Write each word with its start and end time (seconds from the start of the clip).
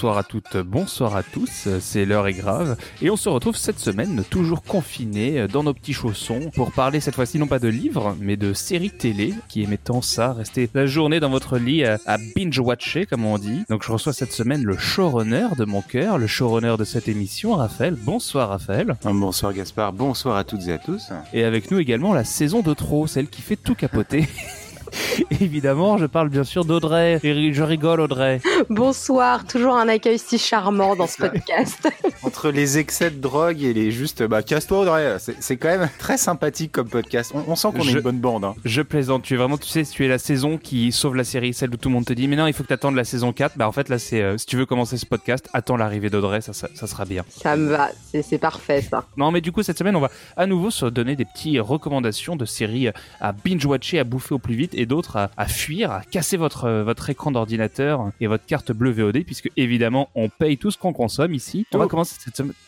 Bonsoir 0.00 0.16
à 0.16 0.22
toutes, 0.22 0.56
bonsoir 0.56 1.14
à 1.14 1.22
tous, 1.22 1.68
c'est 1.78 2.06
l'heure 2.06 2.26
est 2.26 2.32
grave 2.32 2.78
et 3.02 3.10
on 3.10 3.16
se 3.16 3.28
retrouve 3.28 3.58
cette 3.58 3.78
semaine 3.78 4.24
toujours 4.30 4.62
confinés 4.62 5.46
dans 5.46 5.62
nos 5.62 5.74
petits 5.74 5.92
chaussons 5.92 6.50
pour 6.54 6.72
parler 6.72 7.00
cette 7.00 7.14
fois-ci 7.14 7.38
non 7.38 7.46
pas 7.46 7.58
de 7.58 7.68
livres 7.68 8.16
mais 8.18 8.38
de 8.38 8.54
séries 8.54 8.92
télé 8.92 9.34
qui 9.50 9.60
émettant 9.60 10.00
ça, 10.00 10.32
rester 10.32 10.70
la 10.72 10.86
journée 10.86 11.20
dans 11.20 11.28
votre 11.28 11.58
lit 11.58 11.84
à, 11.84 11.98
binge-watcher 12.34 13.04
comme 13.04 13.26
on 13.26 13.36
dit. 13.36 13.62
Donc 13.68 13.82
je 13.84 13.92
reçois 13.92 14.14
cette 14.14 14.32
semaine 14.32 14.62
le 14.64 14.78
showrunner 14.78 15.48
de 15.58 15.66
mon 15.66 15.82
cœur, 15.82 16.16
le 16.16 16.26
showrunner 16.26 16.76
de 16.78 16.84
cette 16.84 17.06
émission, 17.06 17.56
Raphaël. 17.56 17.94
Bonsoir 17.94 18.48
Raphaël. 18.48 18.96
Bonsoir 19.04 19.52
Gaspard, 19.52 19.92
bonsoir 19.92 20.36
à 20.36 20.44
toutes 20.44 20.66
et 20.66 20.72
à 20.72 20.78
tous. 20.78 21.10
Et 21.34 21.44
avec 21.44 21.70
nous 21.70 21.78
également 21.78 22.14
la 22.14 22.24
saison 22.24 22.62
de 22.62 22.72
trop, 22.72 23.06
celle 23.06 23.28
qui 23.28 23.42
fait 23.42 23.56
tout 23.56 23.74
capoter. 23.74 24.26
Évidemment, 25.40 25.98
je 25.98 26.06
parle 26.06 26.28
bien 26.28 26.44
sûr 26.44 26.64
d'Audrey. 26.64 27.20
Je 27.22 27.62
rigole, 27.62 28.00
Audrey. 28.00 28.40
Bonsoir, 28.68 29.46
toujours 29.46 29.76
un 29.76 29.88
accueil 29.88 30.18
si 30.18 30.38
charmant 30.38 30.96
dans 30.96 31.06
ce 31.06 31.18
podcast. 31.18 31.88
Entre 32.22 32.50
les 32.50 32.78
excès 32.78 33.10
de 33.10 33.20
drogue 33.20 33.62
et 33.62 33.72
les 33.72 33.90
juste, 33.90 34.22
bah, 34.22 34.42
casse-toi, 34.42 34.80
Audrey. 34.80 35.16
C'est 35.40 35.56
quand 35.56 35.68
même 35.68 35.88
très 35.98 36.16
sympathique 36.16 36.72
comme 36.72 36.88
podcast. 36.88 37.32
On, 37.34 37.56
sent 37.56 37.68
qu'on 37.72 37.82
est 37.82 37.92
une 37.92 38.00
bonne 38.00 38.18
bande. 38.20 38.44
Hein. 38.44 38.54
Je 38.64 38.82
plaisante. 38.82 39.22
Tu 39.22 39.34
es 39.34 39.36
vraiment, 39.36 39.58
tu 39.58 39.68
sais, 39.68 39.84
tu 39.84 40.04
es 40.04 40.08
la 40.08 40.18
saison 40.18 40.58
qui 40.58 40.92
sauve 40.92 41.16
la 41.16 41.24
série, 41.24 41.54
celle 41.54 41.70
où 41.70 41.76
tout 41.76 41.88
le 41.88 41.94
monde 41.94 42.04
te 42.04 42.12
dit, 42.12 42.28
mais 42.28 42.36
non, 42.36 42.46
il 42.46 42.52
faut 42.52 42.62
que 42.62 42.68
tu 42.68 42.74
attendes 42.74 42.96
la 42.96 43.04
saison 43.04 43.32
4. 43.32 43.56
Bah, 43.56 43.68
en 43.68 43.72
fait, 43.72 43.88
là, 43.88 43.98
c'est, 43.98 44.22
euh, 44.22 44.38
si 44.38 44.46
tu 44.46 44.56
veux 44.56 44.66
commencer 44.66 44.96
ce 44.96 45.06
podcast, 45.06 45.48
attends 45.52 45.76
l'arrivée 45.76 46.10
d'Audrey, 46.10 46.40
ça, 46.40 46.52
ça, 46.52 46.68
sera 46.86 47.04
bien. 47.04 47.24
Ça 47.28 47.56
me 47.56 47.70
va. 47.70 47.90
C'est 48.22 48.38
parfait, 48.38 48.82
ça. 48.82 49.04
Non, 49.16 49.30
mais 49.30 49.40
du 49.40 49.52
coup, 49.52 49.62
cette 49.62 49.78
semaine, 49.78 49.96
on 49.96 50.00
va 50.00 50.10
à 50.36 50.46
nouveau 50.46 50.70
se 50.70 50.86
donner 50.86 51.16
des 51.16 51.24
petites 51.24 51.60
recommandations 51.60 52.36
de 52.36 52.44
séries 52.44 52.88
à 53.20 53.32
binge-watcher, 53.32 53.98
à 53.98 54.04
bouffer 54.04 54.34
au 54.34 54.38
plus 54.38 54.54
vite 54.54 54.74
et 54.80 54.86
d'autres 54.86 55.16
à, 55.16 55.30
à 55.36 55.46
fuir, 55.46 55.92
à 55.92 56.02
casser 56.02 56.36
votre, 56.36 56.64
euh, 56.64 56.82
votre 56.82 57.10
écran 57.10 57.30
d'ordinateur 57.30 58.10
et 58.20 58.26
votre 58.26 58.46
carte 58.46 58.72
bleue 58.72 58.90
VOD, 58.90 59.24
puisque 59.24 59.50
évidemment, 59.56 60.08
on 60.14 60.28
paye 60.28 60.56
tout 60.56 60.70
ce 60.70 60.78
qu'on 60.78 60.92
consomme 60.92 61.34
ici. 61.34 61.66
On 61.72 61.78
va 61.78 61.86
commencer 61.86 62.16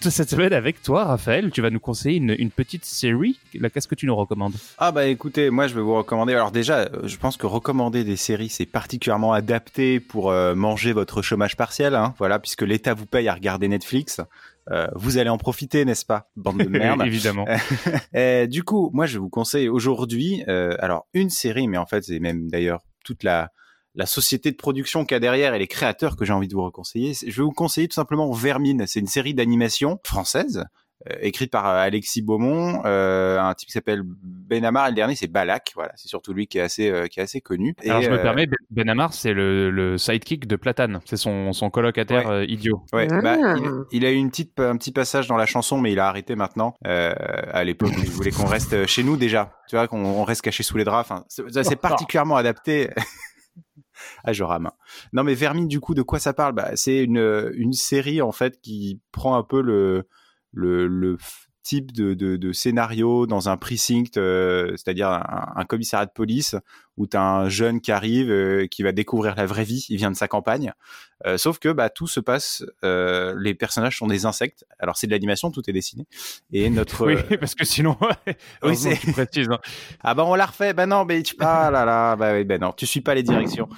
cette 0.01 0.31
semaine, 0.31 0.53
avec 0.53 0.83
toi, 0.83 1.05
Raphaël. 1.05 1.51
Tu 1.51 1.63
vas 1.63 1.71
nous 1.71 1.81
conseiller 1.81 2.19
une, 2.19 2.51
petite 2.51 2.85
série. 2.85 3.39
Qu'est-ce 3.73 3.89
que 3.89 3.95
tu 3.95 4.07
nous 4.07 4.15
recommandes? 4.15 4.53
Ah 4.77 4.93
bah 4.93 5.07
écoutez, 5.07 5.49
moi 5.49 5.67
je 5.67 5.75
vais 5.75 5.81
vous 5.81 5.95
recommander. 5.95 6.35
Alors 6.35 6.51
déjà, 6.51 6.81
euh, 6.81 6.89
je 7.05 7.17
pense 7.17 7.37
que 7.39 7.47
recommander 7.47 8.05
des 8.05 8.17
séries, 8.17 8.51
c'est 8.51 8.67
particulièrement 8.67 9.33
adapté 9.33 10.01
pour 10.01 10.31
euh, 10.31 10.55
manger 10.55 10.93
votre 10.93 11.23
chômage 11.23 11.57
partiel. 11.57 11.95
Hein. 11.95 12.15
voilà, 12.19 12.39
puisque 12.39 12.63
l'État 12.63 12.93
vous 12.93 13.07
paye 13.07 13.29
à 13.29 13.35
regarder 13.35 13.69
Netflix. 13.69 14.21
Vous 14.95 15.19
allez 15.19 15.31
en 15.31 15.39
profiter, 15.39 15.85
n'est-ce 15.85 16.07
pas, 16.07 16.31
bande 16.37 16.59
de 16.59 16.69
merde? 16.69 17.03
Évidemment. 17.05 17.47
du 18.49 18.63
coup, 18.65 18.91
moi, 18.93 19.07
je 19.07 19.19
vous 19.19 19.29
conseille 19.29 19.69
aujourd'hui, 19.69 20.43
alors 20.47 21.07
une 21.15 21.31
série, 21.31 21.69
mais 21.69 21.79
en 21.79 21.87
fait, 21.87 22.05
c'est 22.05 22.21
même 22.21 22.49
d'ailleurs 22.51 22.81
toute 23.05 23.23
la, 23.25 23.51
la 23.95 24.07
société 24.07 24.51
de 24.51 24.57
production 24.57 25.05
qu'il 25.05 25.15
y 25.15 25.17
a 25.17 25.21
derrière 25.21 25.55
et 25.55 25.59
les 25.59 25.67
créateurs 25.67 26.17
que 26.17 26.25
j'ai 26.25 26.33
envie 26.33 26.49
de 26.49 26.55
vous 26.55 26.65
reconseiller. 26.65 27.15
Je 27.15 27.27
vais 27.27 27.43
vous 27.43 27.53
conseiller 27.53 27.89
tout 27.89 27.95
simplement 27.95 28.31
Vermine. 28.33 28.87
C'est 28.87 29.01
une 29.01 29.07
série 29.07 29.35
d'animation 29.35 29.99
française 30.05 30.59
euh, 30.59 30.65
écrite 31.21 31.51
par 31.51 31.69
euh, 31.69 31.79
Alexis 31.79 32.23
Beaumont, 32.23 32.83
euh, 32.85 33.39
un 33.41 33.55
type 33.55 33.69
qui 33.69 33.73
s'appelle 33.73 34.03
Benamar, 34.05 34.87
et 34.87 34.91
le 34.91 34.95
dernier 34.95 35.15
c'est 35.15 35.27
Balak, 35.27 35.73
voilà, 35.75 35.93
c'est 35.97 36.09
surtout 36.09 36.33
lui 36.33 36.47
qui 36.47 36.59
est 36.59 36.63
assez 36.63 37.09
qui 37.11 37.21
est 37.21 37.23
assez 37.23 37.41
connu. 37.41 37.75
Alors 37.85 38.03
je 38.03 38.11
me 38.11 38.21
permets, 38.21 38.47
Benamar 38.71 39.13
c'est 39.13 39.33
le, 39.33 39.71
le, 39.71 39.99
sidekick 39.99 40.47
de 40.47 40.57
Platane, 40.57 41.01
c'est 41.05 41.17
son, 41.17 41.53
son 41.53 41.71
colocataire 41.71 42.45
idiot. 42.45 42.85
Ouais, 42.93 43.07
bah, 43.07 43.37
ah. 43.43 43.55
il, 43.91 44.05
a 44.05 44.11
eu 44.11 44.17
une 44.17 44.31
petite 44.31 44.59
un 44.61 44.77
petit 44.77 44.93
passage 44.93 45.27
dans 45.27 45.37
la 45.37 45.47
chanson, 45.47 45.79
mais 45.79 45.93
il 45.93 45.99
a 45.99 46.09
arrêté 46.09 46.37
maintenant. 46.37 46.75
à 46.85 47.65
l'époque, 47.65 47.93
il 47.99 48.11
voulait 48.11 48.31
qu'on 48.31 48.47
reste 48.47 48.87
chez 48.87 49.03
nous 49.03 49.17
déjà, 49.17 49.53
tu 49.69 49.77
vois, 49.77 49.89
qu'on 49.89 50.25
reste 50.25 50.43
caché 50.43 50.63
sous 50.63 50.77
les 50.77 50.85
draps. 50.85 51.11
Enfin, 51.11 51.25
c'est 51.29 51.77
particulièrement 51.81 52.37
adapté. 52.37 52.91
ah, 54.25 54.33
je 54.33 54.45
rame. 54.45 54.71
Non, 55.13 55.25
mais 55.25 55.35
Vermine, 55.35 55.69
du 55.69 55.81
coup, 55.81 55.95
de 55.95 56.03
quoi 56.03 56.19
ça 56.19 56.33
parle? 56.33 56.55
Bah, 56.55 56.71
C'est 56.75 57.03
une, 57.03 57.53
une 57.55 57.73
série, 57.73 58.23
en 58.23 58.33
fait, 58.33 58.61
qui 58.61 59.01
prend 59.13 59.37
un 59.37 59.43
peu 59.43 59.61
le, 59.61 60.07
le, 60.53 60.87
le 60.87 61.17
type 61.63 61.93
de, 61.93 62.15
de, 62.15 62.37
de, 62.37 62.53
scénario 62.53 63.27
dans 63.27 63.49
un 63.49 63.57
precinct, 63.57 64.17
euh, 64.17 64.71
c'est-à-dire 64.71 65.09
un, 65.09 65.65
commissariat 65.65 66.07
de 66.07 66.11
police, 66.11 66.57
où 66.97 67.07
tu 67.07 67.17
as 67.17 67.23
un 67.23 67.49
jeune 67.49 67.81
qui 67.81 67.93
arrive, 67.93 68.31
euh, 68.31 68.67
qui 68.67 68.83
va 68.83 68.93
découvrir 68.93 69.35
la 69.37 69.47
vraie 69.47 69.65
vie, 69.65 69.87
il 69.89 69.97
vient 69.97 70.11
de 70.11 70.17
sa 70.17 70.29
campagne. 70.29 70.73
Euh, 71.25 71.39
sauf 71.39 71.59
que 71.59 71.69
bah, 71.69 71.89
tout 71.89 72.09
se 72.09 72.21
passe, 72.21 72.65
les 72.83 73.55
personnages 73.55 73.99
sont 73.99 74.09
des 74.09 74.27
insectes. 74.27 74.65
Alors 74.79 74.97
c'est 74.97 75.07
de 75.07 75.13
l'animation, 75.13 75.51
tout 75.51 75.63
est 75.69 75.73
dessiné. 75.73 76.07
Et 76.53 76.69
notre... 76.71 77.07
oui, 77.07 77.37
parce 77.39 77.55
que 77.55 77.65
sinon, 77.65 77.97
oui, 78.63 78.77
c'est... 78.77 78.97
précis. 79.13 79.47
Hein. 79.51 79.59
Ah 80.05 80.15
bah 80.15 80.25
on 80.27 80.35
l'a 80.35 80.47
refait, 80.47 80.73
bah 80.73 80.87
non, 80.87 81.05
mais 81.05 81.23
tu... 81.23 81.37
Ah 81.39 81.71
là 81.71 81.85
là, 81.85 82.17
bah 82.17 82.43
bah 82.45 82.59
non, 82.59 82.73
tu 82.73 82.87
suis 82.87 83.01
pas 83.01 83.15
les 83.15 83.23
directions. 83.23 83.69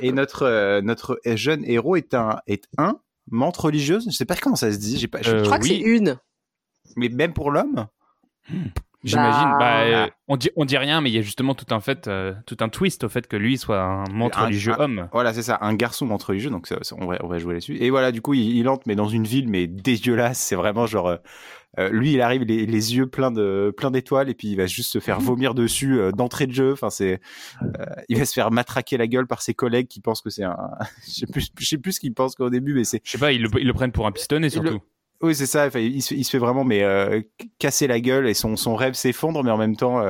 Et 0.00 0.12
notre, 0.12 0.80
notre 0.80 1.20
jeune 1.24 1.64
héros 1.64 1.96
est 1.96 2.14
un, 2.14 2.38
est 2.46 2.64
un 2.78 2.98
Mente 3.30 3.56
religieuse 3.56 4.06
Je 4.10 4.16
sais 4.16 4.24
pas 4.24 4.36
comment 4.36 4.56
ça 4.56 4.72
se 4.72 4.78
dit. 4.78 4.98
J'ai 4.98 5.08
pas, 5.08 5.22
je, 5.22 5.44
crois 5.44 5.58
que 5.58 5.66
c'est 5.66 5.78
une. 5.78 6.18
Mais 6.96 7.08
même 7.08 7.32
pour 7.32 7.50
l'homme 7.50 7.86
J'imagine. 9.04 9.50
Bah, 9.50 9.58
bah 9.58 9.80
euh, 9.82 10.06
on 10.26 10.36
dit 10.36 10.50
on 10.56 10.64
dit 10.64 10.76
rien, 10.76 11.00
mais 11.00 11.10
il 11.10 11.14
y 11.14 11.18
a 11.18 11.22
justement 11.22 11.54
tout 11.54 11.72
un 11.72 11.80
fait, 11.80 12.08
euh, 12.08 12.34
tout 12.44 12.56
un 12.60 12.68
twist 12.68 13.04
au 13.04 13.08
fait 13.08 13.26
que 13.28 13.36
lui 13.36 13.56
soit 13.56 13.80
un 13.80 14.04
montre 14.10 14.40
religieux 14.40 14.74
homme. 14.78 15.08
Voilà, 15.12 15.32
c'est 15.32 15.42
ça, 15.42 15.58
un 15.60 15.74
garçon 15.74 16.06
montre 16.06 16.30
religieux. 16.30 16.50
Donc 16.50 16.68
on 16.92 17.06
va 17.06 17.18
on 17.22 17.28
va 17.28 17.38
jouer 17.38 17.54
là-dessus. 17.54 17.76
Et 17.76 17.90
voilà, 17.90 18.10
du 18.10 18.20
coup, 18.20 18.34
il, 18.34 18.68
entre 18.68 18.82
mais 18.86 18.96
dans 18.96 19.08
une 19.08 19.24
ville 19.24 19.48
mais 19.48 19.66
dégueulasse. 19.66 20.38
C'est 20.38 20.56
vraiment 20.56 20.86
genre. 20.86 21.18
Euh, 21.78 21.90
lui, 21.90 22.12
il 22.12 22.20
arrive 22.20 22.42
les, 22.42 22.66
les, 22.66 22.96
yeux 22.96 23.06
pleins 23.06 23.30
de 23.30 23.72
plein 23.76 23.90
d'étoiles 23.90 24.28
et 24.28 24.34
puis 24.34 24.48
il 24.48 24.56
va 24.56 24.66
juste 24.66 24.90
se 24.90 24.98
faire 24.98 25.20
vomir 25.20 25.54
dessus 25.54 25.98
d'entrée 26.14 26.46
de 26.46 26.52
jeu. 26.52 26.72
Enfin, 26.72 26.90
c'est, 26.90 27.20
il 28.08 28.18
va 28.18 28.24
se 28.24 28.32
faire 28.32 28.50
matraquer 28.50 28.96
la 28.96 29.06
gueule 29.06 29.26
par 29.26 29.42
ses 29.42 29.54
collègues 29.54 29.88
qui 29.88 30.00
pensent 30.00 30.22
que 30.22 30.30
c'est 30.30 30.44
un, 30.44 30.56
je 31.06 31.12
sais 31.12 31.26
plus, 31.26 31.48
je 31.58 31.66
sais 31.66 31.78
plus 31.78 31.92
ce 31.92 32.00
qu'ils 32.00 32.14
pensent 32.14 32.34
qu'au 32.34 32.50
début, 32.50 32.74
mais 32.74 32.84
c'est. 32.84 33.00
Je 33.04 33.12
sais 33.12 33.18
pas, 33.18 33.32
ils 33.32 33.42
le, 33.42 33.50
ils 33.58 33.66
le 33.66 33.74
prennent 33.74 33.92
pour 33.92 34.06
un 34.06 34.12
pistonné 34.12 34.50
surtout. 34.50 34.80
Oui, 35.22 35.34
c'est 35.34 35.46
ça. 35.46 35.68
il, 35.78 36.02
se, 36.02 36.14
il, 36.14 36.24
se, 36.24 36.30
fait 36.30 36.38
vraiment 36.38 36.64
mais 36.64 36.82
euh, 36.82 37.22
casser 37.58 37.86
la 37.86 38.00
gueule 38.00 38.28
et 38.28 38.34
son, 38.34 38.56
son 38.56 38.74
rêve 38.74 38.92
s'effondre, 38.92 39.42
mais 39.42 39.50
en 39.50 39.56
même 39.56 39.76
temps, 39.76 40.04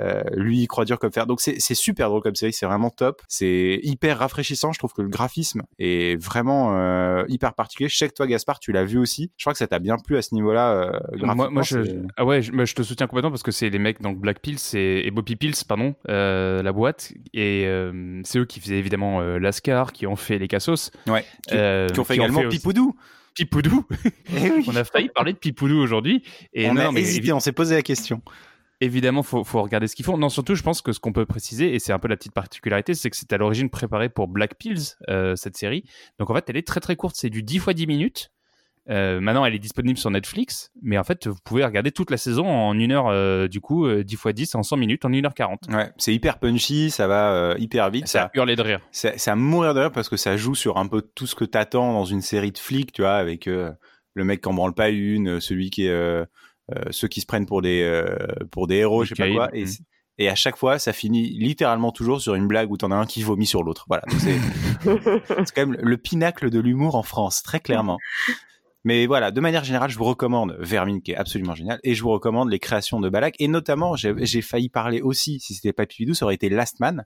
euh, 0.00 0.22
lui, 0.32 0.60
il 0.60 0.66
croit 0.66 0.84
dur 0.84 0.98
comme 0.98 1.12
fer. 1.12 1.26
Donc 1.26 1.40
c'est 1.40 1.74
super 1.74 2.08
drôle 2.08 2.22
comme 2.22 2.34
série, 2.34 2.52
c'est 2.52 2.66
vraiment 2.66 2.90
top. 2.90 3.22
C'est 3.28 3.80
hyper 3.82 4.18
rafraîchissant. 4.18 4.72
Je 4.72 4.78
trouve 4.78 4.92
que 4.92 5.02
le 5.02 5.08
graphisme 5.08 5.62
est 5.78 6.20
vraiment 6.20 6.76
euh, 6.78 7.24
hyper 7.28 7.54
particulier. 7.54 7.88
Je 7.88 7.96
sais 7.96 8.08
que 8.08 8.14
toi, 8.14 8.26
Gaspard, 8.26 8.60
tu 8.60 8.72
l'as 8.72 8.84
vu 8.84 8.98
aussi. 8.98 9.30
Je 9.36 9.44
crois 9.44 9.52
que 9.52 9.58
ça 9.58 9.66
t'a 9.66 9.78
bien 9.78 9.96
plu 9.96 10.16
à 10.16 10.22
ce 10.22 10.34
niveau-là. 10.34 10.72
Euh, 10.72 11.34
moi, 11.34 11.50
moi 11.50 11.62
je, 11.62 11.78
ah 12.16 12.24
ouais, 12.24 12.42
je, 12.42 12.52
je, 12.52 12.74
te 12.74 12.82
soutiens 12.82 13.06
complètement 13.06 13.30
parce 13.30 13.42
que 13.42 13.52
c'est 13.52 13.70
les 13.70 13.78
mecs 13.78 14.00
donc 14.00 14.18
Black 14.18 14.40
Pills 14.40 14.58
et, 14.74 15.06
et 15.06 15.10
Bobby 15.10 15.36
Pills, 15.36 15.64
pardon, 15.66 15.94
la 16.06 16.72
boîte. 16.72 17.12
Et 17.32 17.68
c'est 18.24 18.38
eux 18.38 18.44
qui 18.44 18.60
faisaient 18.60 18.78
évidemment 18.78 19.20
Lascar, 19.20 19.92
qui 19.92 20.06
ont 20.06 20.16
fait 20.16 20.38
les 20.38 20.48
Cassos. 20.48 20.90
Ouais. 21.06 21.24
Qui, 21.46 21.56
qui 21.92 22.00
ont 22.00 22.04
fait 22.04 22.14
également 22.14 22.48
Pipoudou. 22.48 22.94
Pipoudou. 23.34 23.84
Eh 24.34 24.50
on 24.68 24.76
a 24.76 24.84
failli 24.84 25.08
parler 25.08 25.32
de 25.32 25.38
Pipoudou 25.38 25.76
aujourd'hui. 25.78 26.22
Et 26.52 26.68
on 26.68 26.76
a 26.76 26.90
hésité, 26.92 27.32
on 27.32 27.40
s'est 27.40 27.52
posé 27.52 27.74
la 27.74 27.82
question. 27.82 28.22
Évidemment, 28.84 29.22
faut, 29.22 29.44
faut 29.44 29.62
regarder 29.62 29.88
ce 29.88 29.96
qu'ils 29.96 30.04
font. 30.04 30.18
Non, 30.18 30.28
surtout, 30.28 30.54
je 30.54 30.62
pense 30.62 30.82
que 30.82 30.92
ce 30.92 31.00
qu'on 31.00 31.14
peut 31.14 31.24
préciser, 31.24 31.74
et 31.74 31.78
c'est 31.78 31.92
un 31.92 31.98
peu 31.98 32.06
la 32.06 32.16
petite 32.16 32.34
particularité, 32.34 32.92
c'est 32.92 33.08
que 33.08 33.16
c'est 33.16 33.32
à 33.32 33.38
l'origine 33.38 33.70
préparé 33.70 34.10
pour 34.10 34.28
Black 34.28 34.56
Pills, 34.58 34.96
euh, 35.08 35.36
cette 35.36 35.56
série. 35.56 35.84
Donc 36.18 36.28
en 36.28 36.34
fait, 36.34 36.44
elle 36.48 36.58
est 36.58 36.66
très 36.66 36.80
très 36.80 36.94
courte, 36.94 37.16
c'est 37.16 37.30
du 37.30 37.42
10 37.42 37.58
fois 37.60 37.72
10 37.72 37.86
minutes. 37.86 38.30
Euh, 38.90 39.20
maintenant, 39.20 39.46
elle 39.46 39.54
est 39.54 39.58
disponible 39.58 39.98
sur 39.98 40.10
Netflix, 40.10 40.70
mais 40.82 40.98
en 40.98 41.04
fait, 41.04 41.26
vous 41.26 41.38
pouvez 41.42 41.64
regarder 41.64 41.90
toute 41.90 42.10
la 42.10 42.18
saison 42.18 42.46
en 42.46 42.78
une 42.78 42.92
heure, 42.92 43.08
euh, 43.08 43.48
du 43.48 43.62
coup, 43.62 43.90
10 43.90 44.12
x 44.12 44.26
10 44.34 44.54
en 44.56 44.62
100 44.62 44.76
minutes, 44.76 45.06
en 45.06 45.10
1h40. 45.10 45.74
Ouais, 45.74 45.90
c'est 45.96 46.12
hyper 46.12 46.38
punchy, 46.38 46.90
ça 46.90 47.06
va 47.06 47.54
hyper 47.58 47.88
vite. 47.88 48.06
Ça, 48.06 48.24
ça 48.24 48.30
hurler 48.34 48.56
de 48.56 48.62
rire. 48.62 48.80
À 49.26 49.36
mourir 49.36 49.72
de 49.72 49.80
rire 49.80 49.92
parce 49.92 50.10
que 50.10 50.18
ça 50.18 50.36
joue 50.36 50.54
sur 50.54 50.76
un 50.76 50.86
peu 50.86 51.00
tout 51.00 51.26
ce 51.26 51.34
que 51.34 51.46
t'attends 51.46 51.94
dans 51.94 52.04
une 52.04 52.20
série 52.20 52.52
de 52.52 52.58
flics, 52.58 52.92
tu 52.92 53.00
vois, 53.00 53.14
avec 53.14 53.46
le 53.46 54.24
mec 54.24 54.42
qui 54.42 54.48
en 54.48 54.52
branle 54.52 54.74
pas 54.74 54.90
une, 54.90 55.40
celui 55.40 55.70
qui 55.70 55.86
est 55.86 56.26
ceux 56.90 57.08
qui 57.08 57.20
se 57.20 57.26
prennent 57.26 57.46
pour 57.46 57.62
des 57.62 57.82
euh, 57.82 58.16
pour 58.50 58.66
des 58.66 58.76
héros, 58.76 59.04
je 59.04 59.14
sais 59.14 59.14
pas 59.14 59.30
quoi. 59.30 59.48
Et, 59.52 59.64
mm. 59.64 59.68
et, 60.18 60.28
à 60.28 60.34
chaque 60.34 60.56
fois, 60.56 60.78
ça 60.78 60.92
finit 60.92 61.30
littéralement 61.38 61.92
toujours 61.92 62.20
sur 62.20 62.34
une 62.34 62.46
blague 62.46 62.70
où 62.70 62.76
t'en 62.76 62.90
as 62.90 62.96
un 62.96 63.06
qui 63.06 63.22
vomit 63.22 63.46
sur 63.46 63.62
l'autre. 63.62 63.86
Voilà. 63.88 64.04
C'est 64.18 65.54
quand 65.54 65.66
même 65.66 65.76
le 65.80 65.96
pinacle 65.96 66.50
de 66.50 66.60
l'humour 66.60 66.94
en 66.94 67.02
France, 67.02 67.42
très 67.42 67.60
clairement. 67.60 67.98
Mais 68.84 69.06
voilà, 69.06 69.30
de 69.30 69.40
manière 69.40 69.64
générale, 69.64 69.90
je 69.90 69.96
vous 69.96 70.04
recommande 70.04 70.56
Vermine, 70.60 71.00
qui 71.00 71.12
est 71.12 71.16
absolument 71.16 71.54
génial, 71.54 71.80
et 71.82 71.94
je 71.94 72.02
vous 72.02 72.10
recommande 72.10 72.50
les 72.50 72.58
créations 72.58 73.00
de 73.00 73.08
Balak. 73.08 73.34
Et 73.38 73.48
notamment, 73.48 73.96
j'ai 73.96 74.42
failli 74.42 74.68
parler 74.68 75.00
aussi, 75.00 75.40
si 75.40 75.54
c'était 75.54 75.72
pas 75.72 75.86
Pipidou, 75.86 76.12
ça 76.12 76.26
aurait 76.26 76.34
été 76.34 76.50
Last 76.50 76.80
Man, 76.80 77.04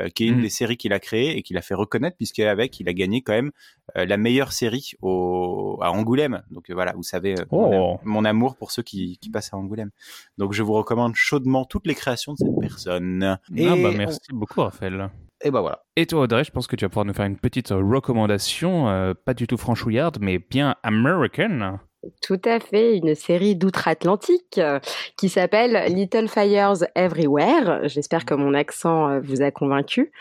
euh, 0.00 0.08
qui 0.08 0.24
est 0.24 0.28
une 0.28 0.38
mm. 0.38 0.42
des 0.42 0.48
séries 0.50 0.76
qu'il 0.76 0.92
a 0.92 1.00
créées 1.00 1.36
et 1.36 1.42
qu'il 1.42 1.56
a 1.58 1.62
fait 1.62 1.74
reconnaître, 1.74 2.16
puisqu'avec, 2.16 2.78
il 2.78 2.88
a 2.88 2.92
gagné 2.92 3.22
quand 3.22 3.32
même 3.32 3.50
euh, 3.96 4.06
la 4.06 4.16
meilleure 4.16 4.52
série 4.52 4.92
au, 5.02 5.78
à 5.82 5.90
Angoulême. 5.90 6.42
Donc 6.50 6.70
euh, 6.70 6.74
voilà, 6.74 6.92
vous 6.92 7.02
savez 7.02 7.34
oh. 7.50 7.98
mon, 8.04 8.24
amour 8.24 8.56
pour 8.56 8.70
ceux 8.70 8.82
qui, 8.82 9.18
qui, 9.18 9.30
passent 9.30 9.52
à 9.52 9.56
Angoulême. 9.56 9.90
Donc 10.38 10.52
je 10.52 10.62
vous 10.62 10.74
recommande 10.74 11.14
chaudement 11.16 11.64
toutes 11.64 11.86
les 11.86 11.94
créations 11.94 12.34
de 12.34 12.38
cette 12.38 12.60
personne. 12.60 13.22
Ah 13.24 13.38
bah 13.50 13.90
merci 13.92 14.20
beaucoup, 14.32 14.60
Raphaël. 14.60 15.10
Et 15.44 15.50
bah 15.50 15.60
voilà. 15.60 15.84
Et 15.96 16.06
toi, 16.06 16.22
Audrey, 16.22 16.44
je 16.44 16.50
pense 16.50 16.66
que 16.66 16.76
tu 16.76 16.84
vas 16.84 16.88
pouvoir 16.88 17.04
nous 17.04 17.14
faire 17.14 17.26
une 17.26 17.38
petite 17.38 17.68
recommandation, 17.68 18.88
euh, 18.88 19.14
pas 19.14 19.34
du 19.34 19.46
tout 19.46 19.56
franchouillarde, 19.56 20.18
mais 20.20 20.38
bien 20.38 20.76
American. 20.82 21.78
Tout 22.22 22.40
à 22.44 22.60
fait, 22.60 22.96
une 22.96 23.14
série 23.14 23.56
d'outre-Atlantique 23.56 24.58
euh, 24.58 24.78
qui 25.16 25.28
s'appelle 25.28 25.92
Little 25.92 26.28
Fires 26.28 26.84
Everywhere. 26.94 27.88
J'espère 27.88 28.24
que 28.24 28.34
mon 28.34 28.54
accent 28.54 29.08
euh, 29.08 29.20
vous 29.20 29.42
a 29.42 29.50
convaincu. 29.50 30.12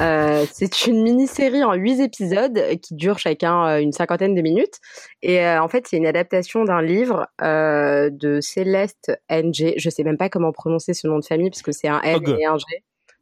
Euh, 0.00 0.44
c'est 0.52 0.86
une 0.86 1.02
mini-série 1.02 1.64
en 1.64 1.74
huit 1.74 2.00
épisodes 2.00 2.60
qui 2.82 2.94
dure 2.94 3.18
chacun 3.18 3.78
une 3.78 3.92
cinquantaine 3.92 4.34
de 4.34 4.42
minutes. 4.42 4.78
Et 5.22 5.46
en 5.46 5.68
fait, 5.68 5.86
c'est 5.86 5.96
une 5.96 6.06
adaptation 6.06 6.64
d'un 6.64 6.82
livre 6.82 7.26
de 7.40 8.40
Céleste 8.40 9.12
N.G. 9.28 9.74
Je 9.76 9.90
sais 9.90 10.02
même 10.02 10.16
pas 10.16 10.28
comment 10.28 10.52
prononcer 10.52 10.94
ce 10.94 11.06
nom 11.06 11.18
de 11.18 11.24
famille 11.24 11.50
parce 11.50 11.62
que 11.62 11.72
c'est 11.72 11.88
un 11.88 12.00
N 12.02 12.22
et 12.38 12.46
un 12.46 12.56
G. 12.56 12.64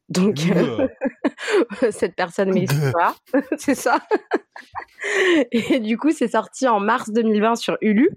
Donc, 0.09 0.39
cette 1.91 2.15
personne 2.15 2.53
m'explique 2.53 2.93
pas. 2.93 3.15
c'est 3.59 3.75
ça. 3.75 3.99
Et 5.53 5.81
du 5.81 5.99
coup, 5.99 6.11
c'est 6.13 6.29
sorti 6.29 6.67
en 6.67 6.81
mars 6.81 7.11
2020 7.11 7.57
sur 7.57 7.77
Hulu, 7.81 8.11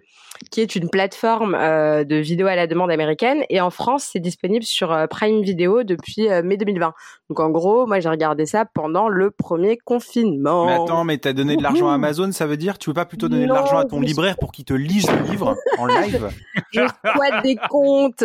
qui 0.49 0.61
est 0.61 0.75
une 0.75 0.89
plateforme 0.89 1.55
euh, 1.55 2.03
de 2.03 2.15
vidéo 2.15 2.47
à 2.47 2.55
la 2.55 2.67
demande 2.67 2.89
américaine. 2.91 3.43
Et 3.49 3.61
en 3.61 3.69
France, 3.69 4.09
c'est 4.11 4.19
disponible 4.19 4.63
sur 4.63 4.91
euh, 4.91 5.07
Prime 5.07 5.41
Video 5.41 5.83
depuis 5.83 6.29
euh, 6.29 6.41
mai 6.43 6.57
2020. 6.57 6.93
Donc, 7.29 7.39
en 7.39 7.49
gros, 7.49 7.85
moi, 7.85 7.99
j'ai 7.99 8.09
regardé 8.09 8.45
ça 8.45 8.65
pendant 8.65 9.07
le 9.07 9.31
premier 9.31 9.77
confinement. 9.77 10.65
Mais 10.65 10.73
attends, 10.73 11.03
mais 11.03 11.17
t'as 11.17 11.33
donné 11.33 11.55
de 11.55 11.63
l'argent 11.63 11.89
à 11.89 11.93
Amazon, 11.93 12.31
ça 12.31 12.47
veut 12.47 12.57
dire 12.57 12.77
Tu 12.77 12.89
veux 12.89 12.93
pas 12.93 13.05
plutôt 13.05 13.29
donner 13.29 13.45
de 13.45 13.53
l'argent 13.53 13.77
à 13.77 13.85
ton 13.85 13.99
libraire 13.99 14.37
pour 14.37 14.51
qu'il 14.51 14.65
te 14.65 14.73
lise 14.73 15.09
le 15.11 15.29
livre 15.29 15.55
en 15.77 15.85
live? 15.85 16.29
Je 16.71 16.87
squatte 16.87 17.43
des 17.43 17.57
comptes. 17.69 18.23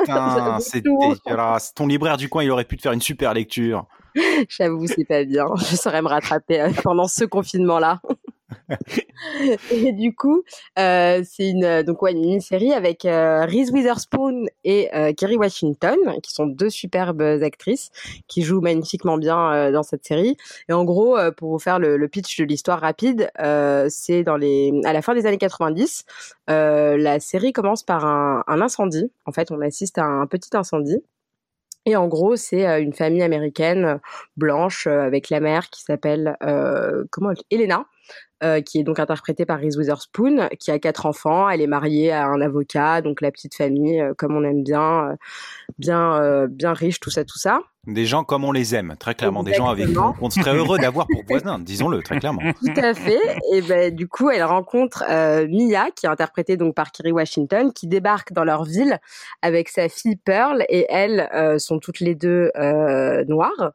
Putain, 0.00 0.58
c'est 0.60 0.82
dégueulasse. 0.82 1.74
Ton 1.74 1.86
libraire 1.86 2.16
du 2.16 2.28
coin, 2.28 2.42
il 2.42 2.50
aurait 2.50 2.64
pu 2.64 2.76
te 2.76 2.82
faire 2.82 2.92
une 2.92 3.00
super 3.00 3.34
lecture. 3.34 3.86
J'avoue, 4.48 4.86
c'est 4.86 5.04
pas 5.04 5.24
bien. 5.24 5.46
Je 5.58 5.76
saurais 5.76 6.02
me 6.02 6.08
rattraper 6.08 6.70
pendant 6.82 7.08
ce 7.08 7.24
confinement-là. 7.24 8.00
et 9.70 9.92
du 9.92 10.14
coup, 10.14 10.42
euh, 10.78 11.22
c'est 11.24 11.50
une 11.50 11.82
donc 11.82 12.02
ouais, 12.02 12.12
une 12.12 12.20
mini-série 12.20 12.72
avec 12.72 13.04
euh, 13.04 13.44
Reese 13.44 13.70
Witherspoon 13.70 14.46
et 14.64 14.94
euh, 14.94 15.12
Kerry 15.12 15.36
Washington, 15.36 15.96
qui 16.22 16.32
sont 16.32 16.46
deux 16.46 16.70
superbes 16.70 17.22
actrices 17.42 17.90
qui 18.28 18.42
jouent 18.42 18.60
magnifiquement 18.60 19.18
bien 19.18 19.52
euh, 19.52 19.72
dans 19.72 19.82
cette 19.82 20.04
série. 20.04 20.36
Et 20.68 20.72
en 20.72 20.84
gros, 20.84 21.16
euh, 21.16 21.30
pour 21.30 21.50
vous 21.50 21.58
faire 21.58 21.78
le, 21.78 22.08
pitch 22.08 22.38
de 22.38 22.44
l'histoire 22.44 22.80
rapide, 22.80 23.30
c'est 23.88 24.22
dans 24.22 24.36
les 24.36 24.72
à 24.84 24.92
la 24.92 25.02
fin 25.02 25.14
des 25.14 25.26
années 25.26 25.38
90, 25.38 26.04
la 26.48 27.20
série 27.20 27.52
commence 27.52 27.82
par 27.82 28.04
un, 28.04 28.42
incendie. 28.46 29.10
En 29.26 29.32
fait, 29.32 29.50
on 29.50 29.60
assiste 29.60 29.98
à 29.98 30.04
un 30.04 30.26
petit 30.26 30.56
incendie 30.56 31.02
et 31.86 31.96
en 31.96 32.08
gros, 32.08 32.36
c'est 32.36 32.66
euh, 32.66 32.80
une 32.80 32.94
famille 32.94 33.22
américaine 33.22 33.84
euh, 33.84 33.98
blanche 34.36 34.86
euh, 34.86 35.02
avec 35.02 35.28
la 35.28 35.40
mère 35.40 35.68
qui 35.70 35.82
s'appelle 35.82 36.36
euh, 36.42 37.04
comment 37.10 37.32
Elena, 37.50 37.86
euh, 38.42 38.60
qui 38.60 38.78
est 38.78 38.82
donc 38.82 38.98
interprétée 38.98 39.46
par 39.46 39.60
Reese 39.60 39.76
Witherspoon, 39.76 40.48
qui 40.58 40.70
a 40.70 40.78
quatre 40.78 41.06
enfants. 41.06 41.48
Elle 41.48 41.60
est 41.60 41.66
mariée 41.66 42.12
à 42.12 42.26
un 42.26 42.40
avocat, 42.40 43.00
donc 43.00 43.20
la 43.20 43.30
petite 43.30 43.54
famille, 43.54 44.04
comme 44.18 44.36
on 44.36 44.44
aime 44.44 44.62
bien, 44.62 45.16
bien, 45.78 46.46
bien 46.48 46.72
riche, 46.72 47.00
tout 47.00 47.10
ça, 47.10 47.24
tout 47.24 47.38
ça. 47.38 47.60
Des 47.86 48.06
gens 48.06 48.24
comme 48.24 48.44
on 48.44 48.52
les 48.52 48.74
aime, 48.74 48.94
très 48.98 49.14
clairement. 49.14 49.40
Exactement. 49.40 49.74
Des 49.74 49.92
gens 49.92 50.08
avec 50.08 50.18
qu'on 50.18 50.30
serait 50.30 50.56
heureux 50.56 50.78
d'avoir 50.78 51.06
pour 51.06 51.22
voisin, 51.28 51.58
disons-le 51.58 52.02
très 52.02 52.18
clairement. 52.18 52.40
Tout 52.60 52.80
à 52.80 52.94
fait. 52.94 53.20
Et 53.52 53.60
ben 53.60 53.94
du 53.94 54.08
coup, 54.08 54.30
elle 54.30 54.44
rencontre 54.44 55.04
euh, 55.08 55.46
Mia, 55.48 55.90
qui 55.90 56.06
est 56.06 56.08
interprétée 56.08 56.56
donc 56.56 56.74
par 56.74 56.92
Kerry 56.92 57.12
Washington, 57.12 57.72
qui 57.72 57.86
débarque 57.86 58.32
dans 58.32 58.44
leur 58.44 58.64
ville 58.64 58.98
avec 59.42 59.68
sa 59.68 59.88
fille 59.88 60.16
Pearl, 60.16 60.64
et 60.70 60.86
elles 60.88 61.28
euh, 61.34 61.58
sont 61.58 61.78
toutes 61.78 62.00
les 62.00 62.14
deux 62.14 62.50
euh, 62.56 63.24
noires. 63.26 63.72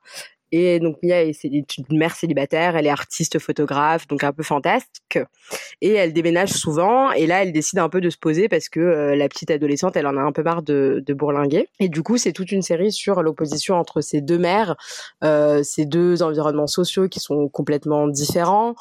Et 0.51 0.79
donc 0.79 0.97
Mia 1.03 1.23
est 1.23 1.43
une 1.43 1.97
mère 1.97 2.15
célibataire, 2.15 2.75
elle 2.75 2.87
est 2.87 2.91
artiste 2.91 3.39
photographe, 3.39 4.07
donc 4.07 4.23
un 4.23 4.33
peu 4.33 4.43
fantastique. 4.43 5.19
Et 5.81 5.93
elle 5.93 6.13
déménage 6.13 6.49
souvent. 6.49 7.11
Et 7.11 7.27
là, 7.27 7.43
elle 7.43 7.51
décide 7.51 7.79
un 7.79 7.89
peu 7.89 8.01
de 8.01 8.09
se 8.09 8.17
poser 8.17 8.49
parce 8.49 8.69
que 8.69 8.79
euh, 8.79 9.15
la 9.15 9.29
petite 9.29 9.51
adolescente, 9.51 9.95
elle 9.95 10.07
en 10.07 10.17
a 10.17 10.21
un 10.21 10.31
peu 10.31 10.43
marre 10.43 10.63
de, 10.63 11.03
de 11.05 11.13
bourlinguer. 11.13 11.69
Et 11.79 11.89
du 11.89 12.03
coup, 12.03 12.17
c'est 12.17 12.33
toute 12.33 12.51
une 12.51 12.61
série 12.61 12.91
sur 12.91 13.21
l'opposition 13.21 13.75
entre 13.75 14.01
ces 14.01 14.21
deux 14.21 14.39
mères, 14.39 14.75
euh, 15.23 15.63
ces 15.63 15.85
deux 15.85 16.23
environnements 16.23 16.67
sociaux 16.67 17.07
qui 17.07 17.19
sont 17.19 17.47
complètement 17.49 18.07
différents. 18.07 18.75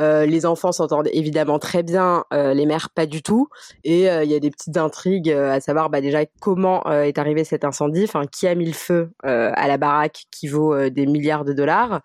Euh, 0.00 0.26
les 0.26 0.44
enfants 0.44 0.72
s'entendent 0.72 1.08
évidemment 1.12 1.58
très 1.58 1.82
bien, 1.82 2.24
euh, 2.32 2.52
les 2.52 2.66
mères 2.66 2.90
pas 2.90 3.06
du 3.06 3.22
tout. 3.22 3.48
Et 3.84 4.10
euh, 4.10 4.24
il 4.24 4.30
y 4.30 4.34
a 4.34 4.40
des 4.40 4.50
petites 4.50 4.76
intrigues 4.76 5.30
à 5.30 5.60
savoir 5.60 5.90
bah, 5.90 6.00
déjà 6.00 6.24
comment 6.40 6.84
est 6.90 7.18
arrivé 7.18 7.44
cet 7.44 7.64
incendie, 7.64 8.04
enfin 8.04 8.26
qui 8.26 8.46
a 8.46 8.54
mis 8.54 8.66
le 8.66 8.72
feu 8.72 9.12
à 9.22 9.68
la 9.68 9.76
baraque 9.78 10.24
qui 10.30 10.48
vaut 10.48 10.88
des 10.90 11.06
milliards 11.06 11.44
de 11.44 11.52
dollars? 11.52 12.02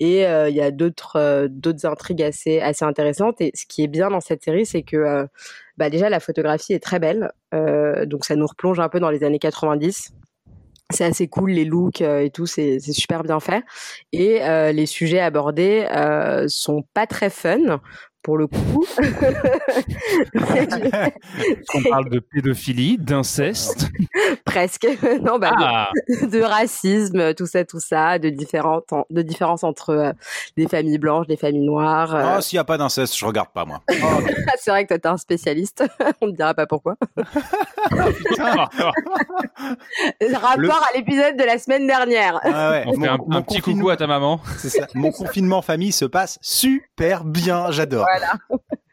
Et 0.00 0.22
il 0.22 0.54
y 0.54 0.60
a 0.60 0.70
d'autres 0.70 1.48
d'autres 1.48 1.86
intrigues 1.86 2.22
assez 2.22 2.60
assez 2.60 2.84
intéressantes. 2.84 3.40
Et 3.40 3.50
ce 3.54 3.66
qui 3.66 3.82
est 3.82 3.88
bien 3.88 4.10
dans 4.10 4.20
cette 4.20 4.42
série, 4.42 4.66
c'est 4.66 4.82
que 4.82 5.26
bah, 5.76 5.90
déjà 5.90 6.08
la 6.08 6.20
photographie 6.20 6.72
est 6.72 6.82
très 6.82 6.98
belle, 6.98 7.32
donc 8.06 8.24
ça 8.24 8.36
nous 8.36 8.46
replonge 8.46 8.80
un 8.80 8.88
peu 8.88 9.00
dans 9.00 9.10
les 9.10 9.24
années 9.24 9.38
90 9.38 10.12
c'est 10.90 11.04
assez 11.04 11.28
cool 11.28 11.50
les 11.50 11.64
looks 11.64 12.00
euh, 12.00 12.20
et 12.20 12.30
tout 12.30 12.46
c'est 12.46 12.80
super 12.80 13.22
bien 13.22 13.40
fait. 13.40 13.64
Et 14.12 14.42
euh, 14.42 14.72
les 14.72 14.86
sujets 14.86 15.20
abordés 15.20 15.86
euh, 15.94 16.46
sont 16.48 16.84
pas 16.94 17.06
très 17.06 17.30
fun 17.30 17.80
pour 18.22 18.36
le 18.36 18.46
coup. 18.46 18.86
On 21.74 21.82
parle 21.88 22.10
de 22.10 22.18
pédophilie, 22.18 22.98
d'inceste. 22.98 23.88
Presque. 24.44 24.86
Non, 25.22 25.38
bah, 25.38 25.52
ah. 25.58 25.90
de, 26.08 26.40
racisme, 26.40 27.34
tout 27.34 27.46
ça, 27.46 27.64
tout 27.64 27.80
ça, 27.80 28.18
de 28.18 28.28
différentes, 28.28 28.84
de 29.10 29.22
différence 29.22 29.64
entre 29.64 29.90
euh, 29.90 30.12
des 30.56 30.68
familles 30.68 30.98
blanches, 30.98 31.26
des 31.26 31.36
familles 31.36 31.66
noires. 31.66 32.14
Euh. 32.14 32.22
Ah, 32.24 32.40
s'il 32.40 32.56
n'y 32.56 32.60
a 32.60 32.64
pas 32.64 32.78
d'inceste, 32.78 33.16
je 33.16 33.24
regarde 33.24 33.48
pas, 33.52 33.64
moi. 33.64 33.82
c'est 34.58 34.70
vrai 34.70 34.84
que 34.84 34.88
toi, 34.88 34.98
t'es 34.98 35.08
un 35.08 35.16
spécialiste. 35.16 35.84
On 36.20 36.28
ne 36.28 36.32
dira 36.32 36.54
pas 36.54 36.66
pourquoi. 36.66 36.96
Rapport 40.34 40.86
à 40.92 40.96
l'épisode 40.96 41.36
de 41.36 41.44
la 41.44 41.58
semaine 41.58 41.86
dernière. 41.86 42.40
Ah 42.44 42.70
ouais. 42.70 42.84
On 42.86 43.00
fait 43.00 43.08
un, 43.08 43.18
un 43.30 43.42
petit 43.42 43.60
coucou 43.60 43.90
à 43.90 43.96
ta 43.96 44.06
maman. 44.06 44.40
Ça. 44.58 44.86
Mon 44.94 45.10
confinement 45.10 45.62
famille 45.62 45.92
se 45.92 46.04
passe 46.04 46.38
super 46.42 47.24
bien. 47.24 47.70
J'adore. 47.70 48.06
Voilà. 48.10 48.32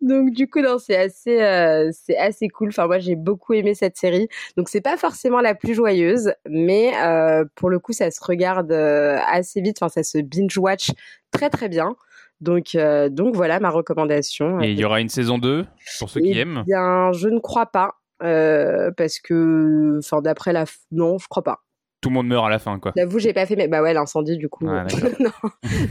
Donc 0.00 0.30
du 0.30 0.48
coup 0.48 0.60
non 0.60 0.78
c'est 0.78 0.96
assez 0.96 1.42
euh, 1.42 1.90
c'est 1.92 2.16
assez 2.16 2.48
cool. 2.48 2.68
Enfin 2.68 2.86
moi 2.86 2.98
j'ai 2.98 3.16
beaucoup 3.16 3.52
aimé 3.54 3.74
cette 3.74 3.96
série. 3.96 4.28
Donc 4.56 4.68
c'est 4.68 4.80
pas 4.80 4.96
forcément 4.96 5.40
la 5.40 5.54
plus 5.54 5.74
joyeuse, 5.74 6.32
mais 6.48 6.92
euh, 7.02 7.44
pour 7.56 7.68
le 7.68 7.80
coup 7.80 7.92
ça 7.92 8.10
se 8.10 8.22
regarde 8.22 8.70
euh, 8.70 9.18
assez 9.26 9.60
vite. 9.60 9.78
Enfin 9.80 9.88
ça 9.88 10.04
se 10.04 10.18
binge 10.18 10.56
watch 10.58 10.90
très 11.32 11.50
très 11.50 11.68
bien. 11.68 11.96
Donc 12.40 12.74
euh, 12.74 13.08
donc 13.08 13.34
voilà 13.34 13.58
ma 13.60 13.70
recommandation. 13.70 14.60
Et 14.60 14.70
il 14.70 14.78
y 14.78 14.84
aura 14.84 15.00
une 15.00 15.08
saison 15.08 15.38
2 15.38 15.66
pour 15.98 16.10
ceux 16.10 16.20
qui 16.20 16.30
eh 16.30 16.38
aiment? 16.38 16.62
Bien 16.66 17.12
je 17.12 17.28
ne 17.28 17.40
crois 17.40 17.66
pas 17.66 17.94
euh, 18.22 18.90
parce 18.96 19.18
que 19.18 19.98
enfin 19.98 20.22
d'après 20.22 20.52
la 20.52 20.66
non 20.92 21.18
je 21.18 21.26
crois 21.28 21.42
pas 21.42 21.62
tout 22.02 22.10
le 22.10 22.14
monde 22.14 22.26
meurt 22.26 22.44
à 22.44 22.50
la 22.50 22.58
fin, 22.58 22.78
quoi. 22.78 22.92
J'avoue, 22.96 23.20
j'ai 23.20 23.32
pas 23.32 23.46
fait, 23.46 23.56
mais 23.56 23.68
bah 23.68 23.80
ouais, 23.80 23.94
l'incendie, 23.94 24.36
du 24.36 24.48
coup. 24.48 24.66
Ah, 24.68 24.84
non, 25.20 25.30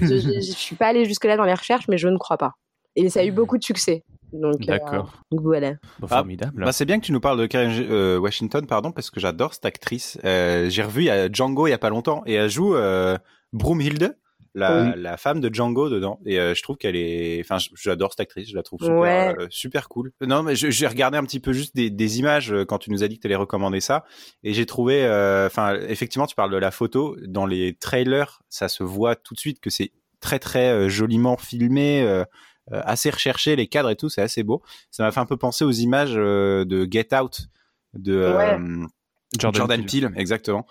je, 0.02 0.08
je, 0.08 0.36
je, 0.36 0.52
suis 0.52 0.76
pas 0.76 0.88
allée 0.88 1.06
jusque 1.06 1.26
là 1.26 1.38
dans 1.38 1.46
les 1.46 1.54
recherches, 1.54 1.88
mais 1.88 1.98
je 1.98 2.10
ne 2.10 2.18
crois 2.18 2.38
pas. 2.38 2.52
Et 2.96 3.10
ça 3.10 3.22
a 3.22 3.24
eu 3.24 3.32
beaucoup 3.32 3.58
de 3.58 3.64
succès. 3.64 4.04
Donc, 4.34 4.66
D'accord. 4.66 5.14
Euh, 5.14 5.36
donc 5.36 5.42
voilà. 5.42 5.74
Formidable. 6.06 6.62
Ah, 6.62 6.66
bah 6.66 6.72
c'est 6.72 6.86
bien 6.86 7.00
que 7.00 7.06
tu 7.06 7.12
nous 7.12 7.20
parles 7.20 7.40
de 7.40 7.46
Karen 7.46 7.72
euh, 7.72 8.18
Washington, 8.20 8.66
pardon, 8.66 8.92
parce 8.92 9.10
que 9.10 9.20
j'adore 9.20 9.54
cette 9.54 9.66
actrice. 9.66 10.20
Euh, 10.26 10.70
j'ai 10.70 10.84
revu 10.84 11.02
il 11.02 11.06
y 11.06 11.10
a 11.10 11.32
Django 11.32 11.68
il 11.68 11.72
y 11.72 11.74
a 11.74 11.78
pas 11.78 11.90
longtemps 11.90 12.24
et 12.26 12.34
elle 12.34 12.50
joue 12.50 12.76
euh, 12.76 13.18
Broomhilde. 13.54 14.18
La, 14.54 14.84
oui. 14.84 14.92
la 14.98 15.16
femme 15.16 15.40
de 15.40 15.54
Django 15.54 15.90
dedans 15.90 16.20
et 16.26 16.38
euh, 16.38 16.54
je 16.54 16.62
trouve 16.62 16.76
qu'elle 16.76 16.98
est 16.98 17.40
enfin 17.40 17.58
j'adore 17.74 18.12
cette 18.12 18.20
actrice 18.20 18.50
je 18.50 18.56
la 18.56 18.64
trouve 18.64 18.82
super 18.82 19.00
ouais. 19.00 19.34
euh, 19.40 19.48
super 19.50 19.88
cool 19.88 20.12
non 20.20 20.44
mais 20.44 20.56
j'ai 20.56 20.88
regardé 20.88 21.18
un 21.18 21.24
petit 21.24 21.40
peu 21.40 21.54
juste 21.54 21.74
des, 21.74 21.90
des 21.90 22.20
images 22.20 22.54
quand 22.68 22.78
tu 22.78 22.92
nous 22.92 23.02
as 23.02 23.08
dit 23.08 23.16
que 23.16 23.22
tu 23.22 23.28
allais 23.28 23.36
recommander 23.36 23.80
ça 23.80 24.04
et 24.44 24.54
j'ai 24.54 24.66
trouvé 24.66 25.06
enfin 25.46 25.80
effectivement 25.88 26.28
tu 26.28 26.36
parles 26.36 26.52
de 26.52 26.58
la 26.58 26.72
photo 26.72 27.16
dans 27.26 27.46
les 27.46 27.76
trailers 27.76 28.42
ça 28.50 28.68
se 28.68 28.84
voit 28.84 29.16
tout 29.16 29.36
de 29.36 29.40
suite 29.40 29.62
que 29.62 29.70
c'est 29.70 29.94
très 30.20 30.40
très 30.40 30.90
joliment 30.90 31.38
filmé 31.38 32.26
euh, 32.72 32.82
assez 32.86 33.10
recherché, 33.10 33.56
les 33.56 33.68
cadres 33.68 33.90
et 33.90 33.96
tout, 33.96 34.10
c'est 34.10 34.22
assez 34.22 34.44
beau. 34.44 34.62
Ça 34.92 35.04
m'a 35.04 35.12
fait 35.12 35.20
un 35.20 35.26
peu 35.26 35.38
penser 35.38 35.66
aux 35.66 35.72
images 35.72 36.14
euh, 36.16 36.64
de 36.64 36.88
Get 36.90 37.14
Out 37.16 37.48
de 37.94 38.34
ouais. 38.34 38.58
Euh, 39.34 39.40
Jordan, 39.40 39.60
Jordan 39.60 39.86
Peele, 39.86 40.12
exactement. 40.18 40.66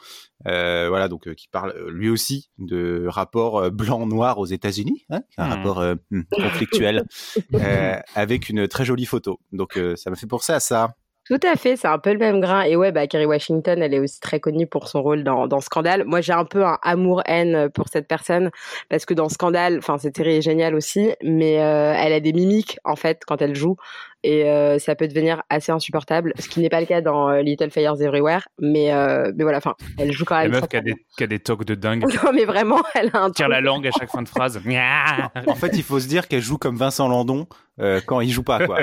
Euh, 0.47 0.89
voilà, 0.89 1.09
donc 1.09 1.29
euh, 1.29 1.35
qui 1.35 1.49
parle 1.49 1.75
lui 1.89 2.09
aussi 2.09 2.51
de 2.59 3.07
rapport 3.09 3.71
blanc-noir 3.71 4.39
aux 4.39 4.47
États-Unis, 4.47 5.05
hein, 5.11 5.23
un 5.37 5.47
mmh. 5.47 5.51
rapport 5.51 5.81
euh, 5.81 5.95
conflictuel, 6.31 7.05
avec 8.15 8.49
une 8.49 8.69
très 8.69 8.85
jolie 8.85 9.07
photo. 9.07 9.41
Donc 9.53 9.79
ça 9.97 10.11
m'a 10.11 10.17
fait 10.17 10.27
penser 10.27 10.53
à 10.53 10.61
ça. 10.61 10.95
Tout 11.31 11.39
à 11.47 11.55
fait, 11.55 11.77
c'est 11.77 11.87
un 11.87 12.01
peu 12.01 12.13
le 12.13 12.19
même 12.19 12.41
grain. 12.41 12.63
Et 12.63 12.75
ouais, 12.75 12.91
bah, 12.91 13.07
Kerry 13.07 13.25
Washington, 13.25 13.81
elle 13.81 13.95
est 13.95 14.01
aussi 14.01 14.19
très 14.19 14.41
connue 14.41 14.67
pour 14.67 14.89
son 14.89 15.01
rôle 15.01 15.23
dans, 15.23 15.47
dans 15.47 15.61
Scandale. 15.61 16.03
Moi, 16.05 16.21
j'ai 16.21 16.33
un 16.33 16.45
peu 16.45 16.65
un 16.65 16.77
amour-haine 16.83 17.71
pour 17.71 17.87
cette 17.87 18.09
personne 18.09 18.51
parce 18.89 19.05
que 19.05 19.15
dans 19.15 19.29
Scandale, 19.29 19.79
enfin, 19.79 19.97
cette 19.97 20.17
série 20.17 20.39
est 20.39 20.43
géniale 20.43 20.75
aussi, 20.75 21.13
mais 21.23 21.63
euh, 21.63 21.95
elle 21.97 22.13
a 22.13 22.19
des 22.19 22.33
mimiques 22.33 22.81
en 22.83 22.97
fait 22.97 23.23
quand 23.25 23.41
elle 23.43 23.55
joue 23.55 23.77
et 24.23 24.51
euh, 24.51 24.79
ça 24.79 24.95
peut 24.95 25.09
devenir 25.09 25.43
assez 25.49 25.73
insupportable, 25.73 26.35
ce 26.39 26.49
qui 26.49 26.61
n'est 26.61 26.69
pas 26.69 26.81
le 26.81 26.87
cas 26.87 27.01
dans 27.01 27.31
euh, 27.31 27.41
Little 27.41 27.71
Fires 27.71 28.01
Everywhere. 28.01 28.49
Mais 28.59 28.93
euh, 28.93 29.33
mais 29.35 29.45
voilà, 29.45 29.59
enfin, 29.59 29.75
elle 29.99 30.13
joue 30.13 30.25
quand 30.25 30.37
même. 30.37 30.53
La 30.53 30.61
meuf 30.61 30.69
qui 30.69 30.77
a, 30.77 30.81
des, 30.81 30.95
qui 31.17 31.25
a 31.25 31.27
des 31.27 31.39
tocs 31.39 31.65
de 31.65 31.75
dingue. 31.75 32.05
non, 32.25 32.33
mais 32.35 32.45
vraiment, 32.45 32.83
elle 32.95 33.11
a 33.15 33.23
un. 33.23 33.31
Tire 33.31 33.49
la 33.49 33.61
langue 33.61 33.87
à 33.87 33.91
chaque 33.93 34.11
fin 34.11 34.23
de 34.23 34.29
phrase. 34.29 34.61
en 35.47 35.55
fait, 35.55 35.71
il 35.75 35.83
faut 35.83 36.01
se 36.01 36.09
dire 36.09 36.29
qu'elle 36.29 36.43
joue 36.43 36.59
comme 36.59 36.77
Vincent 36.77 37.09
Landon 37.09 37.47
euh, 37.81 38.01
quand 38.05 38.21
il 38.21 38.31
joue 38.31 38.43
pas, 38.43 38.67
quoi. 38.67 38.79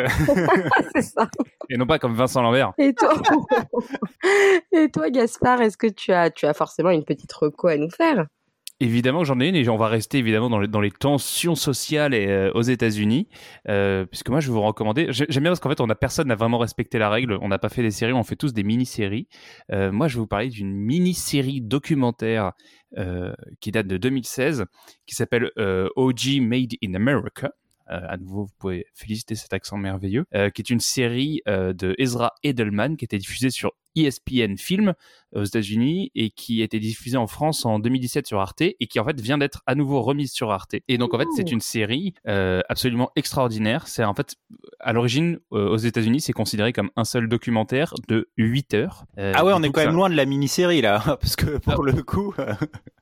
c'est 0.96 1.02
ça. 1.04 1.30
Et 1.70 1.78
non 1.78 1.86
pas 1.86 2.00
comme 2.00 2.16
Vincent 2.16 2.42
Lambert. 2.42 2.74
Et 2.78 2.94
toi, 2.94 3.14
et 4.72 4.90
toi, 4.90 5.10
Gaspard, 5.10 5.62
est-ce 5.62 5.78
que 5.78 5.88
tu 5.88 6.12
as, 6.12 6.30
tu 6.30 6.46
as 6.46 6.54
forcément 6.54 6.90
une 6.90 7.04
petite 7.04 7.32
reco 7.34 7.68
à 7.68 7.78
nous 7.78 7.90
faire? 7.90 8.28
Évidemment, 8.80 9.24
j'en 9.24 9.40
ai 9.40 9.48
une 9.48 9.56
et 9.56 9.68
on 9.70 9.76
va 9.76 9.88
rester 9.88 10.20
évidemment 10.20 10.52
dans 10.52 10.60
les, 10.60 10.68
dans 10.68 10.82
les 10.82 10.92
tensions 10.92 11.56
sociales 11.56 12.14
et, 12.14 12.28
euh, 12.28 12.52
aux 12.54 12.62
États-Unis, 12.62 13.28
euh, 13.70 14.06
puisque 14.06 14.30
moi 14.30 14.40
je 14.40 14.48
vais 14.50 14.54
vous 14.54 14.62
recommander. 14.62 15.08
J'aime 15.10 15.42
bien 15.42 15.50
parce 15.50 15.60
qu'en 15.60 15.70
fait, 15.70 15.82
on 15.82 15.90
a 15.90 15.96
personne 15.96 16.28
n'a 16.28 16.36
vraiment 16.36 16.60
respecté 16.60 17.00
la 17.00 17.10
règle. 17.10 17.40
On 17.42 17.48
n'a 17.48 17.58
pas 17.58 17.70
fait 17.70 17.82
des 17.82 17.90
séries, 17.90 18.14
on 18.14 18.24
fait 18.24 18.36
tous 18.36 18.54
des 18.54 18.64
mini-séries. 18.64 19.28
Euh, 19.72 19.92
moi, 19.92 20.08
je 20.08 20.16
vais 20.16 20.20
vous 20.20 20.28
parler 20.28 20.50
d'une 20.50 20.74
mini-série 20.74 21.62
documentaire 21.62 22.52
qui 23.60 23.72
date 23.72 23.88
de 23.88 23.98
2016, 23.98 24.64
qui 25.06 25.14
s'appelle 25.14 25.52
OG 25.58 26.40
Made 26.40 26.74
in 26.82 26.94
America. 26.94 27.52
Euh, 27.90 28.00
à 28.08 28.18
nouveau, 28.18 28.46
vous 28.46 28.54
pouvez 28.60 28.86
féliciter 28.94 29.36
cet 29.36 29.54
accent 29.54 29.78
merveilleux, 29.78 30.26
euh, 30.36 30.50
qui 30.50 30.62
est 30.62 30.70
une 30.70 30.80
série 30.80 31.42
euh, 31.48 31.74
de 31.74 31.96
Ezra 31.98 32.34
Edelman 32.44 32.98
qui 32.98 33.06
était 33.06 33.18
diffusée 33.18 33.50
sur 33.50 33.74
ESPN 34.06 34.58
Film 34.58 34.94
aux 35.36 35.44
États-Unis 35.44 36.12
et 36.16 36.30
qui 36.30 36.62
a 36.62 36.64
été 36.64 36.80
diffusée 36.80 37.18
en 37.18 37.28
France 37.28 37.66
en 37.66 37.80
2017 37.80 38.28
sur 38.28 38.40
Arte 38.40 38.62
et 38.62 38.88
qui 38.88 39.00
en 39.00 39.06
fait 39.06 39.20
vient 39.20 39.38
d'être 39.38 39.62
à 39.66 39.76
nouveau 39.76 40.02
remise 40.02 40.32
sur 40.32 40.52
Arte. 40.52 40.76
Et 40.88 40.98
donc 40.98 41.14
en 41.14 41.20
fait 41.20 41.28
c'est 41.36 41.52
une 41.52 41.60
série 41.60 42.14
euh, 42.28 42.62
absolument 42.70 43.12
extraordinaire. 43.16 43.88
C'est 43.88 44.04
en 44.04 44.14
fait 44.14 44.36
à 44.80 44.94
l'origine 44.94 45.40
euh, 45.52 45.70
aux 45.70 45.78
États-Unis 45.78 46.22
c'est 46.22 46.34
considéré 46.34 46.72
comme 46.72 46.92
un 46.96 47.04
seul 47.04 47.28
documentaire 47.28 47.94
de 48.08 48.30
8 48.38 48.74
heures. 48.74 49.06
Euh, 49.18 49.34
ah 49.36 49.46
ouais 49.46 49.54
on 49.56 49.64
est 49.64 49.70
quand 49.70 49.84
même 49.84 49.96
loin 49.96 50.10
de 50.10 50.16
la 50.16 50.26
mini-série 50.26 50.82
là 50.82 51.00
parce 51.22 51.36
que 51.36 51.58
pour 51.58 51.86
ah. 51.86 51.92
le 51.92 52.04
coup. 52.04 52.34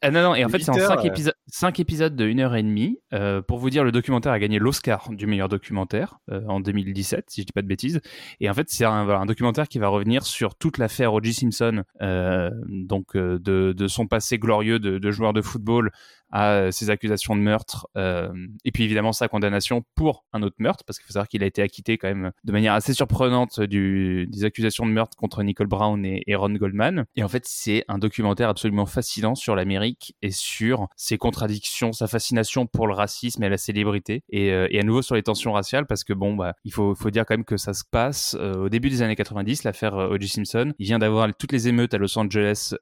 ah 0.02 0.12
non 0.12 0.24
non 0.24 0.36
et 0.36 0.44
en 0.44 0.50
fait 0.50 0.60
c'est 0.60 0.72
en 0.72 0.74
5 0.74 1.06
épisodes 1.06 1.36
5 1.48 1.80
épisodes 1.80 2.16
de 2.16 2.25
1 2.25 2.40
heure 2.40 2.56
et 2.56 2.64
demie. 2.64 3.00
pour 3.48 3.60
vous 3.60 3.70
dire 3.70 3.84
le 3.84 3.92
documentaire 3.92 4.32
a 4.32 4.40
gagné 4.40 4.58
l'Oscar 4.58 5.10
du 5.12 5.28
meilleur 5.28 5.48
documentaire 5.48 6.20
en 6.48 6.60
2017 6.60 7.25
si 7.30 7.42
je 7.42 7.46
dis 7.46 7.54
pas 7.54 7.62
de 7.62 7.68
bêtises. 7.68 8.02
Et 8.40 8.50
en 8.50 8.54
fait 8.54 8.70
c'est 8.70 8.86
un, 8.86 9.06
voilà, 9.06 9.20
un 9.20 9.25
documentaire 9.25 9.68
qui 9.68 9.80
va 9.80 9.90
revenir 9.90 10.25
sur 10.25 10.56
toute 10.56 10.78
la 10.78 10.85
l'affaire 10.86 11.15
O.J. 11.15 11.34
Simpson, 11.34 11.84
euh, 12.04 12.51
donc 12.68 13.15
euh, 13.15 13.39
de, 13.39 13.88
son 13.88 14.06
passé 14.06 14.38
glorieux 14.38 14.77
de, 14.77 15.12
joueur 15.12 15.34
de 15.34 15.42
football 15.42 15.92
à 16.32 16.72
ses 16.72 16.89
accusations 16.89 17.36
de 17.36 17.41
meurtre 17.41 17.88
euh, 17.98 18.32
et 18.63 18.72
puis 18.72 18.84
évidemment 18.84 19.12
sa 19.12 19.27
condamnation 19.27 19.84
pour 19.96 20.25
un 20.34 20.41
autre 20.41 20.55
meurtre 20.60 20.84
parce 20.86 20.98
qu'il 20.98 21.05
faut 21.05 21.13
savoir 21.13 21.27
qu'il 21.27 21.44
a 21.44 21.46
été 21.46 21.62
acquitté 21.62 21.98
quand 21.98 22.08
même 22.08 22.32
de 22.44 22.51
manière 22.51 22.74
assez 22.74 22.94
surprenante 22.94 23.62
du, 23.62 24.27
des 24.27 24.44
accusations 24.44 24.86
de 24.86 24.91
meurtre 24.91 25.15
contre 25.17 25.44
Nicole 25.44 25.67
Brown 25.67 26.05
et, 26.05 26.36
Ron 26.36 26.53
Goldman 26.53 27.05
et 27.15 27.24
en 27.24 27.27
fait 27.27 27.44
c'est 27.46 27.86
un 27.88 27.98
documentaire 27.98 28.50
absolument 28.50 28.86
fascinant 28.86 29.36
sur 29.36 29.55
l'Amérique 29.55 30.15
et 30.22 30.32
sur 30.32 30.88
ses 30.96 31.17
contradictions 31.17 31.94
sa 31.94 32.08
fascination 32.08 32.65
pour 32.65 32.88
le 32.88 32.94
racisme 32.94 33.44
et 33.44 33.50
la 33.50 33.58
célébrité 33.58 34.24
et, 34.29 34.51
euh, 34.51 34.67
et 34.72 34.79
à 34.79 34.84
nouveau 34.84 35.01
sur 35.01 35.15
les 35.15 35.24
tensions 35.24 35.53
raciales 35.53 35.86
parce 35.86 36.03
que 36.03 36.13
bon 36.13 36.36
bah 36.36 36.55
il 36.63 36.74
faut, 36.74 36.96
faut 36.96 37.12
dire 37.12 37.25
quand 37.25 37.36
même 37.36 37.46
que 37.46 37.58
ça 37.58 37.74
se 37.74 37.84
passe 37.89 38.36
euh, 38.39 38.55
au 38.65 38.70
début 38.70 38.89
des 38.89 39.01
années 39.01 39.15
90 39.15 39.63
l'affaire 39.63 39.94
O.J. 39.96 40.27
Simpson 40.27 40.74
il 40.79 40.86
vient 40.86 41.00
d'avoir 41.00 41.29
toutes 41.38 41.51
les 41.51 41.67
émeutes 41.67 41.94
à 41.94 41.98
Los 41.98 42.17
Angeles 42.17 42.74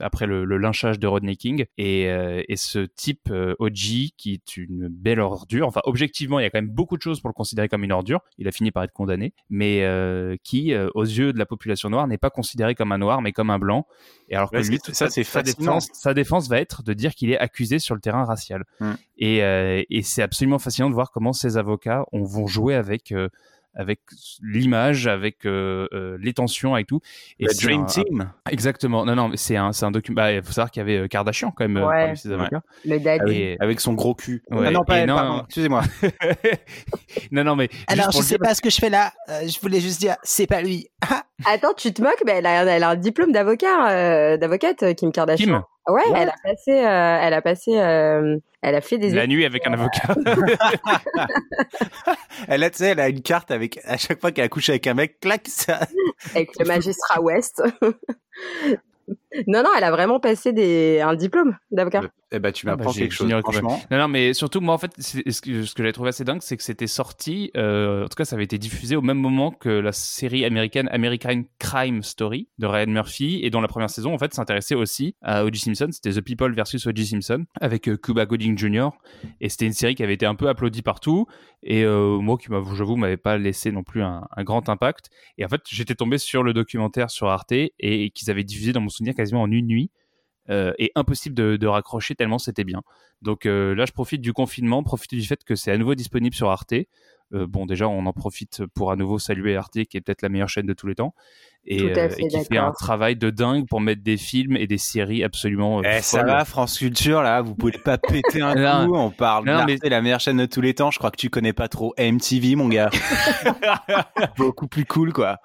après 0.00 0.26
le, 0.26 0.44
le, 0.44 0.58
lynchage 0.58 0.98
de 0.98 1.06
Rodney 1.06 1.36
King 1.36 1.66
et, 1.78 2.02
et 2.02 2.56
ce 2.66 2.80
type 2.80 3.30
euh, 3.30 3.54
OG 3.58 4.12
qui 4.16 4.32
est 4.32 4.56
une 4.56 4.88
belle 4.88 5.20
ordure. 5.20 5.66
Enfin, 5.66 5.80
objectivement, 5.84 6.38
il 6.40 6.42
y 6.42 6.46
a 6.46 6.50
quand 6.50 6.58
même 6.58 6.70
beaucoup 6.70 6.96
de 6.96 7.02
choses 7.02 7.20
pour 7.20 7.28
le 7.28 7.34
considérer 7.34 7.68
comme 7.68 7.84
une 7.84 7.92
ordure. 7.92 8.20
Il 8.38 8.48
a 8.48 8.52
fini 8.52 8.70
par 8.70 8.82
être 8.82 8.92
condamné, 8.92 9.32
mais 9.48 9.84
euh, 9.84 10.36
qui, 10.42 10.74
euh, 10.74 10.88
aux 10.94 11.04
yeux 11.04 11.32
de 11.32 11.38
la 11.38 11.46
population 11.46 11.88
noire, 11.88 12.06
n'est 12.06 12.18
pas 12.18 12.30
considéré 12.30 12.74
comme 12.74 12.92
un 12.92 12.98
noir, 12.98 13.22
mais 13.22 13.32
comme 13.32 13.50
un 13.50 13.58
blanc. 13.58 13.86
Et 14.28 14.36
alors 14.36 14.50
que 14.50 14.56
lui, 14.56 14.78
ça, 14.92 15.08
c'est 15.08 15.24
sa 15.24 15.42
défense, 15.42 15.88
sa 15.92 16.14
défense 16.14 16.48
va 16.48 16.60
être 16.60 16.82
de 16.82 16.92
dire 16.92 17.14
qu'il 17.14 17.30
est 17.30 17.38
accusé 17.38 17.78
sur 17.78 17.94
le 17.94 18.00
terrain 18.00 18.24
racial. 18.24 18.64
Mm. 18.80 18.92
Et, 19.18 19.86
et 19.88 20.02
c'est 20.02 20.22
absolument 20.22 20.58
fascinant 20.58 20.90
de 20.90 20.94
voir 20.94 21.10
comment 21.10 21.32
ces 21.32 21.56
avocats 21.56 22.04
on, 22.12 22.24
vont 22.24 22.46
jouer 22.46 22.74
avec 22.74 23.14
avec 23.76 24.00
l'image, 24.42 25.06
avec 25.06 25.44
euh, 25.44 25.86
euh, 25.92 26.16
les 26.20 26.32
tensions, 26.32 26.74
avec 26.74 26.86
tout. 26.86 27.00
Et 27.38 27.46
The 27.46 27.62
Dream 27.62 27.86
Team. 27.86 28.32
Exactement. 28.50 29.04
Non, 29.04 29.14
non, 29.14 29.30
c'est 29.34 29.56
un, 29.56 29.72
c'est 29.72 29.84
un 29.84 29.90
document. 29.90 30.16
Bah, 30.16 30.32
il 30.32 30.42
faut 30.42 30.52
savoir 30.52 30.70
qu'il 30.70 30.80
y 30.80 30.82
avait 30.82 30.98
euh, 30.98 31.08
Kardashian 31.08 31.50
quand 31.50 31.68
même 31.68 31.84
ouais. 31.84 32.04
parmi 32.04 32.16
ses 32.16 32.32
avocats. 32.32 32.62
Le 32.84 32.98
daddy. 32.98 33.56
Avec 33.60 33.80
son 33.80 33.92
gros 33.92 34.14
cul. 34.14 34.42
Ouais. 34.50 34.66
Ah 34.68 34.70
non, 34.70 34.84
pas 34.84 34.98
elle. 34.98 35.12
Excusez-moi. 35.44 35.82
non, 37.30 37.44
non, 37.44 37.54
mais. 37.54 37.68
Alors, 37.86 38.10
je 38.10 38.22
sais 38.22 38.38
pas 38.38 38.54
ce 38.54 38.62
que 38.62 38.70
je 38.70 38.76
fais 38.76 38.90
là. 38.90 39.12
je 39.28 39.60
voulais 39.60 39.80
juste 39.80 40.00
dire, 40.00 40.16
c'est 40.22 40.46
pas 40.46 40.62
lui. 40.62 40.88
Attends, 41.44 41.74
tu 41.76 41.92
te 41.92 42.02
moques, 42.02 42.22
mais 42.24 42.32
elle 42.32 42.46
a, 42.46 42.64
elle 42.64 42.82
a 42.82 42.90
un 42.90 42.96
diplôme 42.96 43.30
d'avocat, 43.30 44.38
d'avocate, 44.38 44.94
Kim 44.96 45.12
Kardashian. 45.12 45.46
Kim. 45.46 45.62
Ouais, 45.88 46.02
ouais, 46.10 46.16
elle 46.16 46.30
a 46.30 46.34
passé, 46.42 46.72
euh, 46.72 47.18
elle 47.22 47.34
a 47.34 47.42
passé, 47.42 47.78
euh, 47.78 48.38
elle 48.60 48.74
a 48.74 48.80
fait 48.80 48.98
des 48.98 49.10
la 49.10 49.28
nuit 49.28 49.44
avec 49.44 49.64
un 49.66 49.72
avocat. 49.72 50.14
elle 52.48 52.64
a, 52.64 52.70
tu 52.70 52.78
sais, 52.78 52.86
elle 52.86 53.00
a 53.00 53.08
une 53.08 53.22
carte 53.22 53.52
avec 53.52 53.78
à 53.84 53.96
chaque 53.96 54.20
fois 54.20 54.32
qu'elle 54.32 54.46
a 54.46 54.48
couché 54.48 54.72
avec 54.72 54.86
un 54.88 54.94
mec, 54.94 55.20
clac, 55.20 55.46
ça. 55.46 55.86
Avec 56.34 56.58
le 56.58 56.66
magistrat 56.66 57.22
West. 57.22 57.62
non, 59.46 59.62
non, 59.62 59.70
elle 59.76 59.84
a 59.84 59.92
vraiment 59.92 60.18
passé 60.18 60.52
des 60.52 61.00
un 61.00 61.14
diplôme 61.14 61.56
d'avocat. 61.70 62.02
Eh 62.32 62.40
ben, 62.40 62.50
tu 62.50 62.66
m'apprends 62.66 62.90
ah 62.90 62.92
bah, 62.92 62.98
quelque 62.98 63.14
chose, 63.14 63.30
franchement. 63.40 63.80
Non, 63.88 63.98
non, 63.98 64.08
mais 64.08 64.34
surtout, 64.34 64.60
moi, 64.60 64.74
en 64.74 64.78
fait, 64.78 64.90
ce 64.98 65.40
que, 65.40 65.62
ce 65.62 65.74
que 65.74 65.82
j'avais 65.82 65.92
trouvé 65.92 66.08
assez 66.08 66.24
dingue, 66.24 66.42
c'est 66.42 66.56
que 66.56 66.62
c'était 66.64 66.88
sorti, 66.88 67.52
euh, 67.56 68.04
en 68.04 68.08
tout 68.08 68.16
cas, 68.16 68.24
ça 68.24 68.34
avait 68.34 68.44
été 68.44 68.58
diffusé 68.58 68.96
au 68.96 69.00
même 69.00 69.18
moment 69.18 69.52
que 69.52 69.68
la 69.68 69.92
série 69.92 70.44
américaine 70.44 70.88
American 70.90 71.44
Crime 71.60 72.02
Story 72.02 72.48
de 72.58 72.66
Ryan 72.66 72.88
Murphy, 72.88 73.40
et 73.44 73.50
dont 73.50 73.60
la 73.60 73.68
première 73.68 73.90
saison, 73.90 74.12
en 74.12 74.18
fait, 74.18 74.34
s'intéressait 74.34 74.74
aussi 74.74 75.14
à 75.22 75.44
O.J. 75.44 75.60
Simpson. 75.60 75.88
C'était 75.92 76.10
The 76.10 76.20
People 76.20 76.52
versus 76.52 76.84
O.J. 76.88 77.06
Simpson, 77.06 77.44
avec 77.60 77.88
euh, 77.88 77.96
Cuba 77.96 78.26
Gooding 78.26 78.58
Jr. 78.58 78.88
Et 79.40 79.48
c'était 79.48 79.66
une 79.66 79.72
série 79.72 79.94
qui 79.94 80.02
avait 80.02 80.14
été 80.14 80.26
un 80.26 80.34
peu 80.34 80.48
applaudie 80.48 80.82
partout, 80.82 81.26
et 81.62 81.84
euh, 81.84 82.18
moi, 82.18 82.38
qui, 82.38 82.48
j'avoue, 82.48 82.96
m'avait 82.96 83.16
pas 83.16 83.38
laissé 83.38 83.70
non 83.70 83.84
plus 83.84 84.02
un, 84.02 84.26
un, 84.36 84.42
grand 84.42 84.68
impact. 84.68 85.10
Et 85.38 85.44
en 85.44 85.48
fait, 85.48 85.60
j'étais 85.68 85.94
tombé 85.94 86.18
sur 86.18 86.42
le 86.42 86.52
documentaire 86.52 87.08
sur 87.08 87.28
Arte, 87.28 87.52
et, 87.52 87.70
et 87.78 88.10
qu'ils 88.10 88.32
avaient 88.32 88.42
diffusé 88.42 88.72
dans 88.72 88.80
mon 88.80 88.88
souvenir 88.88 89.14
quasiment 89.14 89.42
en 89.42 89.50
une 89.52 89.68
nuit 89.68 89.92
euh, 90.50 90.72
et 90.78 90.92
impossible 90.94 91.34
de, 91.34 91.56
de 91.56 91.66
raccrocher 91.66 92.14
tellement 92.14 92.38
c'était 92.38 92.64
bien. 92.64 92.82
Donc 93.22 93.46
euh, 93.46 93.74
là, 93.74 93.86
je 93.86 93.92
profite 93.92 94.20
du 94.20 94.32
confinement, 94.32 94.82
profite 94.82 95.14
du 95.14 95.22
fait 95.22 95.42
que 95.44 95.54
c'est 95.54 95.72
à 95.72 95.78
nouveau 95.78 95.94
disponible 95.94 96.34
sur 96.34 96.50
Arte. 96.50 96.74
Euh, 97.34 97.46
bon, 97.48 97.66
déjà, 97.66 97.88
on 97.88 98.06
en 98.06 98.12
profite 98.12 98.64
pour 98.74 98.92
à 98.92 98.96
nouveau 98.96 99.18
saluer 99.18 99.56
Arte, 99.56 99.82
qui 99.84 99.96
est 99.96 100.00
peut-être 100.00 100.22
la 100.22 100.28
meilleure 100.28 100.48
chaîne 100.48 100.66
de 100.66 100.74
tous 100.74 100.86
les 100.86 100.94
temps, 100.94 101.12
et, 101.64 101.82
euh, 101.82 102.08
et 102.16 102.28
qui 102.28 102.44
fait 102.44 102.58
un 102.58 102.70
travail 102.70 103.16
de 103.16 103.30
dingue 103.30 103.66
pour 103.66 103.80
mettre 103.80 104.02
des 104.02 104.16
films 104.16 104.56
et 104.56 104.68
des 104.68 104.78
séries 104.78 105.24
absolument. 105.24 105.82
Eh, 105.82 106.02
ça 106.02 106.22
va, 106.22 106.44
France 106.44 106.78
Culture, 106.78 107.22
là, 107.22 107.42
vous 107.42 107.56
pouvez 107.56 107.72
pas 107.72 107.98
péter 107.98 108.42
un 108.42 108.54
coup. 108.86 108.94
On 108.94 109.10
parle 109.10 109.46
non, 109.46 109.64
mais... 109.66 109.76
la 109.82 110.02
meilleure 110.02 110.20
chaîne 110.20 110.36
de 110.36 110.46
tous 110.46 110.60
les 110.60 110.74
temps. 110.74 110.92
Je 110.92 110.98
crois 110.98 111.10
que 111.10 111.16
tu 111.16 111.28
connais 111.28 111.52
pas 111.52 111.66
trop 111.66 111.94
MTV, 111.98 112.54
mon 112.54 112.68
gars. 112.68 112.90
Beaucoup 114.36 114.68
plus 114.68 114.84
cool, 114.84 115.12
quoi. 115.12 115.38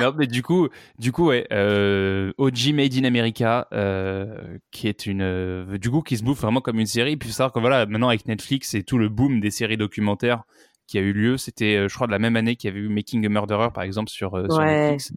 Non, 0.00 0.12
mais 0.16 0.26
du 0.26 0.42
coup, 0.42 0.68
du 0.98 1.12
coup, 1.12 1.26
ouais, 1.26 1.46
euh, 1.52 2.32
OG 2.38 2.72
Made 2.72 2.94
in 2.94 3.04
America, 3.04 3.68
euh, 3.72 4.58
qui 4.70 4.88
est 4.88 5.06
une, 5.06 5.22
euh, 5.22 5.78
du 5.78 5.90
coup, 5.90 6.02
qui 6.02 6.16
se 6.16 6.24
bouffe 6.24 6.40
vraiment 6.40 6.60
comme 6.60 6.78
une 6.78 6.86
série. 6.86 7.16
Puis 7.16 7.30
savoir 7.30 7.52
que 7.52 7.60
voilà, 7.60 7.86
maintenant 7.86 8.08
avec 8.08 8.26
Netflix 8.26 8.74
et 8.74 8.82
tout 8.82 8.98
le 8.98 9.08
boom 9.08 9.40
des 9.40 9.50
séries 9.50 9.76
documentaires 9.76 10.42
qui 10.86 10.98
a 10.98 11.00
eu 11.00 11.12
lieu, 11.12 11.36
c'était, 11.36 11.76
euh, 11.76 11.88
je 11.88 11.94
crois, 11.94 12.06
de 12.06 12.12
la 12.12 12.18
même 12.18 12.36
année 12.36 12.56
qu'il 12.56 12.68
y 12.68 12.72
avait 12.72 12.80
eu 12.80 12.88
Making 12.88 13.24
a 13.26 13.28
Murderer, 13.28 13.70
par 13.72 13.82
exemple, 13.82 14.10
sur. 14.10 14.36
Netflix. 14.36 15.12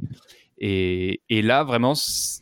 Et, 0.62 1.22
et 1.30 1.42
là, 1.42 1.64
vraiment, 1.64 1.94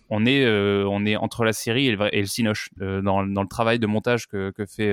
on 0.09 0.25
est, 0.25 0.47
on 0.47 1.05
est 1.05 1.15
entre 1.15 1.43
la 1.43 1.53
série 1.53 1.87
et 1.87 1.95
le, 1.95 2.15
et 2.15 2.21
le 2.21 2.25
cinoche 2.25 2.69
dans, 2.77 3.23
dans 3.23 3.41
le 3.41 3.47
travail 3.47 3.77
de 3.77 3.85
montage 3.85 4.27
que, 4.27 4.49
que 4.51 4.65
fait 4.65 4.91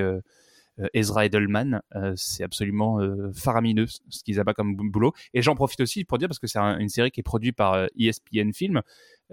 Ezra 0.93 1.25
Edelman. 1.25 1.81
Euh, 1.95 2.13
c'est 2.15 2.43
absolument 2.43 2.99
euh, 2.99 3.31
faramineux 3.33 3.87
ce 3.87 4.23
qu'ils 4.23 4.39
abattent 4.39 4.55
comme 4.55 4.75
boulot. 4.75 5.13
Et 5.33 5.41
j'en 5.41 5.55
profite 5.55 5.81
aussi 5.81 6.03
pour 6.03 6.17
dire, 6.17 6.27
parce 6.27 6.39
que 6.39 6.47
c'est 6.47 6.59
un, 6.59 6.77
une 6.79 6.89
série 6.89 7.11
qui 7.11 7.21
est 7.21 7.23
produite 7.23 7.55
par 7.55 7.87
ESPN 7.97 8.51
Film, 8.53 8.81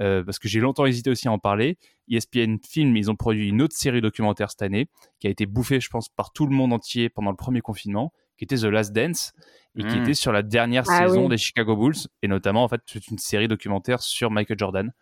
euh, 0.00 0.22
parce 0.25 0.38
que 0.38 0.49
j'ai 0.49 0.61
longtemps 0.61 0.87
hésité 0.87 1.11
aussi 1.11 1.28
à 1.28 1.32
en 1.32 1.38
parler. 1.38 1.78
ESPN 2.08 2.56
Film, 2.64 2.96
ils 2.96 3.11
ont 3.11 3.16
produit 3.16 3.49
une 3.49 3.62
autre 3.62 3.76
série 3.76 4.00
documentaire 4.00 4.50
cette 4.50 4.62
année, 4.62 4.88
qui 5.20 5.26
a 5.26 5.30
été 5.30 5.46
bouffée, 5.46 5.80
je 5.80 5.90
pense, 5.90 6.08
par 6.08 6.32
tout 6.32 6.46
le 6.46 6.54
monde 6.54 6.72
entier 6.72 7.08
pendant 7.08 7.30
le 7.30 7.37
premier 7.37 7.61
confinement, 7.61 8.12
qui 8.37 8.44
était 8.44 8.56
The 8.56 8.64
Last 8.64 8.92
Dance, 8.92 9.32
et 9.76 9.84
mmh. 9.84 9.88
qui 9.88 9.99
était 9.99 10.14
sur 10.14 10.32
la 10.32 10.42
dernière 10.42 10.84
ah, 10.88 11.06
saison 11.06 11.22
oui. 11.22 11.28
des 11.28 11.38
Chicago 11.38 11.76
Bulls, 11.76 12.08
et 12.22 12.28
notamment, 12.28 12.64
en 12.64 12.68
fait, 12.68 12.80
c'est 12.87 13.08
une 13.08 13.18
série 13.18 13.49
documentaire 13.49 14.00
sur 14.00 14.30
Michael 14.30 14.58
Jordan. 14.58 14.92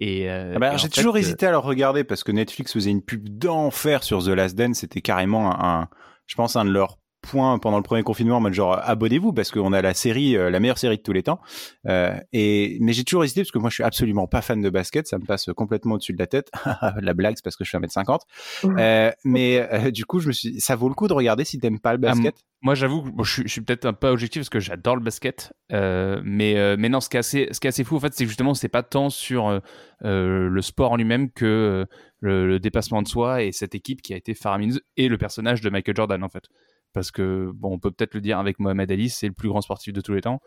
Et, 0.00 0.28
euh, 0.28 0.54
ah 0.56 0.58
bah, 0.58 0.76
j'ai 0.76 0.88
toujours 0.88 1.14
fait, 1.14 1.20
hésité 1.20 1.46
à 1.46 1.50
le 1.50 1.58
regarder 1.58 2.04
parce 2.04 2.24
que 2.24 2.32
Netflix 2.32 2.72
faisait 2.72 2.90
une 2.90 3.02
pub 3.02 3.28
d'enfer 3.28 4.02
sur 4.02 4.22
The 4.24 4.28
Last 4.28 4.56
Dance. 4.56 4.78
C'était 4.78 5.00
carrément 5.00 5.50
un, 5.50 5.82
un, 5.82 5.88
je 6.26 6.34
pense, 6.34 6.56
un 6.56 6.64
de 6.64 6.70
leurs 6.70 6.98
point 7.24 7.58
pendant 7.58 7.76
le 7.76 7.82
premier 7.82 8.02
confinement 8.02 8.36
en 8.36 8.40
mode 8.40 8.52
genre 8.52 8.78
abonnez-vous 8.82 9.32
parce 9.32 9.50
qu'on 9.50 9.72
a 9.72 9.82
la 9.82 9.94
série, 9.94 10.32
la 10.34 10.60
meilleure 10.60 10.78
série 10.78 10.98
de 10.98 11.02
tous 11.02 11.12
les 11.12 11.22
temps. 11.22 11.40
et 12.32 12.78
mais 12.80 12.92
j'ai 12.92 13.04
toujours 13.04 13.24
hésité 13.24 13.42
parce 13.42 13.50
que 13.50 13.58
moi 13.58 13.70
je 13.70 13.74
suis 13.74 13.82
absolument 13.82 14.26
pas 14.26 14.42
fan 14.42 14.60
de 14.60 14.70
basket, 14.70 15.06
ça 15.06 15.18
me 15.18 15.24
passe 15.24 15.50
complètement 15.56 15.94
au-dessus 15.94 16.12
de 16.12 16.18
la 16.18 16.26
tête. 16.26 16.50
la 17.00 17.14
blague 17.14 17.34
c'est 17.36 17.44
parce 17.44 17.56
que 17.56 17.64
je 17.64 17.70
suis 17.70 17.78
1m50. 17.78 18.20
mais 19.24 19.90
du 19.92 20.04
coup 20.04 20.20
je 20.20 20.28
me 20.28 20.32
suis, 20.32 20.60
ça 20.60 20.76
vaut 20.76 20.88
le 20.88 20.94
coup 20.94 21.08
de 21.08 21.14
regarder 21.14 21.44
si 21.44 21.58
t'aimes 21.58 21.80
pas 21.80 21.94
le 21.94 22.00
ah, 22.04 22.12
basket? 22.12 22.34
moi 22.62 22.74
j'avoue, 22.74 23.04
je, 23.22 23.42
je, 23.42 23.48
suis 23.48 23.60
peut-être 23.60 23.84
un 23.84 23.92
peu 23.92 24.08
objectif 24.08 24.40
parce 24.40 24.48
que 24.48 24.60
j'adore 24.60 24.96
le 24.96 25.02
basket, 25.02 25.52
mais 25.70 26.76
mais 26.76 26.88
non 26.88 27.00
ce 27.00 27.08
qui 27.08 27.16
est 27.16 27.20
assez, 27.20 27.48
ce 27.50 27.60
qui 27.60 27.66
est 27.66 27.70
assez 27.70 27.84
fou 27.84 27.96
en 27.96 28.00
fait 28.00 28.14
c'est 28.14 28.24
que 28.24 28.28
justement 28.28 28.54
c'est 28.54 28.68
pas 28.68 28.82
tant 28.82 29.10
sur 29.10 29.60
le 30.00 30.62
sport 30.62 30.92
en 30.92 30.96
lui-même 30.96 31.30
que 31.30 31.86
le, 32.24 32.58
dépassement 32.58 33.02
de 33.02 33.08
soi 33.08 33.42
et 33.42 33.52
cette 33.52 33.74
équipe 33.74 34.02
qui 34.02 34.14
a 34.14 34.16
été 34.16 34.34
faramineuse 34.34 34.80
et 34.96 35.08
le 35.08 35.18
personnage 35.18 35.60
de 35.60 35.70
Michael 35.70 35.96
Jordan 35.96 36.22
en 36.22 36.28
fait. 36.28 36.44
Parce 36.94 37.10
que, 37.10 37.50
bon, 37.54 37.72
on 37.72 37.78
peut 37.78 37.90
peut-être 37.90 38.14
le 38.14 38.20
dire 38.20 38.38
avec 38.38 38.58
Mohamed 38.58 38.90
Ali, 38.90 39.10
c'est 39.10 39.26
le 39.26 39.34
plus 39.34 39.48
grand 39.48 39.60
sportif 39.60 39.92
de 39.92 40.00
tous 40.00 40.14
les 40.14 40.22
temps. 40.22 40.40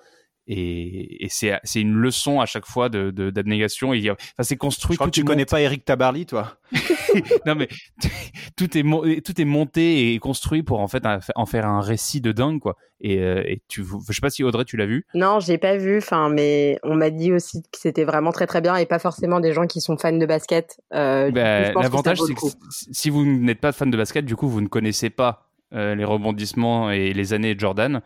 Et, 0.49 1.27
c'est 1.29 1.59
une 1.75 1.95
leçon 1.95 2.39
à 2.39 2.45
chaque 2.45 2.65
fois 2.65 2.87
de 2.87 3.11
d'abnégation. 3.11 3.93
Et 3.93 4.09
enfin 4.09 4.19
c'est 4.41 4.55
construit 4.55 4.93
je 4.93 4.97
crois 4.97 5.07
que 5.07 5.11
tu 5.11 5.25
connais 5.25 5.45
pas 5.45 5.61
Eric 5.61 5.83
Tabarly 5.83 6.25
toi. 6.25 6.57
Non 7.45 7.55
mais 7.55 7.67
tout 8.55 8.77
est 8.77 9.21
tout 9.21 9.41
est 9.41 9.45
monté 9.45 10.13
et 10.13 10.19
construit 10.19 10.63
pour 10.63 10.79
en 10.79 10.87
fait 10.87 11.03
en 11.35 11.45
faire 11.45 11.65
un 11.65 11.81
récit 11.81 12.21
de 12.21 12.31
dingue 12.31 12.59
quoi. 12.59 12.77
Et, 13.01 13.19
euh, 13.19 13.43
et 13.45 13.61
tu 13.67 13.83
je 13.83 14.13
sais 14.13 14.21
pas 14.21 14.29
si 14.29 14.43
Audrey 14.43 14.63
tu 14.65 14.77
l'as 14.77 14.85
vu. 14.85 15.05
Non 15.13 15.39
j'ai 15.39 15.57
pas 15.57 15.75
vu. 15.77 15.97
Enfin 15.97 16.29
mais 16.29 16.79
on 16.83 16.95
m'a 16.95 17.09
dit 17.09 17.33
aussi 17.33 17.63
que 17.63 17.79
c'était 17.79 18.05
vraiment 18.05 18.31
très 18.31 18.47
très 18.47 18.61
bien 18.61 18.75
et 18.77 18.85
pas 18.85 18.99
forcément 18.99 19.39
des 19.39 19.51
gens 19.51 19.67
qui 19.67 19.81
sont 19.81 19.97
fans 19.97 20.13
de 20.13 20.25
basket 20.25 20.79
euh, 20.93 21.29
bah, 21.31 21.73
l'avantage 21.73 22.19
c'est 22.21 22.33
que 22.33 22.39
si 22.69 23.09
vous 23.09 23.25
n'êtes 23.25 23.59
pas 23.59 23.73
fan 23.73 23.91
de 23.91 23.97
basket 23.97 24.25
du 24.25 24.35
coup 24.35 24.47
vous 24.47 24.61
ne 24.61 24.67
connaissez 24.67 25.09
pas 25.09 25.46
les 25.71 26.05
rebondissements 26.05 26.91
et 26.91 27.13
les 27.13 27.33
années 27.33 27.55
Jordan 27.57 28.01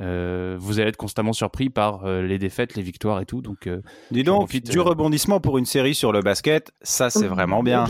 euh, 0.00 0.56
vous 0.58 0.80
allez 0.80 0.88
être 0.88 0.96
constamment 0.96 1.32
surpris 1.32 1.70
par 1.70 2.04
euh, 2.04 2.22
les 2.22 2.38
défaites, 2.38 2.74
les 2.74 2.82
victoires 2.82 3.20
et 3.20 3.26
tout. 3.26 3.42
Donc, 3.42 3.66
euh, 3.66 3.80
dis 4.10 4.24
donc, 4.24 4.50
du 4.50 4.80
rebondissement 4.80 5.40
pour 5.40 5.58
une 5.58 5.66
série 5.66 5.94
sur 5.94 6.10
le 6.10 6.20
basket, 6.20 6.72
ça 6.82 7.10
c'est 7.10 7.26
vraiment 7.26 7.62
bien. 7.62 7.86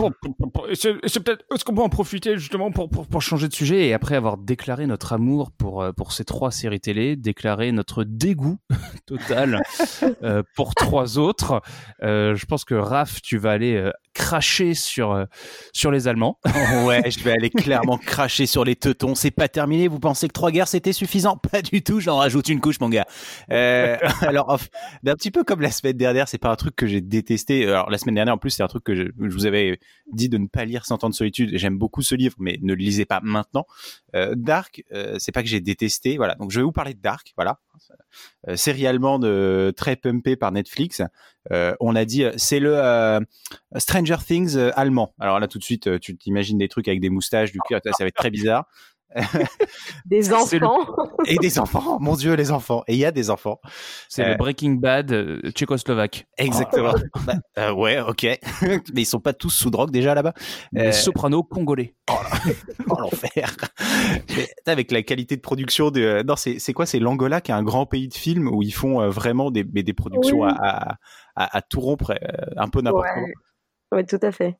C'est 0.75 1.25
peut-être, 1.25 1.45
est-ce 1.53 1.65
qu'on 1.65 1.75
peut 1.75 1.83
en 1.83 1.89
profiter 1.89 2.37
justement 2.37 2.71
pour, 2.71 2.91
pour, 2.91 3.07
pour, 3.07 3.23
changer 3.23 3.49
de 3.49 3.55
sujet 3.55 3.87
et 3.87 3.95
après 3.95 4.17
avoir 4.17 4.37
déclaré 4.37 4.87
notre 4.87 5.15
amour 5.15 5.51
pour 5.51 5.85
pour 5.97 6.13
ces 6.13 6.25
trois 6.25 6.51
séries 6.51 6.81
télé, 6.81 7.17
déclarer 7.17 7.73
notre 7.73 8.05
dégoût 8.05 8.59
total 9.07 9.63
pour 10.57 10.75
trois 10.75 11.19
autres? 11.19 11.63
je 12.03 12.45
pense 12.47 12.65
que 12.65 12.75
Raph, 12.75 13.23
tu 13.23 13.39
vas 13.39 13.53
aller 13.53 13.91
cracher 14.13 14.75
sur 14.75 15.27
sur 15.73 15.91
les 15.91 16.07
Allemands. 16.07 16.39
ouais, 16.85 17.03
je 17.11 17.23
vais 17.25 17.33
aller 17.33 17.51
clairement 17.51 17.97
cracher 17.97 18.47
sur 18.47 18.65
les 18.65 18.77
Teutons. 18.77 19.15
C'est 19.15 19.31
pas 19.31 19.49
terminé. 19.49 19.89
Vous 19.89 20.01
pensez 20.01 20.29
que 20.29 20.33
trois 20.33 20.51
guerres 20.51 20.69
c'était 20.69 20.93
suffisant? 20.93 21.37
Pas 21.37 21.63
du 21.63 21.83
tout 21.83 21.94
j'en 22.01 22.17
rajoute 22.17 22.49
une 22.49 22.61
couche, 22.61 22.81
mon 22.81 22.89
gars. 22.89 23.07
Euh, 23.51 23.97
alors, 24.23 24.59
un 25.07 25.15
petit 25.15 25.31
peu 25.31 25.45
comme 25.45 25.61
la 25.61 25.71
semaine 25.71 25.97
dernière, 25.97 26.29
c'est 26.29 26.39
pas 26.39 26.51
un 26.51 26.57
truc 26.57 26.77
que 26.77 26.87
j'ai 26.87 27.01
détesté. 27.01 27.67
Alors, 27.67 27.91
la 27.91 27.99
semaine 27.99 28.15
dernière, 28.15 28.35
en 28.35 28.39
plus, 28.39 28.51
c'est 28.51 28.63
un 28.63 28.69
truc 28.69 28.85
que 28.85 28.95
je, 28.95 29.09
vous 29.17 29.47
avais 29.47 29.79
dit 30.13 30.29
de 30.29 30.39
ne 30.39 30.47
pas 30.47 30.65
lire 30.65 30.85
Cent 30.85 31.05
ans 31.05 31.09
de 31.09 31.15
solitude. 31.15 31.51
J'aime 31.55 31.79
beaucoup 31.79 32.03
ce 32.03 32.15
livre, 32.15 32.37
mais 32.39 32.59
ne 32.63 32.75
le 32.75 32.79
lisez 32.79 33.05
pas 33.05 33.21
maintenant. 33.23 33.67
Euh, 34.15 34.35
Dark, 34.37 34.83
euh, 34.93 35.17
c'est 35.19 35.33
pas 35.33 35.43
que 35.43 35.49
j'ai 35.49 35.61
détesté. 35.61 36.17
Voilà. 36.17 36.35
Donc, 36.37 36.51
je 36.51 36.61
vais 36.61 36.65
vous 36.65 36.73
parler 36.73 36.95
de 36.95 37.01
Dark. 37.01 37.33
Voilà. 37.37 37.59
Euh, 38.49 38.57
série 38.57 38.87
allemande 38.87 39.27
très 39.75 39.97
pumpée 39.97 40.37
par 40.37 40.53
Netflix. 40.53 41.03
on 41.51 41.97
a 41.97 42.05
dit, 42.05 42.25
c'est 42.37 42.61
le 42.61 43.21
Stranger 43.77 44.17
Things 44.27 44.57
allemand. 44.77 45.15
Alors 45.19 45.41
là, 45.41 45.49
tout 45.49 45.59
de 45.59 45.65
suite, 45.65 46.01
tu 46.01 46.17
t'imagines 46.17 46.59
des 46.59 46.69
trucs 46.69 46.89
avec 46.89 47.01
des 47.01 47.11
moustaches, 47.11 47.53
du 47.53 47.59
cuir, 47.61 47.81
ça 47.85 47.93
va 48.01 48.07
être 48.07 48.15
très 48.15 48.31
bizarre. 48.31 48.67
des 50.07 50.33
enfants. 50.33 50.87
Et 51.27 51.37
des 51.37 51.59
enfants, 51.59 51.99
mon 52.01 52.17
Dieu, 52.17 52.35
les 52.35 52.51
enfants. 52.51 52.83
Et 52.87 52.95
il 52.95 52.99
y 52.99 53.05
a 53.05 53.13
des 53.13 53.31
enfants. 53.31 53.61
C'est 54.09 54.25
le 54.25 54.33
euh, 54.33 54.37
Breaking 54.37 54.73
Bad 54.73 55.13
euh, 55.13 55.51
tchécoslovaque. 55.51 56.27
Exactement. 56.37 56.95
Bah, 57.25 57.35
euh, 57.59 57.73
ouais, 57.73 58.01
ok. 58.01 58.25
Mais 58.63 59.03
ils 59.03 59.07
sont 59.07 59.21
pas 59.21 59.33
tous 59.33 59.51
sous 59.51 59.71
drogue 59.71 59.91
déjà 59.91 60.15
là-bas. 60.15 60.35
Les 60.73 60.93
sopranos 60.93 61.45
congolais. 61.45 61.95
Oh, 62.11 62.15
oh 62.91 63.01
l'enfer. 63.01 63.57
avec 64.67 64.91
la 64.91 65.03
qualité 65.03 65.37
de 65.37 65.41
production 65.41 65.91
de. 65.91 66.23
Non, 66.27 66.35
c'est 66.37 66.73
quoi? 66.73 66.85
C'est 66.85 66.99
l'Angola 66.99 67.41
qui 67.41 67.51
est 67.51 67.55
un 67.55 67.63
grand 67.63 67.87
pays 67.87 68.09
de 68.09 68.15
films 68.15 68.49
où 68.49 68.63
ils 68.63 68.75
font 68.75 69.09
vraiment 69.09 69.51
des, 69.51 69.65
des 69.65 69.93
productions 69.95 70.45
à, 70.45 70.97
à, 71.37 71.57
à, 71.57 71.63
tout 71.63 71.81
rompre, 71.81 72.15
un 72.57 72.69
peu 72.69 72.83
n'importe 72.83 73.07
quoi. 73.15 73.23
Oui, 73.93 74.05
tout 74.05 74.21
à 74.21 74.33
fait. 74.33 74.59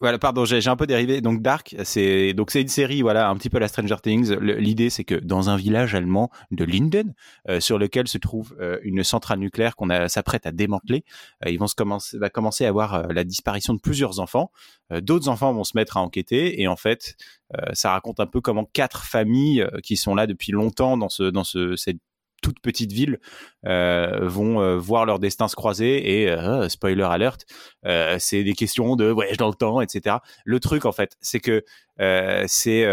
Voilà, 0.00 0.18
pardon, 0.18 0.46
j'ai 0.46 0.66
un 0.66 0.76
peu 0.76 0.86
dérivé. 0.86 1.20
Donc 1.20 1.42
Dark, 1.42 1.76
c'est 1.84 2.32
donc 2.32 2.50
c'est 2.50 2.62
une 2.62 2.68
série, 2.68 3.02
voilà, 3.02 3.28
un 3.28 3.36
petit 3.36 3.50
peu 3.50 3.58
la 3.58 3.68
Stranger 3.68 3.96
Things. 4.02 4.34
L'idée, 4.40 4.88
c'est 4.88 5.04
que 5.04 5.14
dans 5.14 5.50
un 5.50 5.56
village 5.56 5.94
allemand 5.94 6.30
de 6.50 6.64
Linden, 6.64 7.12
euh, 7.50 7.60
sur 7.60 7.78
lequel 7.78 8.08
se 8.08 8.16
trouve 8.16 8.56
euh, 8.60 8.78
une 8.82 9.04
centrale 9.04 9.40
nucléaire 9.40 9.76
qu'on 9.76 9.88
s'apprête 10.08 10.46
à 10.46 10.52
démanteler, 10.52 11.04
euh, 11.44 11.50
ils 11.50 11.58
vont 11.58 11.66
se 11.66 11.74
commencer, 11.74 12.16
va 12.16 12.30
commencer 12.30 12.64
à 12.64 12.70
avoir 12.70 13.08
la 13.08 13.24
disparition 13.24 13.74
de 13.74 13.80
plusieurs 13.80 14.20
enfants. 14.20 14.50
D'autres 14.90 15.28
enfants 15.28 15.52
vont 15.52 15.64
se 15.64 15.76
mettre 15.76 15.98
à 15.98 16.00
enquêter 16.00 16.62
et 16.62 16.66
en 16.66 16.76
fait, 16.76 17.14
ça 17.74 17.92
raconte 17.92 18.18
un 18.20 18.26
peu 18.26 18.40
comment 18.40 18.64
quatre 18.64 19.04
familles 19.04 19.66
qui 19.84 19.96
sont 19.96 20.14
là 20.14 20.26
depuis 20.26 20.50
longtemps 20.50 20.96
dans 20.96 21.08
ce 21.08 21.24
dans 21.24 21.44
ce 21.44 21.76
cette 21.76 22.00
toute 22.40 22.60
petite 22.60 22.92
ville 22.92 23.18
euh, 23.66 24.28
vont 24.28 24.60
euh, 24.60 24.76
voir 24.76 25.06
leur 25.06 25.18
destin 25.18 25.48
se 25.48 25.56
croiser 25.56 26.22
et 26.22 26.30
euh, 26.30 26.68
spoiler 26.68 27.02
alert, 27.02 27.46
c'est 28.18 28.42
des 28.44 28.54
questions 28.54 28.96
de 28.96 29.06
voyage 29.06 29.36
dans 29.36 29.48
le 29.48 29.54
temps, 29.54 29.80
etc. 29.80 30.16
Le 30.44 30.60
truc 30.60 30.84
en 30.84 30.92
fait, 30.92 31.16
c'est 31.20 31.40
que 31.40 31.64
c'est 32.46 32.86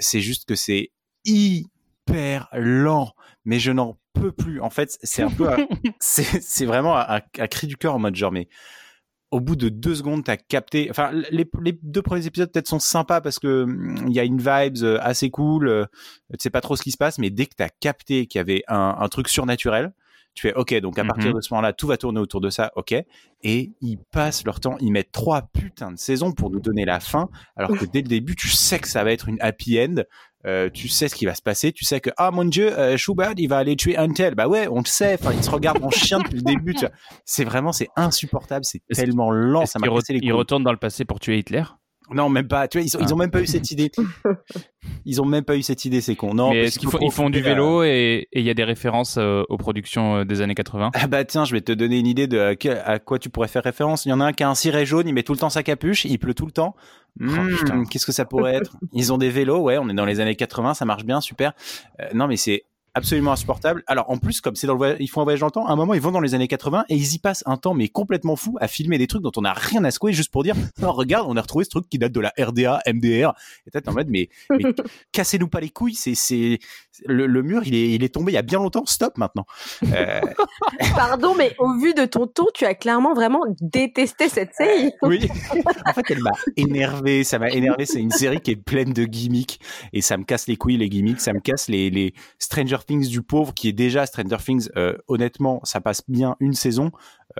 c'est 0.00 0.20
juste 0.20 0.46
que 0.46 0.54
c'est 0.54 0.90
hyper 1.24 2.48
lent, 2.52 3.14
mais 3.44 3.58
je 3.58 3.72
n'en 3.72 3.98
peux 4.12 4.32
plus. 4.32 4.60
En 4.60 4.70
fait, 4.70 4.98
c'est 5.02 5.22
un 5.22 5.30
peu, 5.30 5.48
c'est 6.00 6.66
vraiment 6.66 6.96
un, 6.98 7.20
un, 7.38 7.46
cri 7.46 7.66
du 7.66 7.76
cœur 7.76 7.94
en 7.94 7.98
mode 7.98 8.16
genre 8.16 8.32
mais 8.32 8.48
au 9.30 9.40
bout 9.40 9.56
de 9.56 9.68
deux 9.68 9.94
secondes, 9.94 10.24
t'as 10.24 10.36
capté. 10.36 10.88
Enfin, 10.90 11.12
les, 11.12 11.48
les, 11.62 11.78
deux 11.82 12.02
premiers 12.02 12.26
épisodes 12.26 12.50
peut-être 12.50 12.68
sont 12.68 12.80
sympas 12.80 13.20
parce 13.20 13.38
que 13.38 13.62
hum, 13.62 14.04
il 14.08 14.12
y 14.12 14.20
a 14.20 14.24
une 14.24 14.38
vibes 14.38 14.82
euh, 14.82 14.98
assez 15.00 15.30
cool. 15.30 15.68
Euh, 15.68 15.86
tu 16.32 16.38
sais 16.40 16.50
pas 16.50 16.60
trop 16.60 16.76
ce 16.76 16.82
qui 16.82 16.90
se 16.90 16.96
passe, 16.96 17.18
mais 17.18 17.30
dès 17.30 17.46
que 17.46 17.54
t'as 17.56 17.68
capté 17.68 18.26
qu'il 18.26 18.38
y 18.38 18.40
avait 18.40 18.62
un, 18.68 18.96
un, 18.98 19.08
truc 19.08 19.28
surnaturel, 19.28 19.92
tu 20.34 20.42
fais 20.42 20.54
OK. 20.54 20.74
Donc 20.80 20.98
à 20.98 21.04
partir 21.04 21.30
mhm. 21.30 21.36
de 21.36 21.40
ce 21.40 21.54
moment-là, 21.54 21.72
tout 21.72 21.86
va 21.86 21.96
tourner 21.96 22.18
autour 22.20 22.40
de 22.40 22.50
ça. 22.50 22.72
OK. 22.74 22.92
Et 23.42 23.72
ils 23.80 23.98
passent 23.98 24.44
leur 24.44 24.58
temps. 24.58 24.76
Ils 24.80 24.90
mettent 24.90 25.12
trois 25.12 25.42
putains 25.42 25.92
de 25.92 25.98
saisons 25.98 26.32
pour 26.32 26.50
nous 26.50 26.60
donner 26.60 26.84
la 26.84 26.98
fin, 27.00 27.28
alors 27.56 27.76
que 27.76 27.84
dès 27.84 28.02
le 28.02 28.08
début, 28.08 28.34
tu 28.34 28.48
sais 28.48 28.78
que 28.78 28.88
ça 28.88 29.04
va 29.04 29.12
être 29.12 29.28
une 29.28 29.40
happy 29.40 29.80
end. 29.80 30.02
Euh, 30.46 30.70
tu 30.72 30.88
sais 30.88 31.08
ce 31.08 31.14
qui 31.14 31.26
va 31.26 31.34
se 31.34 31.42
passer, 31.42 31.70
tu 31.70 31.84
sais 31.84 32.00
que 32.00 32.08
ah 32.16 32.30
mon 32.30 32.46
dieu, 32.46 32.72
euh, 32.78 32.96
Schubert 32.96 33.34
il 33.36 33.48
va 33.48 33.58
aller 33.58 33.76
tuer 33.76 33.98
un 33.98 34.08
tel. 34.08 34.34
Bah 34.34 34.48
ouais, 34.48 34.68
on 34.68 34.78
le 34.78 34.86
sait. 34.86 35.18
Enfin, 35.20 35.32
il 35.36 35.44
se 35.44 35.50
regarde 35.50 35.84
en 35.84 35.90
chien 35.90 36.18
depuis 36.20 36.36
le 36.36 36.42
début. 36.42 36.74
C'est 37.26 37.44
vraiment 37.44 37.72
c'est 37.72 37.88
insupportable, 37.96 38.64
c'est 38.64 38.82
tellement 38.90 39.30
lent. 39.30 39.66
Ça 39.66 39.78
m'a 39.78 39.86
les 39.86 40.18
Il 40.22 40.32
retourne 40.32 40.64
dans 40.64 40.72
le 40.72 40.78
passé 40.78 41.04
pour 41.04 41.20
tuer 41.20 41.38
Hitler? 41.38 41.64
Non, 42.12 42.28
même 42.28 42.48
pas. 42.48 42.66
Tu 42.66 42.78
vois, 42.78 42.86
ils, 42.86 42.96
ont, 42.96 43.00
ils 43.00 43.14
ont 43.14 43.16
même 43.16 43.30
pas 43.30 43.40
eu 43.40 43.46
cette 43.46 43.70
idée. 43.70 43.90
Ils 45.04 45.20
ont 45.20 45.26
même 45.26 45.44
pas 45.44 45.56
eu 45.56 45.62
cette 45.62 45.84
idée, 45.84 46.00
c'est 46.00 46.16
con. 46.16 46.34
Non, 46.34 46.52
font, 46.90 46.98
ils 47.00 47.12
font 47.12 47.30
du 47.30 47.40
vélo 47.40 47.84
et 47.84 48.28
il 48.32 48.42
y 48.42 48.50
a 48.50 48.54
des 48.54 48.64
références 48.64 49.16
euh, 49.18 49.42
aux 49.48 49.56
productions 49.56 50.16
euh, 50.16 50.24
des 50.24 50.40
années 50.40 50.54
80 50.54 50.90
Ah 50.94 51.06
bah 51.06 51.24
tiens, 51.24 51.44
je 51.44 51.52
vais 51.52 51.60
te 51.60 51.72
donner 51.72 51.98
une 51.98 52.06
idée 52.06 52.26
de 52.26 52.38
à, 52.38 52.98
quoi 52.98 53.18
tu 53.18 53.28
pourrais 53.30 53.48
faire 53.48 53.62
référence. 53.62 54.06
Il 54.06 54.08
y 54.08 54.12
en 54.12 54.20
a 54.20 54.24
un 54.24 54.32
qui 54.32 54.42
a 54.42 54.48
un 54.48 54.54
ciré 54.54 54.86
jaune, 54.86 55.06
il 55.06 55.14
met 55.14 55.22
tout 55.22 55.32
le 55.32 55.38
temps 55.38 55.50
sa 55.50 55.62
capuche, 55.62 56.04
il 56.06 56.18
pleut 56.18 56.34
tout 56.34 56.46
le 56.46 56.52
temps. 56.52 56.74
Oh, 57.20 57.24
hmm, 57.24 57.86
Qu'est-ce 57.88 58.06
que 58.06 58.12
ça 58.12 58.24
pourrait 58.24 58.54
être? 58.54 58.76
Ils 58.92 59.12
ont 59.12 59.18
des 59.18 59.30
vélos, 59.30 59.60
ouais, 59.60 59.78
on 59.78 59.88
est 59.88 59.94
dans 59.94 60.04
les 60.04 60.20
années 60.20 60.36
80, 60.36 60.74
ça 60.74 60.84
marche 60.84 61.04
bien, 61.04 61.20
super. 61.20 61.52
Euh, 62.00 62.08
non, 62.14 62.26
mais 62.26 62.36
c'est 62.36 62.64
absolument 62.94 63.32
insupportable. 63.32 63.82
Alors 63.86 64.10
en 64.10 64.18
plus, 64.18 64.40
comme 64.40 64.56
c'est 64.56 64.66
dans 64.66 64.72
le 64.74 64.78
voyage, 64.78 64.96
ils 65.00 65.08
font 65.08 65.20
un 65.20 65.24
voyage 65.24 65.40
dans 65.40 65.46
le 65.46 65.52
temps, 65.52 65.66
à 65.66 65.72
un 65.72 65.76
moment 65.76 65.94
ils 65.94 66.00
vont 66.00 66.10
dans 66.10 66.20
les 66.20 66.34
années 66.34 66.48
80 66.48 66.84
et 66.88 66.94
ils 66.94 67.14
y 67.14 67.18
passent 67.18 67.42
un 67.46 67.56
temps 67.56 67.74
mais 67.74 67.88
complètement 67.88 68.36
fou 68.36 68.56
à 68.60 68.68
filmer 68.68 68.98
des 68.98 69.06
trucs 69.06 69.22
dont 69.22 69.32
on 69.36 69.42
n'a 69.42 69.52
rien 69.52 69.84
à 69.84 69.90
secouer 69.90 70.12
juste 70.12 70.30
pour 70.30 70.42
dire 70.42 70.56
non 70.80 70.92
regarde 71.00 71.26
on 71.28 71.36
a 71.36 71.40
retrouvé 71.40 71.64
ce 71.64 71.70
truc 71.70 71.88
qui 71.88 71.98
date 71.98 72.12
de 72.12 72.20
la 72.20 72.32
RDA, 72.38 72.80
MDR. 72.86 73.32
Et 73.66 73.70
peut-être 73.70 73.88
en 73.88 73.92
mode 73.92 74.08
mais, 74.08 74.28
mais 74.50 74.64
cassez-nous 75.12 75.48
pas 75.48 75.60
les 75.60 75.70
couilles, 75.70 75.94
c'est 75.94 76.14
c'est 76.14 76.58
le, 77.06 77.26
le, 77.26 77.42
mur 77.42 77.62
il 77.64 77.74
est 77.74 77.92
il 77.92 78.02
est 78.02 78.14
tombé 78.14 78.32
il 78.32 78.34
y 78.34 78.38
a 78.38 78.42
bien 78.42 78.58
longtemps, 78.58 78.84
stop 78.86 79.16
maintenant. 79.18 79.46
Euh... 79.92 80.20
Pardon 80.94 81.34
mais 81.36 81.54
au 81.58 81.74
vu 81.78 81.94
de 81.94 82.04
ton 82.04 82.26
ton, 82.26 82.46
tu 82.54 82.64
as 82.64 82.74
clairement 82.74 83.14
vraiment 83.14 83.40
détesté 83.60 84.28
cette 84.28 84.54
série. 84.54 84.92
oui. 85.02 85.28
En 85.86 85.92
fait 85.92 86.04
elle 86.10 86.22
m'a 86.22 86.30
énervé, 86.56 87.24
ça 87.24 87.38
m'a 87.38 87.50
énervé. 87.50 87.86
C'est 87.86 88.00
une 88.00 88.10
série 88.10 88.40
qui 88.40 88.50
est 88.50 88.56
pleine 88.56 88.92
de 88.92 89.04
gimmicks 89.04 89.60
et 89.92 90.00
ça 90.00 90.16
me 90.16 90.24
casse 90.24 90.48
les 90.48 90.56
couilles 90.56 90.76
les 90.76 90.88
gimmicks, 90.88 91.20
ça 91.20 91.32
me 91.32 91.40
casse 91.40 91.68
les 91.68 91.90
les 91.90 92.14
Stranger 92.38 92.78
Things 92.86 93.08
du 93.08 93.22
pauvre 93.22 93.54
qui 93.54 93.68
est 93.68 93.72
déjà 93.72 94.06
Stranger 94.06 94.36
Things. 94.44 94.68
Euh, 94.76 94.96
honnêtement, 95.08 95.60
ça 95.64 95.80
passe 95.80 96.02
bien 96.08 96.36
une 96.40 96.54
saison. 96.54 96.90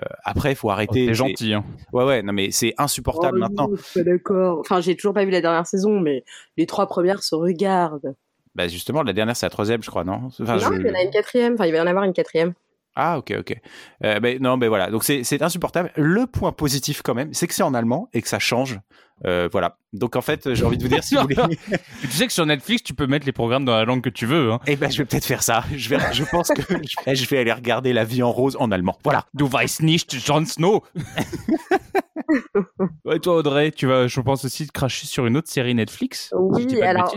Euh, 0.01 0.05
après, 0.23 0.51
il 0.51 0.55
faut 0.55 0.69
arrêter. 0.69 1.07
Oh, 1.09 1.13
gentil. 1.13 1.53
Hein. 1.53 1.63
Ouais, 1.91 2.05
ouais, 2.05 2.21
non, 2.21 2.33
mais 2.33 2.51
c'est 2.51 2.73
insupportable 2.77 3.37
oh, 3.37 3.41
maintenant. 3.41 3.69
d'accord. 3.95 4.59
Enfin, 4.59 4.81
j'ai 4.81 4.95
toujours 4.95 5.13
pas 5.13 5.25
vu 5.25 5.31
la 5.31 5.41
dernière 5.41 5.67
saison, 5.67 5.99
mais 5.99 6.23
les 6.57 6.65
trois 6.65 6.87
premières 6.87 7.23
se 7.23 7.35
regardent. 7.35 8.15
Bah 8.53 8.67
justement, 8.67 9.01
la 9.03 9.13
dernière, 9.13 9.35
c'est 9.35 9.45
la 9.45 9.49
troisième, 9.49 9.81
je 9.81 9.89
crois, 9.89 10.03
non? 10.03 10.29
Non, 10.39 10.45
il 10.47 10.87
y 10.87 10.89
en 10.89 10.93
a 10.93 11.03
une 11.03 11.11
quatrième. 11.11 11.53
Enfin, 11.53 11.65
il 11.65 11.71
va 11.71 11.77
y 11.77 11.81
en 11.81 11.87
avoir 11.87 12.03
une 12.03 12.13
quatrième. 12.13 12.53
Ah 12.95 13.17
ok 13.17 13.33
ok. 13.39 13.55
Euh, 14.03 14.19
ben, 14.19 14.41
non 14.41 14.57
mais 14.57 14.67
voilà 14.67 14.89
donc 14.89 15.03
c'est 15.03 15.41
insupportable. 15.41 15.91
Le 15.95 16.27
point 16.27 16.51
positif 16.51 17.01
quand 17.01 17.13
même 17.13 17.33
c'est 17.33 17.47
que 17.47 17.53
c'est 17.53 17.63
en 17.63 17.73
allemand 17.73 18.09
et 18.13 18.21
que 18.21 18.27
ça 18.27 18.39
change. 18.39 18.79
Euh, 19.25 19.47
voilà. 19.51 19.77
Donc 19.93 20.15
en 20.15 20.21
fait 20.21 20.53
j'ai 20.53 20.65
envie 20.65 20.77
de 20.77 20.83
vous 20.83 20.89
dire 20.89 21.03
si 21.03 21.15
vous 21.15 21.21
voulez. 21.29 21.57
tu 22.01 22.07
sais 22.07 22.27
que 22.27 22.33
sur 22.33 22.45
Netflix 22.45 22.83
tu 22.83 22.93
peux 22.93 23.07
mettre 23.07 23.25
les 23.25 23.31
programmes 23.31 23.65
dans 23.65 23.75
la 23.75 23.85
langue 23.85 24.01
que 24.01 24.09
tu 24.09 24.25
veux. 24.25 24.51
Hein. 24.51 24.59
Eh 24.67 24.75
ben 24.75 24.91
je 24.91 24.97
vais 24.97 25.05
peut-être 25.05 25.25
faire 25.25 25.43
ça. 25.43 25.63
Je 25.75 25.89
vais 25.89 25.97
je 26.11 26.23
pense 26.23 26.49
que 26.49 26.61
je 27.13 27.29
vais, 27.29 27.37
aller 27.37 27.53
regarder 27.53 27.93
La 27.93 28.03
vie 28.03 28.23
en 28.23 28.31
rose 28.31 28.57
en 28.59 28.71
allemand. 28.71 28.97
Voilà. 29.03 29.25
Du 29.33 29.45
weißt 29.45 29.83
nicht 29.83 30.25
Jon 30.25 30.45
Snow. 30.45 30.83
ouais, 33.05 33.19
toi 33.19 33.35
Audrey 33.35 33.71
tu 33.71 33.87
vas 33.87 34.07
je 34.07 34.21
pense 34.21 34.43
aussi 34.43 34.67
te 34.67 34.71
cracher 34.71 35.07
sur 35.07 35.25
une 35.25 35.37
autre 35.37 35.49
série 35.49 35.75
Netflix. 35.75 36.33
Oui 36.37 36.81
alors. 36.81 37.13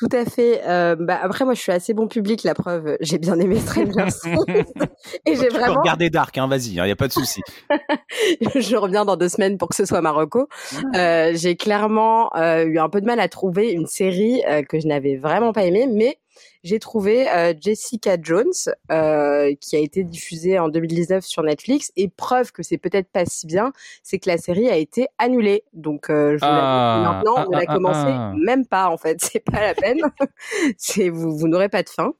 Tout 0.00 0.08
à 0.16 0.24
fait. 0.24 0.62
Euh, 0.66 0.96
bah 0.98 1.18
après, 1.22 1.44
moi, 1.44 1.52
je 1.52 1.60
suis 1.60 1.72
assez 1.72 1.92
bon 1.92 2.08
public. 2.08 2.42
La 2.42 2.54
preuve, 2.54 2.96
j'ai 3.02 3.18
bien 3.18 3.38
aimé 3.38 3.60
Stranger 3.60 4.06
Things 4.22 4.38
et 5.26 5.36
j'ai 5.36 5.48
vraiment 5.48 5.80
regardé 5.80 6.08
Dark. 6.08 6.38
Hein, 6.38 6.48
vas-y, 6.48 6.70
il 6.70 6.80
hein, 6.80 6.86
y 6.86 6.90
a 6.90 6.96
pas 6.96 7.06
de 7.06 7.12
souci. 7.12 7.42
je 8.56 8.76
reviens 8.76 9.04
dans 9.04 9.16
deux 9.16 9.28
semaines 9.28 9.58
pour 9.58 9.68
que 9.68 9.74
ce 9.74 9.84
soit 9.84 10.00
Marocco. 10.00 10.48
Euh, 10.94 11.32
j'ai 11.34 11.54
clairement 11.54 12.34
euh, 12.34 12.64
eu 12.64 12.78
un 12.78 12.88
peu 12.88 13.02
de 13.02 13.06
mal 13.06 13.20
à 13.20 13.28
trouver 13.28 13.72
une 13.72 13.86
série 13.86 14.42
euh, 14.48 14.62
que 14.62 14.80
je 14.80 14.86
n'avais 14.86 15.16
vraiment 15.16 15.52
pas 15.52 15.64
aimée, 15.64 15.86
mais 15.86 16.16
j'ai 16.62 16.78
trouvé 16.78 17.28
euh, 17.30 17.54
Jessica 17.58 18.16
Jones 18.20 18.52
euh, 18.90 19.54
qui 19.60 19.76
a 19.76 19.78
été 19.78 20.04
diffusée 20.04 20.58
en 20.58 20.68
2019 20.68 21.24
sur 21.24 21.42
Netflix 21.42 21.92
et 21.96 22.08
preuve 22.08 22.52
que 22.52 22.62
c'est 22.62 22.78
peut-être 22.78 23.08
pas 23.08 23.24
si 23.24 23.46
bien, 23.46 23.72
c'est 24.02 24.18
que 24.18 24.28
la 24.28 24.38
série 24.38 24.68
a 24.68 24.76
été 24.76 25.08
annulée. 25.18 25.64
Donc 25.72 26.10
euh, 26.10 26.36
je 26.38 26.44
ah, 26.44 27.02
maintenant 27.04 27.34
ah, 27.36 27.46
on 27.48 27.52
a 27.54 27.62
ah, 27.66 27.74
commencé 27.74 28.42
même 28.44 28.66
pas 28.66 28.88
en 28.88 28.96
fait, 28.96 29.18
c'est 29.22 29.40
pas 29.40 29.60
la 29.60 29.74
peine. 29.74 30.00
c'est 30.76 31.08
vous 31.08 31.36
vous 31.36 31.48
n'aurez 31.48 31.68
pas 31.68 31.82
de 31.82 31.88
fin. 31.88 32.12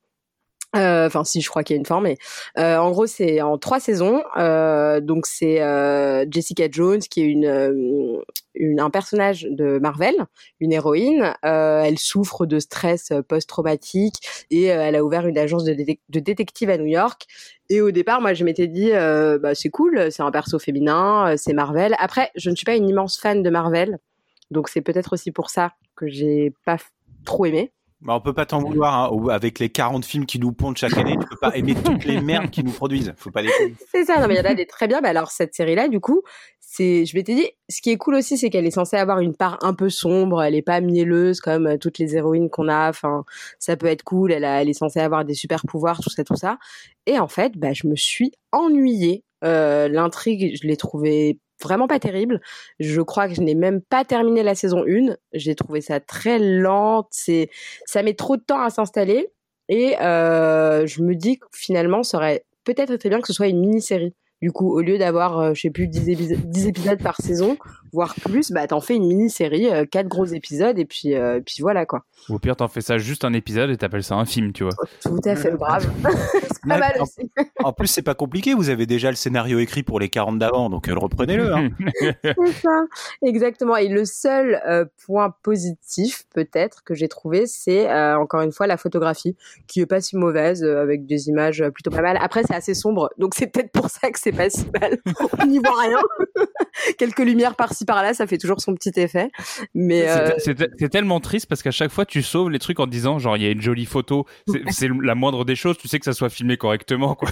Euh, 0.77 1.07
enfin, 1.07 1.25
si, 1.25 1.41
je 1.41 1.49
crois 1.49 1.65
qu'il 1.65 1.75
y 1.75 1.79
a 1.79 1.81
une 1.81 1.87
fin, 1.87 2.01
mais 2.01 2.17
euh, 2.59 2.77
en 2.77 2.91
gros, 2.91 3.07
c'est 3.07 3.41
en 3.41 3.59
trois 3.59 3.81
saisons. 3.81 4.23
Euh, 4.37 5.01
donc, 5.01 5.27
c'est 5.27 5.59
Jessica 6.31 6.69
Jones 6.71 7.01
qui 7.01 7.23
est 7.23 7.27
une, 7.27 8.23
une, 8.55 8.81
un 8.81 8.91
personnage 8.91 9.47
de 9.51 9.79
Marvel, 9.79 10.15
une 10.61 10.73
héroïne. 10.73 11.35
elle 11.43 11.99
souffre 11.99 12.47
de 12.47 12.59
stress 12.59 13.13
post-traumatique 13.29 14.47
et 14.51 14.65
elle 14.65 14.95
a 14.95 15.05
ouvert 15.05 15.27
une 15.27 15.39
agence 15.39 15.65
de, 15.65 15.75
de 15.75 16.21
détective 16.21 16.71
à 16.71 16.79
New 16.79 16.87
York. 16.87 17.27
Et 17.69 17.81
au 17.81 17.91
départ, 17.91 18.21
moi, 18.21 18.35
je 18.35 18.45
m'étais 18.45 18.69
dit, 18.69 18.91
bah, 18.93 19.55
c'est 19.55 19.71
cool, 19.71 20.13
c'est 20.13 20.23
un 20.23 20.31
perso 20.31 20.59
féminin, 20.59 21.35
c'est 21.37 21.53
Marvel. 21.53 21.97
Après, 21.99 22.31
je 22.37 22.51
ne 22.51 22.55
suis 22.55 22.65
pas 22.65 22.77
une 22.77 22.89
immense 22.89 23.19
fan 23.19 23.43
de 23.43 23.51
Marvel, 23.51 23.99
donc 24.51 24.69
c'est 24.69 24.81
peut-être 24.83 25.15
aussi 25.15 25.33
pour 25.33 25.51
ça 25.51 25.73
que 25.97 26.09
j'ai 26.09 26.53
pas 26.65 26.77
trop 27.25 27.45
aimé. 27.45 27.73
Bah, 28.03 28.15
on 28.15 28.21
peut 28.21 28.33
pas 28.33 28.47
t'en 28.47 28.61
vouloir 28.61 29.13
hein. 29.13 29.29
avec 29.29 29.59
les 29.59 29.69
40 29.69 30.05
films 30.07 30.25
qui 30.25 30.39
nous 30.39 30.53
pondent 30.53 30.77
chaque 30.77 30.97
année. 30.97 31.19
Tu 31.21 31.27
peux 31.27 31.37
pas 31.37 31.55
aimer 31.55 31.75
toutes 31.75 32.05
les 32.05 32.21
merdes 32.21 32.51
qui 32.51 32.65
nous 32.65 32.73
produisent. 32.73 33.13
Faut 33.19 33.31
pas 33.31 33.43
déconner. 33.43 33.75
C'est 33.93 34.05
ça. 34.05 34.19
Non, 34.21 34.27
mais 34.27 34.35
il 34.35 34.39
y 34.39 34.41
en 34.41 34.51
a 34.51 34.55
des 34.55 34.67
très 34.67 34.89
bien. 34.89 35.03
Bah, 35.03 35.11
alors 35.11 35.31
cette 35.31 35.55
série-là, 35.55 35.89
du 35.89 36.01
coup, 36.01 36.23
c'est, 36.61 37.05
je 37.05 37.15
m'étais 37.15 37.35
dit, 37.35 37.47
ce 37.69 37.83
qui 37.83 37.91
est 37.91 37.99
cool 37.99 38.15
aussi, 38.15 38.39
c'est 38.39 38.49
qu'elle 38.49 38.65
est 38.65 38.71
censée 38.71 38.97
avoir 38.97 39.19
une 39.19 39.35
part 39.35 39.59
un 39.61 39.75
peu 39.75 39.91
sombre. 39.91 40.43
Elle 40.43 40.55
est 40.55 40.63
pas 40.63 40.81
mielleuse 40.81 41.41
comme 41.41 41.67
euh, 41.67 41.77
toutes 41.77 41.99
les 41.99 42.17
héroïnes 42.17 42.49
qu'on 42.49 42.69
a. 42.69 42.89
Enfin, 42.89 43.25
ça 43.59 43.77
peut 43.77 43.87
être 43.87 44.03
cool. 44.03 44.33
Elle, 44.33 44.45
a, 44.45 44.63
elle 44.63 44.71
est 44.71 44.75
censée 44.75 45.01
avoir 45.01 45.27
des 45.27 45.35
super 45.35 45.63
pouvoirs, 45.67 46.01
tout 46.01 46.11
ça, 46.11 46.25
tout 46.25 46.37
ça. 46.37 46.59
Et 47.07 47.19
en 47.19 47.29
fait, 47.29 47.59
bah, 47.59 47.75
je 47.75 47.87
me 47.87 47.97
suis 47.97 48.33
ennuyée. 48.53 49.25
Euh, 49.45 49.89
l'intrigue, 49.89 50.59
je 50.61 50.67
l'ai 50.67 50.77
trouvée 50.77 51.39
vraiment 51.63 51.87
pas 51.87 51.99
terrible. 51.99 52.41
Je 52.79 53.01
crois 53.01 53.29
que 53.29 53.35
je 53.35 53.41
n'ai 53.41 53.55
même 53.55 53.81
pas 53.81 54.05
terminé 54.05 54.43
la 54.43 54.55
saison 54.55 54.85
1. 54.87 55.17
J'ai 55.33 55.55
trouvé 55.55 55.81
ça 55.81 56.01
très 56.01 56.39
lente. 56.39 57.09
C'est, 57.11 57.51
ça 57.87 58.03
met 58.03 58.15
trop 58.15 58.37
de 58.37 58.43
temps 58.43 58.61
à 58.61 58.71
s'installer. 58.71 59.29
Et 59.69 59.97
euh, 60.01 60.87
je 60.87 61.03
me 61.03 61.15
dis 61.15 61.39
que 61.39 61.47
finalement, 61.53 62.03
ça 62.03 62.19
aurait 62.19 62.45
peut-être 62.65 62.91
été 62.91 63.09
bien 63.09 63.21
que 63.21 63.27
ce 63.27 63.33
soit 63.33 63.49
une 63.49 63.61
mini-série. 63.61 64.15
Du 64.43 64.53
coup, 64.53 64.73
au 64.73 64.81
lieu 64.81 64.99
d'avoir, 64.99 65.39
euh, 65.39 65.55
je 65.55 65.61
sais 65.61 65.71
plus, 65.71 65.87
10, 65.87 66.67
épisodes 66.67 67.03
par 67.03 67.17
saison, 67.21 67.59
voire 67.93 68.15
plus, 68.15 68.53
bah 68.53 68.67
t'en 68.67 68.81
fais 68.81 68.97
une 68.97 69.07
mini-série, 69.07 69.69
euh, 69.69 69.85
quatre 69.85 70.09
gros 70.09 70.25
épisodes, 70.25 70.79
et 70.79 70.85
puis, 70.85 71.15
euh, 71.15 71.41
puis 71.45 71.57
voilà 71.61 71.87
quoi. 71.87 72.05
Ou 72.29 72.35
au 72.35 72.39
pire, 72.39 72.57
t'en 72.57 72.69
fais 72.69 72.81
ça 72.81 72.99
juste 72.99 73.25
un 73.25 73.33
épisode 73.33 73.71
et 73.71 73.77
t'appelles 73.77 74.03
ça 74.03 74.15
un 74.17 74.25
film, 74.25 74.53
tu 74.53 74.65
vois. 74.65 74.75
Tout 75.03 75.19
à 75.25 75.37
fait, 75.37 75.53
brave. 75.53 75.91
c'est 76.43 76.69
pas 76.69 76.79
mal 76.79 76.95
aussi. 77.01 77.31
En, 77.63 77.75
plus, 77.75 77.89
c'est 77.89 78.03
pas 78.03 78.15
compliqué, 78.15 78.55
vous 78.55 78.71
avez 78.71 78.87
déjà 78.87 79.11
le 79.11 79.17
scénario 79.17 79.59
écrit 79.59 79.83
pour 79.83 80.01
les 80.01 80.09
40 80.09 80.39
d'avant, 80.39 80.71
donc 80.71 80.87
reprenez-le. 80.87 81.53
Hein. 81.53 81.69
c'est 82.23 82.53
ça, 82.63 82.85
exactement. 83.23 83.77
Et 83.77 83.89
le 83.89 84.07
seul 84.07 84.59
point 85.05 85.35
positif, 85.43 86.25
peut-être, 86.35 86.83
que 86.85 86.95
j'ai 86.95 87.09
trouvé, 87.09 87.47
c'est 87.47 87.93
encore 88.15 88.41
une 88.41 88.53
fois 88.53 88.67
la 88.67 88.79
photographie, 88.79 89.37
qui 89.67 89.81
est 89.81 89.87
pas 89.87 90.01
si 90.01 90.17
mauvaise, 90.17 90.65
avec 90.65 91.05
des 91.05 91.29
images 91.29 91.63
plutôt 91.75 91.91
pas 91.91 92.01
mal. 92.01 92.19
Après, 92.23 92.45
c'est 92.45 92.55
assez 92.55 92.73
sombre, 92.73 93.11
donc 93.19 93.35
c'est 93.35 93.49
peut-être 93.49 93.73
pour 93.73 93.91
ça 93.91 94.11
que 94.11 94.19
c'est 94.19 94.33
pas 94.33 94.49
si 94.49 94.65
mal. 94.81 94.97
On 95.39 95.47
n'y 95.47 95.59
voit 95.59 95.79
rien. 95.79 96.01
Quelques 96.97 97.19
lumières 97.19 97.57
par-ci 97.57 97.80
par-là, 97.85 98.15
ça 98.15 98.27
fait 98.27 98.39
toujours 98.39 98.61
son 98.61 98.75
petit 98.75 98.93
effet. 98.97 99.31
Mais 99.75 100.07
c'est 100.39 100.61
euh, 100.61 100.89
tellement 100.89 101.21
triste 101.21 101.47
parce 101.47 101.63
qu'à 101.63 101.71
chaque 101.71 101.91
fois 101.91 102.07
tu 102.07 102.23
sauves 102.23 102.51
les 102.51 102.59
trucs 102.59 102.81
en 102.81 102.87
disant 102.87 103.19
genre 103.19 103.37
il 103.37 103.43
y 103.43 103.47
a 103.47 103.51
une 103.51 103.63
jolie 103.63 103.87
photo. 103.87 104.27
C'est 104.71 104.89
la 104.89 105.15
moindre 105.15 105.45
des 105.45 105.57
choses. 105.57 105.79
Tu 105.79 105.89
sais 105.89 105.99
que 105.99 106.05
ça 106.05 106.13
soit 106.13 106.31
filmé 106.31 106.57
correctement 106.57 107.15
quoi. 107.15 107.31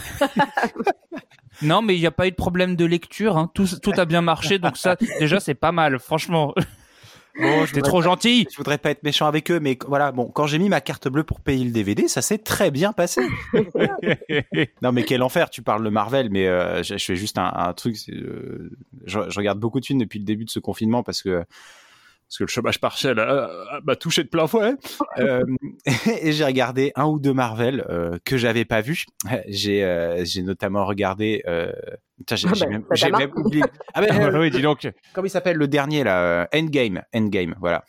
non 1.63 1.83
mais 1.83 1.97
il 1.97 2.01
n'y 2.01 2.07
a 2.07 2.13
pas 2.13 2.27
eu 2.27 2.31
de 2.31 2.37
problème 2.37 2.77
de 2.77 2.85
lecture. 2.85 3.37
Hein. 3.37 3.51
Tout, 3.55 3.67
tout 3.83 3.93
a 3.97 4.05
bien 4.05 4.23
marché 4.23 4.59
donc 4.59 4.77
ça 4.77 4.97
déjà 5.19 5.41
c'est 5.41 5.55
pas 5.55 5.73
mal 5.73 5.99
franchement. 5.99 6.55
Oh, 7.41 7.65
T'es 7.73 7.83
trop 7.83 8.03
gentil. 8.03 8.47
Je 8.51 8.57
voudrais 8.57 8.79
pas 8.79 8.91
être 8.91 9.03
méchant 9.03 9.27
avec 9.27 9.51
eux, 9.51 9.61
mais 9.61 9.79
voilà. 9.87 10.13
Bon, 10.13 10.27
quand 10.27 10.47
j'ai 10.47 10.59
mis 10.59 10.69
ma 10.69 10.81
carte 10.81 11.09
bleue 11.09 11.25
pour 11.25 11.41
payer 11.41 11.65
le 11.65 11.71
DVD, 11.71 12.09
ça 12.09 12.23
s'est 12.23 12.39
très 12.39 12.71
bien 12.71 12.93
passé. 12.93 13.23
non, 14.83 14.93
mais 14.93 15.05
quel 15.05 15.23
enfer. 15.23 15.51
Tu 15.51 15.63
parles 15.63 15.85
de 15.85 15.91
Marvel, 15.91 16.31
mais 16.31 16.47
euh, 16.47 16.83
je, 16.83 16.97
fais 16.99 17.17
juste 17.17 17.39
un, 17.39 17.73
truc. 17.75 17.97
Euh, 18.09 18.71
je, 19.05 19.21
je, 19.29 19.37
regarde 19.39 19.59
beaucoup 19.59 19.81
de 19.81 19.87
films 19.87 20.01
depuis 20.01 20.19
le 20.19 20.25
début 20.25 20.45
de 20.45 20.51
ce 20.51 20.59
confinement 20.59 21.03
parce 21.03 21.23
que 21.23 21.45
parce 22.29 22.39
que 22.39 22.45
le 22.45 22.49
chômage 22.49 22.79
partiel 22.79 23.17
m'a 23.85 23.97
touché 23.97 24.23
de 24.23 24.29
plein 24.29 24.47
fouet. 24.47 24.75
euh, 25.19 25.45
et 26.21 26.33
j'ai 26.33 26.45
regardé 26.45 26.93
un 26.95 27.07
ou 27.07 27.19
deux 27.19 27.33
Marvel 27.33 27.87
euh, 27.89 28.19
que 28.25 28.37
j'avais 28.37 28.67
pas 28.67 28.83
vu. 28.83 29.07
J'ai 29.49 29.83
euh, 29.83 30.25
j'ai 30.25 30.43
notamment 30.43 30.85
regardé. 30.85 31.43
Euh... 31.47 31.73
j'ai 32.31 32.47
ah 32.49 32.53
bah, 32.53 32.67
même, 32.67 32.85
même, 33.19 33.33
oublié. 33.37 33.65
Ah 33.95 34.03
ben, 34.03 34.37
oui, 34.37 34.51
dis 34.51 34.61
donc. 34.61 34.87
Comment 35.15 35.27
il 35.27 35.31
s'appelle 35.31 35.57
le 35.57 35.69
dernier 35.69 36.05
là 36.05 36.49
Endgame. 36.55 37.03
Endgame, 37.15 37.55
voilà. 37.61 37.85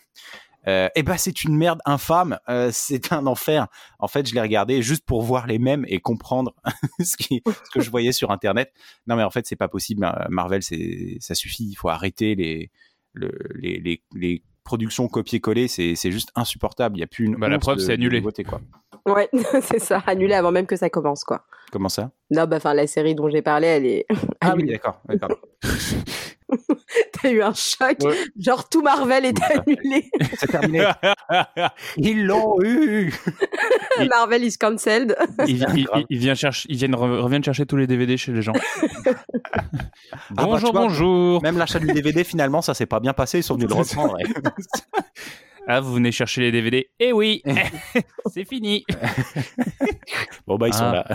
Euh, 0.67 0.89
et 0.95 1.03
ben 1.03 1.17
c'est 1.17 1.43
une 1.43 1.55
merde 1.55 1.79
infâme, 1.85 2.37
euh, 2.49 2.69
c'est 2.73 3.13
un 3.13 3.25
enfer. 3.27 3.67
En 3.97 4.07
fait, 4.07 4.27
je 4.27 4.35
l'ai 4.35 4.41
regardé 4.41 4.81
juste 4.81 5.05
pour 5.05 5.21
voir 5.21 5.47
les 5.47 5.57
mêmes 5.57 5.85
et 5.87 5.99
comprendre 5.99 6.53
ce, 6.99 7.15
qui, 7.15 7.41
ce 7.45 7.69
que 7.71 7.79
je 7.79 7.89
voyais 7.89 8.11
sur 8.11 8.29
internet. 8.29 8.71
Non 9.07 9.15
mais 9.15 9.23
en 9.23 9.29
fait, 9.29 9.47
c'est 9.47 9.55
pas 9.55 9.69
possible. 9.69 10.11
Marvel, 10.29 10.61
c'est 10.61 11.17
ça 11.19 11.33
suffit. 11.33 11.65
Il 11.69 11.75
faut 11.75 11.89
arrêter 11.89 12.35
les 12.35 12.71
le, 13.13 13.31
les, 13.55 13.79
les, 13.79 14.03
les, 14.15 14.43
productions 14.63 15.07
copier-coller, 15.07 15.67
c'est 15.67 16.11
juste 16.11 16.31
insupportable. 16.35 16.95
Il 16.95 16.99
n'y 16.99 17.03
a 17.03 17.07
plus 17.07 17.25
une. 17.25 17.35
Bah, 17.37 17.49
la 17.49 17.57
preuve, 17.57 17.79
c'est 17.79 17.93
annulé. 17.93 18.21
quoi. 18.21 18.61
Ouais, 19.07 19.27
c'est 19.63 19.79
ça, 19.79 20.03
annulé 20.05 20.35
avant 20.35 20.51
même 20.51 20.67
que 20.67 20.75
ça 20.75 20.91
commence, 20.91 21.23
quoi. 21.23 21.43
Comment 21.71 21.89
ça? 21.89 22.11
Non, 22.29 22.45
bah, 22.45 22.57
enfin, 22.57 22.75
la 22.75 22.85
série 22.85 23.15
dont 23.15 23.29
j'ai 23.29 23.41
parlé, 23.41 23.67
elle 23.67 23.85
est. 23.87 24.05
Ah 24.41 24.53
oui, 24.55 24.65
d'accord. 24.65 25.01
T'as 27.13 27.31
eu 27.31 27.41
un 27.41 27.53
choc. 27.53 27.97
Genre 28.39 28.69
tout 28.69 28.81
Marvel 28.81 29.25
est 29.25 29.41
annulé. 29.51 30.09
C'est 30.37 30.47
terminé. 30.47 30.85
Ils 31.97 32.25
l'ont 32.25 32.57
eu. 32.63 33.13
Marvel 34.09 34.43
is 34.43 34.57
cancelled. 34.57 35.15
Il, 35.47 35.65
vient 36.17 36.35
chercher, 36.35 36.67
ils 36.69 36.77
viennent 36.77 36.95
reviennent 36.95 37.43
chercher 37.43 37.65
tous 37.65 37.77
les 37.77 37.87
DVD 37.87 38.17
chez 38.17 38.31
les 38.31 38.41
gens. 38.41 38.53
Ah, 39.05 39.63
bah, 40.31 40.43
bonjour, 40.43 40.73
bonjour. 40.73 41.41
Même 41.41 41.57
l'achat 41.57 41.79
du 41.79 41.87
DVD 41.87 42.23
finalement, 42.23 42.61
ça 42.61 42.73
s'est 42.73 42.85
pas 42.85 42.99
bien 42.99 43.13
passé. 43.13 43.39
Ils 43.39 43.43
sont 43.43 43.55
venus 43.55 43.69
le 43.69 43.75
reprendre. 43.75 44.17
Ah, 45.67 45.81
vous 45.81 45.93
venez 45.93 46.11
chercher 46.11 46.41
les 46.41 46.51
DVD 46.51 46.89
Eh 46.99 47.13
oui, 47.13 47.43
c'est 48.33 48.45
fini. 48.45 48.85
bon 50.47 50.57
bah 50.57 50.67
ils 50.67 50.73
sont 50.73 50.83
ah. 50.83 51.05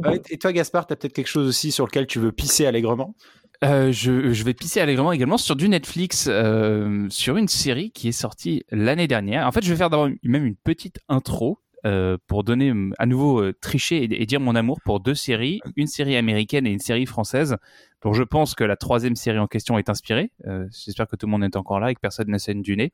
là. 0.00 0.14
Et 0.30 0.38
toi 0.38 0.52
Gaspard, 0.52 0.86
t'as 0.86 0.96
peut-être 0.96 1.12
quelque 1.12 1.28
chose 1.28 1.46
aussi 1.46 1.70
sur 1.70 1.84
lequel 1.84 2.06
tu 2.06 2.18
veux 2.18 2.32
pisser 2.32 2.64
allègrement? 2.64 3.14
Euh, 3.64 3.92
je, 3.92 4.44
vais 4.44 4.54
pisser 4.54 4.80
allègrement 4.80 5.12
également 5.12 5.38
sur 5.38 5.56
du 5.56 5.68
Netflix, 5.68 6.28
euh, 6.30 7.06
sur 7.08 7.36
une 7.36 7.48
série 7.48 7.90
qui 7.92 8.08
est 8.08 8.12
sortie 8.12 8.64
l'année 8.70 9.08
dernière. 9.08 9.46
En 9.46 9.52
fait, 9.52 9.64
je 9.64 9.70
vais 9.70 9.76
faire 9.76 9.90
d'abord 9.90 10.08
même 10.22 10.44
une 10.44 10.56
petite 10.56 11.00
intro 11.08 11.60
euh, 11.86 12.18
pour 12.26 12.44
donner 12.44 12.72
à 12.98 13.06
nouveau 13.06 13.52
tricher 13.52 14.04
et, 14.04 14.26
dire 14.26 14.40
mon 14.40 14.54
amour 14.54 14.80
pour 14.84 15.00
deux 15.00 15.14
séries, 15.14 15.60
une 15.76 15.86
série 15.86 16.16
américaine 16.16 16.66
et 16.66 16.70
une 16.70 16.78
série 16.78 17.06
française, 17.06 17.56
dont 18.02 18.12
je 18.12 18.22
pense 18.22 18.54
que 18.54 18.64
la 18.64 18.76
troisième 18.76 19.16
série 19.16 19.38
en 19.38 19.46
question 19.46 19.78
est 19.78 19.88
inspirée. 19.88 20.30
J'espère 20.70 21.06
que 21.06 21.16
tout 21.16 21.26
le 21.26 21.30
monde 21.30 21.44
est 21.44 21.56
encore 21.56 21.80
là 21.80 21.90
et 21.90 21.94
que 21.94 22.00
personne 22.00 22.30
ne 22.30 22.38
scène 22.38 22.60
du 22.60 22.76
nez. 22.76 22.92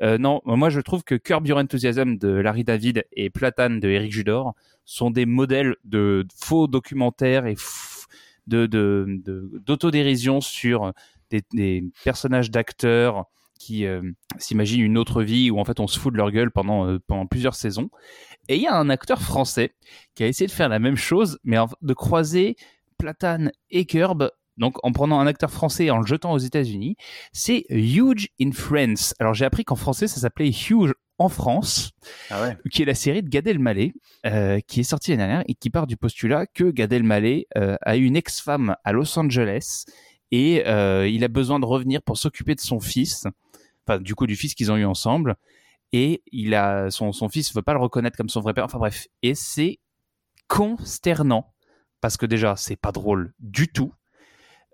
Non, 0.00 0.40
moi 0.44 0.70
je 0.70 0.80
trouve 0.80 1.02
que 1.02 1.16
Curb 1.16 1.46
Your 1.46 1.58
Enthusiasm 1.58 2.16
de 2.16 2.28
Larry 2.28 2.62
David 2.64 3.04
et 3.12 3.30
Platane 3.30 3.80
de 3.80 3.88
Eric 3.88 4.12
Judor 4.12 4.54
sont 4.84 5.10
des 5.10 5.26
modèles 5.26 5.76
de 5.84 6.26
faux 6.36 6.66
documentaires 6.66 7.46
et 7.46 7.56
d'autodérision 8.46 10.38
de, 10.38 10.42
sur 10.42 10.92
des, 11.30 11.84
personnages 12.04 12.50
d'acteurs 12.50 13.26
qui 13.58 13.86
s'imaginent 14.38 14.82
une 14.82 14.98
autre 14.98 15.22
vie 15.22 15.50
où 15.50 15.58
en 15.60 15.64
fait 15.64 15.78
on 15.78 15.86
se 15.86 15.98
fout 15.98 16.12
de 16.12 16.18
leur 16.18 16.30
gueule 16.30 16.50
pendant, 16.50 16.98
pendant 17.06 17.26
plusieurs 17.26 17.54
saisons. 17.54 17.90
Et 18.48 18.56
il 18.56 18.62
y 18.62 18.66
a 18.66 18.76
un 18.76 18.90
acteur 18.90 19.22
français 19.22 19.74
qui 20.14 20.24
a 20.24 20.26
essayé 20.26 20.48
de 20.48 20.52
faire 20.52 20.68
la 20.68 20.80
même 20.80 20.96
chose, 20.96 21.38
mais 21.44 21.58
de 21.80 21.94
croiser 21.94 22.56
Platane 22.98 23.52
et 23.70 23.86
Curb 23.86 24.30
donc 24.56 24.76
en 24.82 24.92
prenant 24.92 25.18
un 25.20 25.26
acteur 25.26 25.50
français 25.50 25.86
et 25.86 25.90
en 25.90 25.98
le 25.98 26.06
jetant 26.06 26.32
aux 26.32 26.38
États-Unis, 26.38 26.96
c'est 27.32 27.64
Huge 27.70 28.28
in 28.40 28.52
France. 28.52 29.14
Alors 29.18 29.34
j'ai 29.34 29.44
appris 29.44 29.64
qu'en 29.64 29.76
français 29.76 30.08
ça 30.08 30.20
s'appelait 30.20 30.50
Huge 30.50 30.92
en 31.22 31.28
France, 31.28 31.92
ah 32.30 32.54
qui 32.70 32.82
est 32.82 32.84
la 32.84 32.94
série 32.94 33.22
de 33.22 33.28
Gad 33.28 33.46
Elmaleh, 33.46 33.92
euh, 34.26 34.60
qui 34.66 34.80
est 34.80 34.84
sortie 34.84 35.12
l'année 35.12 35.22
dernière 35.22 35.44
et 35.46 35.54
qui 35.54 35.70
part 35.70 35.86
du 35.86 35.96
postulat 35.96 36.46
que 36.46 36.70
Gad 36.70 36.92
Elmaleh 36.92 37.46
euh, 37.56 37.76
a 37.82 37.96
une 37.96 38.16
ex-femme 38.16 38.76
à 38.84 38.92
Los 38.92 39.18
Angeles 39.18 39.84
et 40.30 40.66
euh, 40.66 41.08
il 41.08 41.22
a 41.24 41.28
besoin 41.28 41.60
de 41.60 41.64
revenir 41.64 42.02
pour 42.02 42.18
s'occuper 42.18 42.54
de 42.54 42.60
son 42.60 42.80
fils, 42.80 43.26
enfin 43.86 44.00
du 44.00 44.14
coup 44.14 44.26
du 44.26 44.34
fils 44.34 44.54
qu'ils 44.54 44.72
ont 44.72 44.76
eu 44.76 44.84
ensemble, 44.84 45.36
et 45.92 46.22
il 46.32 46.54
a 46.54 46.90
son 46.90 47.12
son 47.12 47.28
fils 47.28 47.54
veut 47.54 47.62
pas 47.62 47.74
le 47.74 47.80
reconnaître 47.80 48.16
comme 48.16 48.28
son 48.28 48.40
vrai 48.40 48.54
père. 48.54 48.64
Enfin 48.64 48.78
bref, 48.78 49.06
et 49.22 49.34
c'est 49.34 49.78
consternant 50.48 51.54
parce 52.00 52.16
que 52.16 52.26
déjà 52.26 52.56
c'est 52.56 52.76
pas 52.76 52.92
drôle 52.92 53.32
du 53.38 53.68
tout 53.68 53.92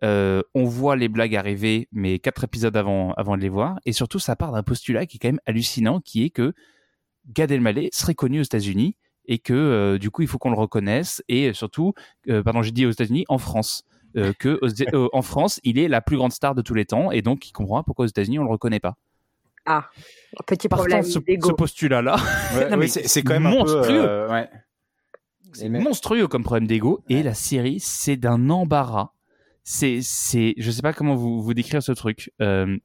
euh, 0.04 0.42
on 0.54 0.64
voit 0.64 0.96
les 0.96 1.08
blagues 1.08 1.34
arriver, 1.34 1.88
mais 1.92 2.18
quatre 2.18 2.44
épisodes 2.44 2.76
avant, 2.76 3.12
avant 3.14 3.36
de 3.36 3.42
les 3.42 3.48
voir. 3.48 3.78
Et 3.84 3.92
surtout, 3.92 4.18
ça 4.18 4.36
part 4.36 4.52
d'un 4.52 4.62
postulat 4.62 5.06
qui 5.06 5.16
est 5.16 5.20
quand 5.20 5.28
même 5.28 5.40
hallucinant, 5.46 6.00
qui 6.00 6.24
est 6.24 6.30
que 6.30 6.52
Gad 7.28 7.50
Elmaleh 7.50 7.90
serait 7.92 8.14
connu 8.14 8.40
aux 8.40 8.44
États-Unis 8.44 8.96
et 9.26 9.38
que 9.38 9.52
euh, 9.52 9.98
du 9.98 10.10
coup, 10.10 10.22
il 10.22 10.28
faut 10.28 10.38
qu'on 10.38 10.50
le 10.50 10.56
reconnaisse. 10.56 11.22
Et 11.28 11.52
surtout, 11.52 11.94
euh, 12.28 12.42
pardon, 12.42 12.62
j'ai 12.62 12.70
dit 12.70 12.86
aux 12.86 12.90
États-Unis, 12.90 13.24
en 13.28 13.38
France. 13.38 13.84
que 14.38 14.58
en 15.12 15.22
France, 15.22 15.60
il 15.64 15.78
est 15.78 15.88
la 15.88 16.00
plus 16.00 16.16
grande 16.16 16.32
star 16.32 16.54
de 16.54 16.62
tous 16.62 16.74
les 16.74 16.84
temps, 16.84 17.10
et 17.10 17.22
donc 17.22 17.48
il 17.48 17.52
comprend 17.52 17.82
pourquoi 17.82 18.04
aux 18.04 18.08
États-Unis 18.08 18.38
on 18.38 18.44
le 18.44 18.50
reconnaît 18.50 18.80
pas. 18.80 18.96
Ah, 19.66 19.90
petit 20.46 20.66
problème. 20.66 21.02
ce, 21.02 21.18
ce 21.18 21.52
postulat-là, 21.52 22.16
c'est 22.86 23.22
quand 23.22 23.34
même 23.34 23.42
monstrueux. 23.42 24.28
C'est 25.52 25.68
monstrueux 25.68 26.26
comme 26.26 26.42
problème 26.42 26.66
d'ego. 26.66 27.02
Et 27.08 27.22
la 27.22 27.34
série, 27.34 27.80
c'est 27.80 28.16
d'un 28.16 28.48
embarras 28.48 29.12
c'est, 29.70 29.98
c'est, 30.00 30.54
je 30.56 30.70
sais 30.70 30.80
pas 30.80 30.94
comment 30.94 31.14
vous, 31.14 31.42
vous 31.42 31.52
décrire 31.52 31.82
ce 31.82 31.92
truc. 31.92 32.32
Euh, 32.40 32.78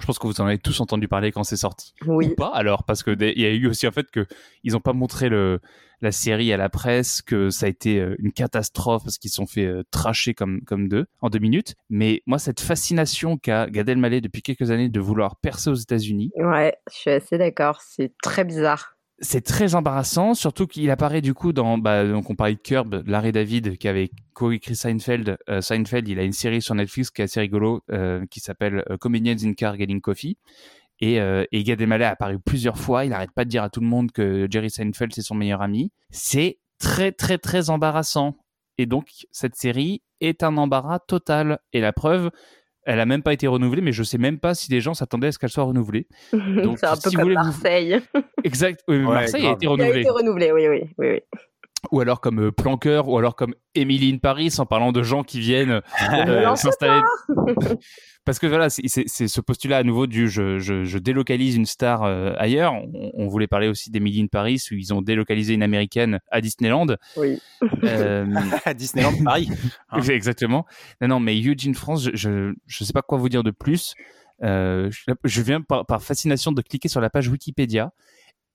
je 0.00 0.06
pense 0.06 0.20
que 0.20 0.28
vous 0.28 0.40
en 0.40 0.46
avez 0.46 0.58
tous 0.58 0.80
entendu 0.80 1.08
parler 1.08 1.32
quand 1.32 1.42
c'est 1.42 1.56
sorti. 1.56 1.92
Oui. 2.06 2.28
Ou 2.28 2.34
pas 2.36 2.52
alors, 2.54 2.84
parce 2.84 3.02
que 3.02 3.10
il 3.20 3.40
y 3.40 3.44
a 3.44 3.50
eu 3.50 3.66
aussi 3.66 3.88
en 3.88 3.90
fait 3.90 4.08
que 4.12 4.24
ils 4.62 4.76
ont 4.76 4.80
pas 4.80 4.92
montré 4.92 5.28
le 5.28 5.60
la 6.02 6.12
série 6.12 6.52
à 6.52 6.56
la 6.56 6.68
presse, 6.68 7.20
que 7.20 7.50
ça 7.50 7.66
a 7.66 7.68
été 7.68 7.98
euh, 7.98 8.14
une 8.20 8.32
catastrophe 8.32 9.02
parce 9.02 9.18
qu'ils 9.18 9.30
se 9.30 9.36
sont 9.36 9.46
fait 9.46 9.64
euh, 9.64 9.82
tracher 9.90 10.34
comme 10.34 10.60
comme 10.62 10.88
deux 10.88 11.06
en 11.20 11.30
deux 11.30 11.40
minutes. 11.40 11.74
Mais 11.90 12.22
moi, 12.26 12.38
cette 12.38 12.60
fascination 12.60 13.36
qu'a 13.36 13.68
Gad 13.68 13.88
Elmaleh 13.88 14.20
depuis 14.20 14.42
quelques 14.42 14.70
années 14.70 14.88
de 14.88 15.00
vouloir 15.00 15.34
percer 15.36 15.70
aux 15.70 15.74
États-Unis. 15.74 16.30
Ouais, 16.36 16.76
je 16.92 16.96
suis 16.96 17.10
assez 17.10 17.38
d'accord. 17.38 17.80
C'est 17.80 18.12
très 18.22 18.44
bizarre 18.44 18.93
c'est 19.20 19.42
très 19.42 19.74
embarrassant, 19.74 20.34
surtout 20.34 20.66
qu'il 20.66 20.90
apparaît 20.90 21.20
du 21.20 21.34
coup 21.34 21.52
dans, 21.52 21.78
bah, 21.78 22.06
donc 22.06 22.30
on 22.30 22.34
parlait 22.34 22.54
de 22.54 22.60
Curb, 22.60 23.04
Larry 23.06 23.32
David, 23.32 23.78
qui 23.78 23.88
avait 23.88 24.10
co-écrit 24.32 24.74
Seinfeld. 24.74 25.38
Euh, 25.48 25.60
Seinfeld, 25.60 26.08
il 26.08 26.18
a 26.18 26.24
une 26.24 26.32
série 26.32 26.60
sur 26.60 26.74
Netflix 26.74 27.10
qui 27.10 27.22
est 27.22 27.24
assez 27.24 27.40
rigolo, 27.40 27.82
euh, 27.90 28.26
qui 28.30 28.40
s'appelle 28.40 28.84
euh, 28.90 28.96
Comedians 28.96 29.36
in 29.42 29.54
Car 29.54 29.76
Getting 29.76 30.00
Coffee. 30.00 30.36
Et, 31.00 31.20
euh, 31.20 31.44
et 31.52 31.62
Gad 31.64 31.80
Elmaleh 31.80 32.04
a 32.04 32.10
apparu 32.10 32.38
plusieurs 32.38 32.78
fois. 32.78 33.04
Il 33.04 33.10
n'arrête 33.10 33.32
pas 33.32 33.44
de 33.44 33.50
dire 33.50 33.62
à 33.62 33.70
tout 33.70 33.80
le 33.80 33.86
monde 33.86 34.12
que 34.12 34.46
Jerry 34.50 34.70
Seinfeld 34.70 35.12
c'est 35.12 35.22
son 35.22 35.34
meilleur 35.34 35.62
ami. 35.62 35.92
C'est 36.10 36.58
très 36.78 37.12
très 37.12 37.38
très 37.38 37.70
embarrassant. 37.70 38.36
Et 38.78 38.86
donc 38.86 39.08
cette 39.30 39.54
série 39.54 40.02
est 40.20 40.42
un 40.42 40.56
embarras 40.56 41.00
total. 41.00 41.58
Et 41.72 41.80
la 41.80 41.92
preuve, 41.92 42.30
elle 42.84 43.00
a 43.00 43.06
même 43.06 43.22
pas 43.22 43.32
été 43.32 43.46
renouvelée, 43.46 43.82
mais 43.82 43.92
je 43.92 44.02
sais 44.02 44.18
même 44.18 44.38
pas 44.38 44.54
si 44.54 44.70
les 44.70 44.80
gens 44.80 44.94
s'attendaient 44.94 45.28
à 45.28 45.32
ce 45.32 45.38
qu'elle 45.38 45.50
soit 45.50 45.64
renouvelée. 45.64 46.06
Donc, 46.32 46.78
c'est 46.78 46.86
un 46.86 46.96
peu 46.96 47.10
comme 47.10 47.32
Marseille. 47.32 48.00
Exact. 48.44 48.82
Marseille 48.88 49.46
a 49.46 49.52
été 49.52 49.66
renouvelée. 49.66 49.92
a 49.92 50.00
été 50.00 50.10
renouvelée, 50.10 50.52
oui, 50.52 50.68
oui, 50.68 50.80
oui. 50.98 51.06
oui. 51.10 51.40
Ou 51.94 52.00
alors 52.00 52.20
comme 52.20 52.46
euh, 52.46 52.50
Planqueur, 52.50 53.08
ou 53.08 53.16
alors 53.18 53.36
comme 53.36 53.54
Emily 53.76 54.12
in 54.12 54.18
Paris, 54.18 54.52
en 54.58 54.66
parlant 54.66 54.90
de 54.90 55.04
gens 55.04 55.22
qui 55.22 55.38
viennent 55.38 55.80
euh, 56.12 56.56
s'installer. 56.56 57.00
parce 58.24 58.40
que 58.40 58.48
voilà, 58.48 58.68
c'est 58.68 58.88
ce 58.88 59.40
postulat 59.40 59.76
à 59.76 59.82
nouveau 59.84 60.08
du 60.08 60.28
je, 60.28 60.58
je, 60.58 60.82
je 60.82 60.98
délocalise 60.98 61.54
une 61.54 61.66
star 61.66 62.02
euh, 62.02 62.32
ailleurs. 62.36 62.74
On, 63.14 63.28
voulait 63.28 63.46
parler 63.46 63.68
aussi 63.68 63.92
d'Emily 63.92 64.22
in 64.22 64.26
Paris 64.26 64.60
où 64.72 64.74
ils 64.74 64.92
ont 64.92 65.02
délocalisé 65.02 65.54
une 65.54 65.62
américaine 65.62 66.18
à 66.32 66.40
Disneyland. 66.40 66.96
Oui. 67.16 67.38
Euh... 67.84 68.26
à 68.64 68.74
Disneyland 68.74 69.14
Paris. 69.22 69.48
Hein. 69.90 70.00
Exactement. 70.08 70.66
Non, 71.00 71.06
non, 71.06 71.20
mais 71.20 71.40
Eugene 71.40 71.76
France, 71.76 72.10
je, 72.12 72.54
je, 72.66 72.84
sais 72.84 72.92
pas 72.92 73.02
quoi 73.02 73.18
vous 73.18 73.28
dire 73.28 73.44
de 73.44 73.52
plus. 73.52 73.94
Euh, 74.42 74.90
je 75.22 75.42
viens 75.42 75.60
par, 75.60 75.86
par, 75.86 76.02
fascination 76.02 76.50
de 76.50 76.60
cliquer 76.60 76.88
sur 76.88 77.00
la 77.00 77.08
page 77.08 77.28
Wikipédia. 77.28 77.92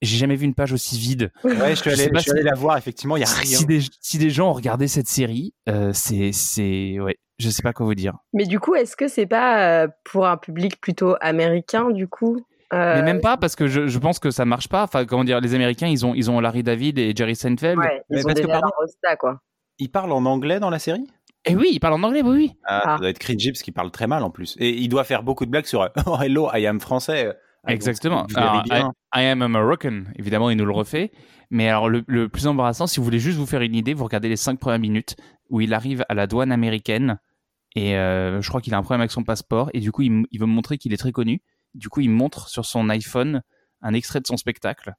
J'ai 0.01 0.17
jamais 0.17 0.35
vu 0.35 0.45
une 0.45 0.55
page 0.55 0.71
aussi 0.71 0.97
vide. 0.97 1.31
Ouais, 1.43 1.71
je 1.71 1.75
suis 1.75 1.89
allé, 1.91 2.09
je 2.13 2.19
suis 2.19 2.31
allé 2.31 2.43
la 2.43 2.55
voir. 2.55 2.77
Effectivement, 2.77 3.17
il 3.17 3.21
y 3.21 3.23
a 3.23 3.27
rien. 3.27 3.57
Si 3.57 3.65
des, 3.65 3.81
si 3.99 4.17
des 4.17 4.29
gens 4.29 4.49
ont 4.49 4.53
regardé 4.53 4.87
cette 4.87 5.07
série, 5.07 5.53
euh, 5.67 5.91
c'est, 5.93 6.31
c'est, 6.31 6.99
ouais, 6.99 7.17
je 7.37 7.49
sais 7.49 7.61
pas 7.61 7.73
quoi 7.73 7.85
vous 7.85 7.95
dire. 7.95 8.17
Mais 8.33 8.45
du 8.45 8.59
coup, 8.59 8.75
est-ce 8.75 8.95
que 8.95 9.07
c'est 9.07 9.25
pas 9.25 9.83
euh, 9.83 9.87
pour 10.05 10.27
un 10.27 10.37
public 10.37 10.79
plutôt 10.79 11.15
américain 11.21 11.91
du 11.91 12.07
coup 12.07 12.45
euh... 12.71 12.95
Mais 12.97 13.01
même 13.01 13.19
pas 13.19 13.35
parce 13.35 13.55
que 13.55 13.65
je, 13.65 13.87
je, 13.87 13.97
pense 13.97 14.19
que 14.19 14.29
ça 14.29 14.45
marche 14.45 14.67
pas. 14.67 14.83
Enfin, 14.83 15.05
comment 15.05 15.23
dire, 15.23 15.41
les 15.41 15.55
Américains, 15.55 15.87
ils 15.87 16.05
ont 16.05 16.13
ils 16.13 16.29
ont 16.29 16.39
Larry 16.39 16.61
David 16.61 16.99
et 16.99 17.13
Jerry 17.15 17.35
Seinfeld. 17.35 17.79
Ouais, 17.79 18.03
ils 18.11 18.17
mais 18.17 18.23
ont 18.23 18.27
parce 18.27 18.39
que 18.39 18.45
pardon, 18.45 18.69
Rosta, 18.77 19.15
quoi. 19.15 19.41
Ils 19.79 19.89
parlent 19.89 20.11
en 20.11 20.23
anglais 20.25 20.59
dans 20.59 20.69
la 20.69 20.77
série? 20.77 21.07
Eh 21.45 21.55
oui, 21.55 21.69
ils 21.71 21.79
parlent 21.79 21.95
en 21.95 22.03
anglais, 22.03 22.21
oui. 22.21 22.29
oui. 22.31 22.51
Ah, 22.65 22.81
ah. 22.83 22.95
Ça 22.95 22.97
doit 22.99 23.09
être 23.09 23.17
cringy 23.17 23.51
parce 23.51 23.63
qu'il 23.63 23.73
parle 23.73 23.89
très 23.89 24.05
mal 24.05 24.23
en 24.23 24.29
plus. 24.29 24.55
Et 24.59 24.69
il 24.69 24.87
doit 24.87 25.03
faire 25.03 25.23
beaucoup 25.23 25.45
de 25.45 25.51
blagues 25.51 25.65
sur 25.65 25.89
Oh 26.05 26.17
hello, 26.21 26.49
I 26.53 26.67
am 26.67 26.79
français. 26.79 27.35
Exactement. 27.67 28.25
Alors, 28.35 28.63
I, 28.69 28.83
I, 29.15 29.25
am 29.25 29.41
American. 29.41 30.05
Évidemment, 30.15 30.49
il 30.49 30.57
nous 30.57 30.65
le 30.65 30.71
refait. 30.71 31.11
Mais 31.49 31.67
alors, 31.67 31.89
le, 31.89 32.03
le, 32.07 32.29
plus 32.29 32.47
embarrassant, 32.47 32.87
si 32.87 32.99
vous 32.99 33.03
voulez 33.03 33.19
juste 33.19 33.37
vous 33.37 33.45
faire 33.45 33.61
une 33.61 33.75
idée, 33.75 33.93
vous 33.93 34.03
regardez 34.03 34.29
les 34.29 34.37
cinq 34.37 34.59
premières 34.59 34.79
minutes 34.79 35.15
où 35.49 35.61
il 35.61 35.73
arrive 35.73 36.05
à 36.09 36.13
la 36.13 36.27
douane 36.27 36.51
américaine 36.51 37.19
et 37.75 37.95
euh, 37.95 38.41
je 38.41 38.49
crois 38.49 38.61
qu'il 38.61 38.73
a 38.73 38.77
un 38.77 38.81
problème 38.81 39.01
avec 39.01 39.11
son 39.11 39.23
passeport 39.23 39.69
et 39.73 39.79
du 39.79 39.91
coup 39.91 40.01
il, 40.01 40.25
il 40.31 40.39
veut 40.39 40.45
montrer 40.45 40.77
qu'il 40.77 40.93
est 40.93 40.97
très 40.97 41.11
connu. 41.11 41.41
Du 41.75 41.89
coup 41.89 42.01
il 42.01 42.09
montre 42.09 42.49
sur 42.49 42.65
son 42.65 42.89
iPhone 42.89 43.41
un 43.81 43.93
extrait 43.93 44.21
de 44.21 44.27
son 44.27 44.37
spectacle. 44.37 44.93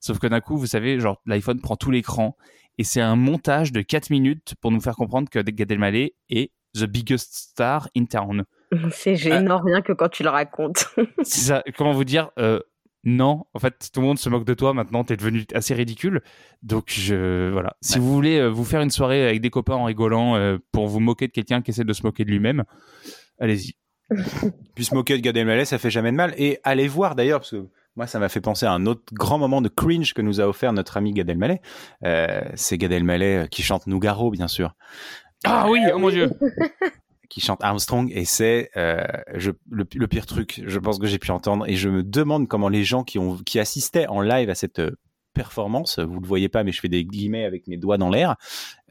Sauf 0.00 0.18
que 0.18 0.26
d'un 0.26 0.40
coup 0.40 0.56
vous 0.56 0.66
savez 0.66 0.98
genre 1.00 1.20
l'iPhone 1.26 1.60
prend 1.60 1.76
tout 1.76 1.90
l'écran 1.90 2.36
et 2.76 2.84
c'est 2.84 3.00
un 3.00 3.16
montage 3.16 3.72
de 3.72 3.82
4 3.82 4.10
minutes 4.10 4.54
pour 4.60 4.70
nous 4.70 4.80
faire 4.80 4.96
comprendre 4.96 5.28
que 5.28 5.38
Gad 5.38 5.70
Elmaleh 5.70 6.14
est 6.28 6.52
the 6.74 6.84
biggest 6.84 7.34
star 7.34 7.88
in 7.96 8.06
town. 8.06 8.44
C'est 8.90 9.16
gênant 9.16 9.60
rien 9.60 9.82
que 9.82 9.92
quand 9.92 10.08
tu 10.08 10.22
le 10.22 10.30
racontes. 10.30 10.88
c'est 11.22 11.40
ça. 11.40 11.64
Comment 11.76 11.92
vous 11.92 12.04
dire 12.04 12.30
euh, 12.38 12.60
non, 13.04 13.46
en 13.54 13.58
fait, 13.58 13.90
tout 13.92 14.00
le 14.00 14.06
monde 14.06 14.18
se 14.18 14.28
moque 14.28 14.44
de 14.44 14.54
toi 14.54 14.74
maintenant, 14.74 15.04
t'es 15.04 15.16
devenu 15.16 15.46
assez 15.54 15.72
ridicule. 15.74 16.20
Donc, 16.62 16.86
je, 16.88 17.50
voilà. 17.50 17.76
Si 17.80 17.98
vous 17.98 18.12
voulez 18.12 18.38
euh, 18.38 18.48
vous 18.48 18.64
faire 18.64 18.80
une 18.80 18.90
soirée 18.90 19.26
avec 19.26 19.40
des 19.40 19.50
copains 19.50 19.76
en 19.76 19.84
rigolant 19.84 20.36
euh, 20.36 20.58
pour 20.72 20.88
vous 20.88 21.00
moquer 21.00 21.28
de 21.28 21.32
quelqu'un 21.32 21.62
qui 21.62 21.70
essaie 21.70 21.84
de 21.84 21.92
se 21.92 22.02
moquer 22.02 22.24
de 22.24 22.30
lui-même, 22.30 22.64
allez-y. 23.38 23.76
Puis 24.74 24.84
se 24.84 24.94
moquer 24.94 25.16
de 25.16 25.22
Gad 25.22 25.36
Elmaleh, 25.36 25.64
ça 25.64 25.78
fait 25.78 25.90
jamais 25.90 26.10
de 26.10 26.16
mal. 26.16 26.34
Et 26.38 26.58
allez 26.64 26.88
voir 26.88 27.14
d'ailleurs, 27.14 27.40
parce 27.40 27.52
que 27.52 27.68
moi, 27.94 28.06
ça 28.06 28.18
m'a 28.18 28.28
fait 28.28 28.40
penser 28.40 28.66
à 28.66 28.72
un 28.72 28.84
autre 28.86 29.02
grand 29.12 29.38
moment 29.38 29.60
de 29.62 29.68
cringe 29.68 30.12
que 30.12 30.22
nous 30.22 30.40
a 30.40 30.44
offert 30.44 30.72
notre 30.72 30.96
ami 30.96 31.12
Gad 31.12 31.30
Elmaleh. 31.30 31.60
Euh, 32.04 32.42
c'est 32.54 32.78
Gad 32.78 32.92
Elmaleh 32.92 33.46
qui 33.50 33.62
chante 33.62 33.86
Nougaro, 33.86 34.30
bien 34.30 34.48
sûr. 34.48 34.74
Ah 35.44 35.68
oui, 35.70 35.80
oh 35.94 35.98
mon 35.98 36.10
dieu 36.10 36.30
qui 37.28 37.40
chante 37.40 37.62
Armstrong 37.62 38.10
et 38.14 38.24
c'est 38.24 38.70
euh, 38.76 39.04
le, 39.28 39.86
le, 39.94 40.06
pire 40.06 40.26
truc 40.26 40.62
je 40.66 40.78
pense 40.78 40.98
que 40.98 41.06
j'ai 41.06 41.18
pu 41.18 41.30
entendre. 41.30 41.68
Et 41.68 41.76
je 41.76 41.88
me 41.88 42.02
demande 42.02 42.48
comment 42.48 42.68
les 42.68 42.84
gens 42.84 43.04
qui 43.04 43.18
ont 43.18 43.36
qui 43.36 43.58
assistaient 43.58 44.06
en 44.06 44.20
live 44.20 44.50
à 44.50 44.54
cette 44.54 44.78
euh, 44.78 44.96
performance, 45.38 46.00
vous 46.00 46.18
le 46.18 46.26
voyez 46.26 46.48
pas, 46.48 46.64
mais 46.64 46.72
je 46.72 46.80
fais 46.80 46.88
des 46.88 47.04
guillemets 47.04 47.44
avec 47.44 47.68
mes 47.68 47.76
doigts 47.76 47.96
dans 47.96 48.10
l'air, 48.10 48.34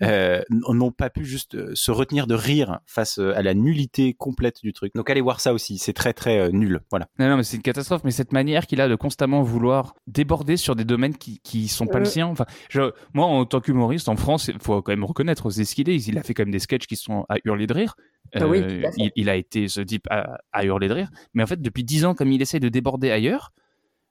euh, 0.01 0.41
n'ont 0.49 0.91
pas 0.91 1.09
pu 1.09 1.25
juste 1.25 1.55
euh, 1.55 1.71
se 1.73 1.91
retenir 1.91 2.25
de 2.25 2.35
rire 2.35 2.79
face 2.85 3.17
à 3.17 3.41
la 3.41 3.53
nullité 3.53 4.13
complète 4.13 4.61
du 4.63 4.71
truc. 4.71 4.93
Donc 4.95 5.09
allez 5.09 5.21
voir 5.21 5.41
ça 5.41 5.53
aussi, 5.53 5.77
c'est 5.77 5.93
très 5.93 6.13
très 6.13 6.49
nul. 6.51 6.79
Voilà. 6.89 7.09
Non, 7.19 7.27
non, 7.27 7.35
mais 7.35 7.43
c'est 7.43 7.57
une 7.57 7.63
catastrophe. 7.63 8.03
Mais 8.05 8.11
cette 8.11 8.31
manière 8.31 8.65
qu'il 8.65 8.79
a 8.79 8.87
de 8.87 8.95
constamment 8.95 9.41
vouloir 9.43 9.93
déborder 10.07 10.55
sur 10.55 10.75
des 10.75 10.85
domaines 10.85 11.17
qui 11.17 11.39
qui 11.39 11.67
sont 11.67 11.87
pas 11.87 11.99
le 11.99 12.05
sien. 12.05 12.27
Enfin, 12.27 12.45
je, 12.69 12.93
moi 13.13 13.25
en 13.25 13.45
tant 13.45 13.59
qu'humoriste 13.59 14.07
en 14.07 14.15
France, 14.15 14.47
il 14.47 14.59
faut 14.61 14.81
quand 14.81 14.93
même 14.93 15.03
reconnaître 15.03 15.49
c'est 15.49 15.65
ce 15.65 15.75
qu'il 15.75 15.89
est. 15.89 16.07
Il 16.07 16.17
a 16.17 16.23
fait 16.23 16.33
quand 16.33 16.43
même 16.43 16.51
des 16.51 16.59
sketchs 16.59 16.87
qui 16.87 16.95
sont 16.95 17.25
à 17.27 17.35
hurler 17.43 17.67
de 17.67 17.73
rire. 17.73 17.95
Ah 18.33 18.47
oui, 18.47 18.61
il, 18.97 19.11
il, 19.15 19.29
a 19.29 19.35
été 19.35 19.67
ce 19.67 19.81
type 19.81 20.07
à, 20.09 20.39
à, 20.51 20.65
hurler 20.65 20.87
de 20.87 20.93
rire. 20.93 21.09
Mais 21.33 21.43
en 21.43 21.47
fait, 21.47 21.61
depuis 21.61 21.83
dix 21.83 22.05
ans, 22.05 22.13
comme 22.13 22.31
il 22.31 22.41
essaie 22.41 22.59
de 22.59 22.69
déborder 22.69 23.11
ailleurs, 23.11 23.53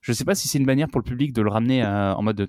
je 0.07 0.12
sais 0.12 0.25
pas 0.25 0.37
si 0.37 0.47
c'est 0.47 0.59
une 0.59 0.66
manière 0.66 0.88
pour 0.88 1.01
le 1.01 1.05
public 1.05 1.33
de 1.33 1.42
le 1.42 1.51
ramener 1.51 1.85
en 1.85 2.23
mode 2.23 2.37
de... 2.37 2.49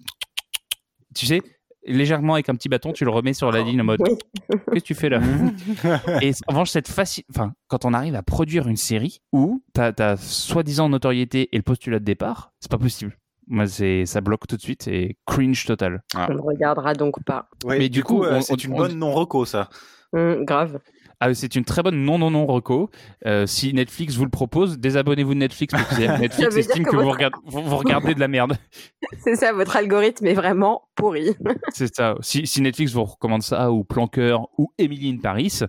Tu 1.15 1.25
sais, 1.25 1.41
légèrement 1.87 2.33
avec 2.33 2.49
un 2.49 2.55
petit 2.55 2.69
bâton, 2.69 2.93
tu 2.93 3.03
le 3.03 3.09
remets 3.09 3.33
sur 3.33 3.51
la 3.51 3.63
ligne 3.63 3.81
en 3.81 3.85
mode 3.85 3.99
qu'est-ce 4.49 4.63
que 4.75 4.79
tu 4.79 4.93
fais 4.93 5.09
là? 5.09 5.19
Et 6.21 6.31
en 6.47 6.51
revanche, 6.51 6.69
cette 6.69 6.87
facile, 6.87 7.23
enfin, 7.31 7.53
quand 7.67 7.85
on 7.85 7.93
arrive 7.93 8.15
à 8.15 8.21
produire 8.21 8.67
une 8.67 8.77
série 8.77 9.21
où 9.31 9.63
t'as 9.73 9.91
as, 9.97 10.17
soi-disant 10.17 10.89
notoriété 10.89 11.49
et 11.51 11.57
le 11.57 11.63
postulat 11.63 11.99
de 11.99 12.05
départ, 12.05 12.51
c'est 12.59 12.69
pas 12.69 12.77
possible. 12.77 13.17
Moi, 13.47 13.65
c'est 13.65 14.05
ça 14.05 14.19
bloque 14.19 14.45
tout 14.45 14.57
de 14.57 14.61
suite 14.61 14.87
et 14.89 15.17
cringe 15.25 15.65
total. 15.65 16.03
On 16.15 16.33
ne 16.33 16.41
regardera 16.41 16.93
donc 16.93 17.23
pas. 17.23 17.49
mais 17.65 17.89
du, 17.89 18.03
coup, 18.03 18.23
euh, 18.23 18.41
c'est 18.41 18.61
une 18.63 18.75
bonne 18.75 18.99
non 18.99 19.13
reco 19.13 19.45
ça. 19.45 19.69
Mmh, 20.13 20.43
grave. 20.43 20.79
Ah, 21.19 21.33
c'est 21.33 21.55
une 21.55 21.65
très 21.65 21.81
bonne 21.81 22.03
non 22.03 22.19
non 22.19 22.29
non 22.29 22.45
reco. 22.45 22.91
Euh, 23.25 23.47
si 23.47 23.73
Netflix 23.73 24.15
vous 24.15 24.25
le 24.25 24.29
propose, 24.29 24.77
désabonnez-vous 24.77 25.33
de 25.33 25.39
Netflix 25.39 25.73
parce 25.73 25.87
que 25.87 25.95
Netflix 26.21 26.55
estime 26.55 26.85
que, 26.85 26.95
vous, 26.95 27.09
regardez, 27.09 27.37
vous, 27.45 27.75
regardez 27.75 28.13
de 28.13 28.19
la 28.19 28.27
merde. 28.27 28.57
c'est 29.23 29.35
ça, 29.35 29.51
votre 29.51 29.75
algorithme 29.75 30.27
est 30.27 30.35
vraiment 30.35 30.83
pourri. 30.95 31.35
c'est 31.73 31.93
ça. 31.93 32.15
Si, 32.21 32.45
si, 32.45 32.61
Netflix 32.61 32.93
vous 32.93 33.03
recommande 33.03 33.41
ça 33.41 33.71
ou 33.71 33.83
Planqueur 33.83 34.47
ou 34.59 34.71
Emily 34.77 35.09
in 35.09 35.17
Paris, 35.17 35.61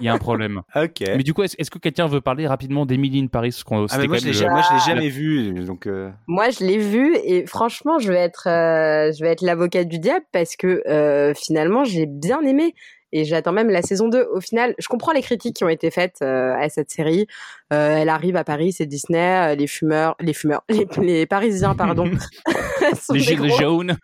il 0.00 0.04
y 0.04 0.08
a 0.08 0.12
un 0.12 0.18
problème. 0.18 0.60
ok. 0.76 1.00
Mais 1.00 1.22
du 1.22 1.32
coup, 1.32 1.42
est-ce, 1.42 1.70
que 1.70 1.78
quelqu'un 1.78 2.06
veut 2.06 2.20
parler 2.20 2.46
rapidement 2.46 2.84
d'Emily 2.84 3.20
in 3.20 3.28
Paris 3.28 3.58
ah, 3.70 3.74
moi, 3.74 3.86
je 4.18 4.28
l'ai, 4.28 4.48
moi, 4.48 4.60
je 4.68 4.74
l'ai 4.74 4.94
jamais 4.94 5.08
vu. 5.08 5.64
Donc, 5.64 5.86
euh. 5.86 6.10
Moi, 6.26 6.50
je 6.50 6.62
l'ai 6.62 6.78
vu 6.78 7.16
et 7.24 7.46
franchement, 7.46 7.98
je 7.98 8.12
vais 8.12 8.18
être, 8.18 8.48
euh, 8.48 9.12
je 9.12 9.24
vais 9.24 9.30
être 9.30 9.40
l'avocat 9.40 9.84
du 9.84 9.98
diable 9.98 10.26
parce 10.30 10.56
que 10.56 11.32
finalement, 11.34 11.84
j'ai 11.84 12.04
bien 12.04 12.42
aimé 12.42 12.74
et 13.14 13.24
j'attends 13.24 13.52
même 13.52 13.70
la 13.70 13.80
saison 13.80 14.08
2. 14.08 14.26
Au 14.32 14.40
final, 14.40 14.74
je 14.76 14.88
comprends 14.88 15.12
les 15.12 15.22
critiques 15.22 15.56
qui 15.56 15.64
ont 15.64 15.68
été 15.68 15.92
faites 15.92 16.16
euh, 16.20 16.52
à 16.58 16.68
cette 16.68 16.90
série. 16.90 17.28
Euh, 17.72 17.98
elle 17.98 18.08
arrive 18.08 18.34
à 18.34 18.42
Paris, 18.42 18.72
c'est 18.72 18.86
Disney, 18.86 19.52
euh, 19.52 19.54
les 19.54 19.68
fumeurs, 19.68 20.16
les 20.18 20.32
fumeurs, 20.32 20.64
les, 20.98 21.24
Parisiens, 21.24 21.76
pardon, 21.76 22.10
les 23.12 23.20
gilets 23.20 23.56
jaunes, 23.56 23.96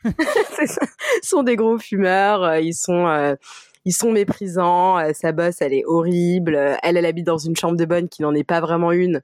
sont 1.22 1.42
des 1.42 1.56
gros 1.56 1.76
fumeurs. 1.76 2.58
ils 2.58 2.74
sont 2.74 3.36
ils 3.84 3.92
sont 3.92 4.12
méprisants, 4.12 4.98
sa 5.12 5.32
bosse 5.32 5.60
elle 5.60 5.72
est 5.72 5.84
horrible, 5.86 6.54
elle 6.82 6.96
elle 6.96 7.06
habite 7.06 7.26
dans 7.26 7.38
une 7.38 7.56
chambre 7.56 7.76
de 7.76 7.84
bonne 7.84 8.08
qui 8.08 8.22
n'en 8.22 8.34
est 8.34 8.44
pas 8.44 8.60
vraiment 8.60 8.92
une. 8.92 9.22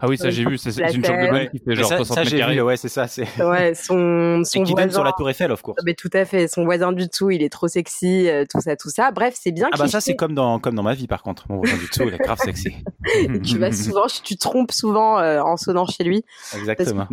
Ah 0.00 0.08
oui, 0.08 0.18
ça 0.18 0.30
j'ai 0.30 0.44
vu, 0.44 0.58
c'est 0.58 0.70
une 0.94 1.04
chambre 1.04 1.26
de 1.26 1.30
bonne 1.30 1.48
qui 1.48 1.58
fait 1.58 1.74
genre 1.74 1.88
ça, 1.88 1.96
60 1.96 2.16
mètres 2.18 2.36
carrés. 2.36 2.60
ouais, 2.60 2.76
c'est 2.76 2.88
ça, 2.88 3.06
c'est. 3.08 3.26
Ouais, 3.46 3.74
son 3.74 4.42
son 4.44 4.60
Et 4.60 4.64
qui 4.64 4.72
voisin... 4.72 4.86
donne 4.86 4.90
sur 4.92 5.04
la 5.04 5.12
Tour 5.12 5.30
Eiffel, 5.30 5.52
of 5.52 5.62
course. 5.62 5.78
Mais 5.84 5.94
tout 5.94 6.10
à 6.12 6.24
fait, 6.24 6.48
son 6.48 6.64
voisin 6.64 6.92
du 6.92 7.06
dessous, 7.06 7.30
il 7.30 7.42
est 7.42 7.48
trop 7.48 7.68
sexy, 7.68 8.28
euh, 8.28 8.44
tout 8.50 8.60
ça, 8.60 8.76
tout 8.76 8.90
ça. 8.90 9.10
Bref, 9.12 9.34
c'est 9.40 9.52
bien. 9.52 9.68
Ah 9.72 9.76
bah 9.78 9.88
ça 9.88 10.00
c'est 10.00 10.16
comme 10.16 10.34
dans 10.34 10.58
comme 10.58 10.74
dans 10.74 10.82
ma 10.82 10.94
vie 10.94 11.06
par 11.06 11.22
contre, 11.22 11.46
mon 11.48 11.58
voisin 11.58 11.76
du 11.76 11.86
dessous, 11.86 12.02
il 12.06 12.14
est 12.14 12.18
grave 12.18 12.38
sexy. 12.38 12.74
tu 13.44 13.58
vas 13.58 13.72
souvent, 13.72 14.06
tu 14.06 14.34
te 14.34 14.40
trompes 14.40 14.72
souvent 14.72 15.18
euh, 15.18 15.40
en 15.40 15.56
sonnant 15.56 15.86
chez 15.86 16.04
lui. 16.04 16.24
Exactement. 16.56 17.06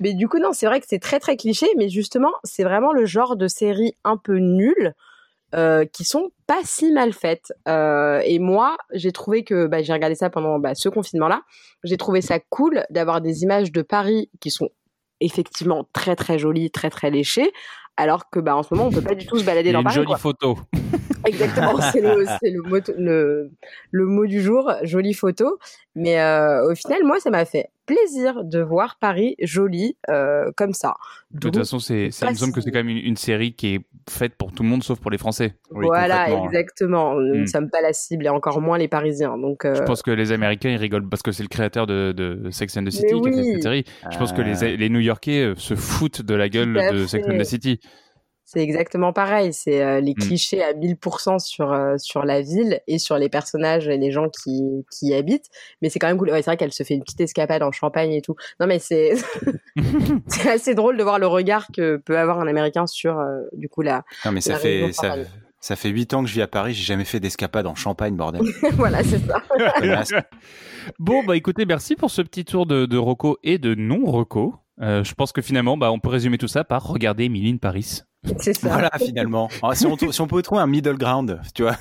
mais 0.00 0.14
du 0.14 0.28
coup 0.28 0.38
non, 0.38 0.52
c'est 0.52 0.66
vrai 0.66 0.80
que 0.80 0.86
c'est 0.88 1.00
très 1.00 1.20
très 1.20 1.36
cliché, 1.36 1.66
mais 1.76 1.88
justement, 1.88 2.32
c'est 2.44 2.64
vraiment 2.64 2.92
le 2.92 3.06
genre 3.06 3.36
de 3.36 3.48
série 3.48 3.94
un 4.04 4.16
peu 4.16 4.38
nulle 4.38 4.94
euh, 5.54 5.84
qui 5.84 6.04
sont 6.04 6.30
pas 6.46 6.60
si 6.64 6.92
mal 6.92 7.12
faites. 7.12 7.52
Euh, 7.68 8.20
et 8.24 8.38
moi, 8.38 8.76
j'ai 8.92 9.12
trouvé 9.12 9.44
que 9.44 9.66
bah, 9.66 9.82
j'ai 9.82 9.92
regardé 9.92 10.14
ça 10.14 10.30
pendant 10.30 10.58
bah, 10.58 10.74
ce 10.74 10.88
confinement-là. 10.88 11.42
J'ai 11.84 11.96
trouvé 11.96 12.20
ça 12.20 12.38
cool 12.38 12.84
d'avoir 12.90 13.20
des 13.20 13.42
images 13.42 13.72
de 13.72 13.82
Paris 13.82 14.30
qui 14.40 14.50
sont 14.50 14.68
effectivement 15.20 15.86
très 15.92 16.16
très 16.16 16.38
jolies, 16.38 16.70
très 16.70 16.90
très 16.90 17.10
léchées, 17.10 17.52
alors 17.96 18.30
que 18.30 18.40
bah, 18.40 18.56
en 18.56 18.62
ce 18.62 18.72
moment 18.72 18.88
on 18.88 18.92
peut 18.92 19.02
pas 19.02 19.14
du 19.14 19.26
tout 19.26 19.38
se 19.38 19.44
balader 19.44 19.72
dans 19.72 19.82
Paris. 19.82 19.98
Une 19.98 20.04
jolie 20.04 20.20
photo. 20.20 20.58
Exactement, 21.26 21.78
c'est 21.92 22.00
le, 22.00 22.24
le, 22.96 23.50
le, 23.90 24.06
mot 24.06 24.26
du 24.26 24.40
jour, 24.40 24.72
jolie 24.82 25.12
photo. 25.12 25.58
Mais 25.94 26.20
euh, 26.20 26.70
au 26.70 26.74
final, 26.74 27.04
moi, 27.04 27.20
ça 27.20 27.30
m'a 27.30 27.44
fait 27.44 27.68
plaisir 27.86 28.44
de 28.44 28.60
voir 28.60 28.96
Paris 29.00 29.34
joli 29.40 29.96
euh, 30.08 30.50
comme 30.56 30.72
ça. 30.72 30.94
De 31.30 31.40
toute 31.40 31.56
façon, 31.56 31.78
c'est, 31.78 32.08
il 32.08 32.28
me 32.28 32.34
semble 32.34 32.52
que 32.52 32.60
c'est 32.60 32.70
quand 32.70 32.82
même 32.82 32.96
une, 32.96 33.16
série 33.16 33.54
qui 33.54 33.74
est 33.74 33.86
faite 34.08 34.34
pour 34.36 34.52
tout 34.52 34.62
le 34.62 34.68
monde 34.68 34.82
sauf 34.82 35.00
pour 35.00 35.10
les 35.10 35.18
Français. 35.18 35.54
voilà, 35.70 36.44
exactement. 36.44 37.14
Nous 37.14 37.34
ne 37.34 37.42
hmm. 37.42 37.46
sommes 37.46 37.70
pas 37.70 37.80
la 37.80 37.92
cible 37.92 38.26
et 38.26 38.28
encore 38.28 38.60
moins 38.60 38.78
les 38.78 38.88
Parisiens. 38.88 39.36
Donc, 39.38 39.64
euh... 39.64 39.74
Je 39.74 39.82
pense 39.82 40.02
que 40.02 40.10
les 40.10 40.32
Américains 40.32 40.70
ils 40.70 40.76
rigolent 40.76 41.08
parce 41.08 41.22
que 41.22 41.32
c'est 41.32 41.42
le 41.42 41.48
créateur 41.48 41.86
de, 41.86 42.12
de 42.12 42.50
Sex 42.50 42.76
and 42.76 42.84
the 42.84 42.90
City 42.90 43.20
qui 43.20 43.28
a 43.28 43.32
fait 43.32 43.44
cette 43.44 43.62
série. 43.62 43.84
Je 44.10 44.18
pense 44.18 44.32
que 44.32 44.42
les, 44.42 44.76
les 44.76 44.88
New-Yorkais 44.88 45.42
euh, 45.42 45.54
se 45.56 45.74
foutent 45.74 46.22
de 46.22 46.34
la 46.34 46.48
gueule 46.48 46.74
de 46.92 47.06
Sex 47.06 47.26
and 47.28 47.38
the 47.38 47.44
City. 47.44 47.80
C'est 48.52 48.62
exactement 48.62 49.12
pareil. 49.12 49.52
C'est 49.52 49.80
euh, 49.80 50.00
les 50.00 50.10
mmh. 50.10 50.22
clichés 50.22 50.62
à 50.62 50.72
1000% 50.72 51.38
sur 51.38 51.72
euh, 51.72 51.94
sur 51.98 52.24
la 52.24 52.40
ville 52.40 52.80
et 52.88 52.98
sur 52.98 53.16
les 53.16 53.28
personnages 53.28 53.86
et 53.86 53.96
les 53.96 54.10
gens 54.10 54.28
qui 54.28 54.84
qui 54.90 55.06
y 55.06 55.14
habitent. 55.14 55.46
Mais 55.80 55.88
c'est 55.88 56.00
quand 56.00 56.08
même 56.08 56.18
cool. 56.18 56.30
Ouais, 56.30 56.42
c'est 56.42 56.50
vrai 56.50 56.56
qu'elle 56.56 56.72
se 56.72 56.82
fait 56.82 56.94
une 56.94 57.04
petite 57.04 57.20
escapade 57.20 57.62
en 57.62 57.70
Champagne 57.70 58.10
et 58.10 58.22
tout. 58.22 58.34
Non, 58.58 58.66
mais 58.66 58.80
c'est 58.80 59.12
c'est 60.26 60.50
assez 60.50 60.74
drôle 60.74 60.96
de 60.96 61.02
voir 61.04 61.20
le 61.20 61.28
regard 61.28 61.68
que 61.72 61.98
peut 61.98 62.18
avoir 62.18 62.40
un 62.40 62.48
Américain 62.48 62.88
sur 62.88 63.20
euh, 63.20 63.42
du 63.52 63.68
coup 63.68 63.82
la. 63.82 64.02
Non, 64.24 64.32
mais 64.32 64.40
ça 64.40 64.56
fait 64.56 64.92
ça. 64.92 65.14
Ça 65.62 65.76
fait 65.76 65.90
8 65.90 66.14
ans 66.14 66.22
que 66.22 66.28
je 66.28 66.34
vis 66.34 66.40
à 66.40 66.48
Paris, 66.48 66.72
j'ai 66.72 66.84
jamais 66.84 67.04
fait 67.04 67.20
d'escapade 67.20 67.66
en 67.66 67.74
Champagne, 67.74 68.16
bordel. 68.16 68.40
voilà, 68.72 69.04
c'est 69.04 69.18
ça. 69.18 69.42
bon, 70.98 71.22
bah 71.22 71.36
écoutez, 71.36 71.66
merci 71.66 71.96
pour 71.96 72.10
ce 72.10 72.22
petit 72.22 72.46
tour 72.46 72.64
de, 72.64 72.86
de 72.86 72.96
Rocco 72.96 73.36
et 73.42 73.58
de 73.58 73.74
non-Rocco. 73.74 74.54
je 74.80 75.14
pense 75.14 75.32
que 75.32 75.42
finalement, 75.42 75.76
bah, 75.76 75.92
on 75.92 75.98
peut 75.98 76.08
résumer 76.08 76.38
tout 76.38 76.48
ça 76.48 76.64
par 76.64 76.88
regarder 76.88 77.24
Emily 77.24 77.58
Paris. 77.58 78.00
C'est 78.38 78.54
ça. 78.54 78.68
Voilà, 78.68 78.90
finalement. 78.98 79.48
Ah, 79.62 79.74
si, 79.74 79.86
on, 79.86 79.96
si 79.96 80.20
on 80.20 80.26
pouvait 80.26 80.42
trouver 80.42 80.60
un 80.60 80.66
middle 80.66 80.96
ground, 80.96 81.40
tu 81.54 81.62
vois. 81.62 81.76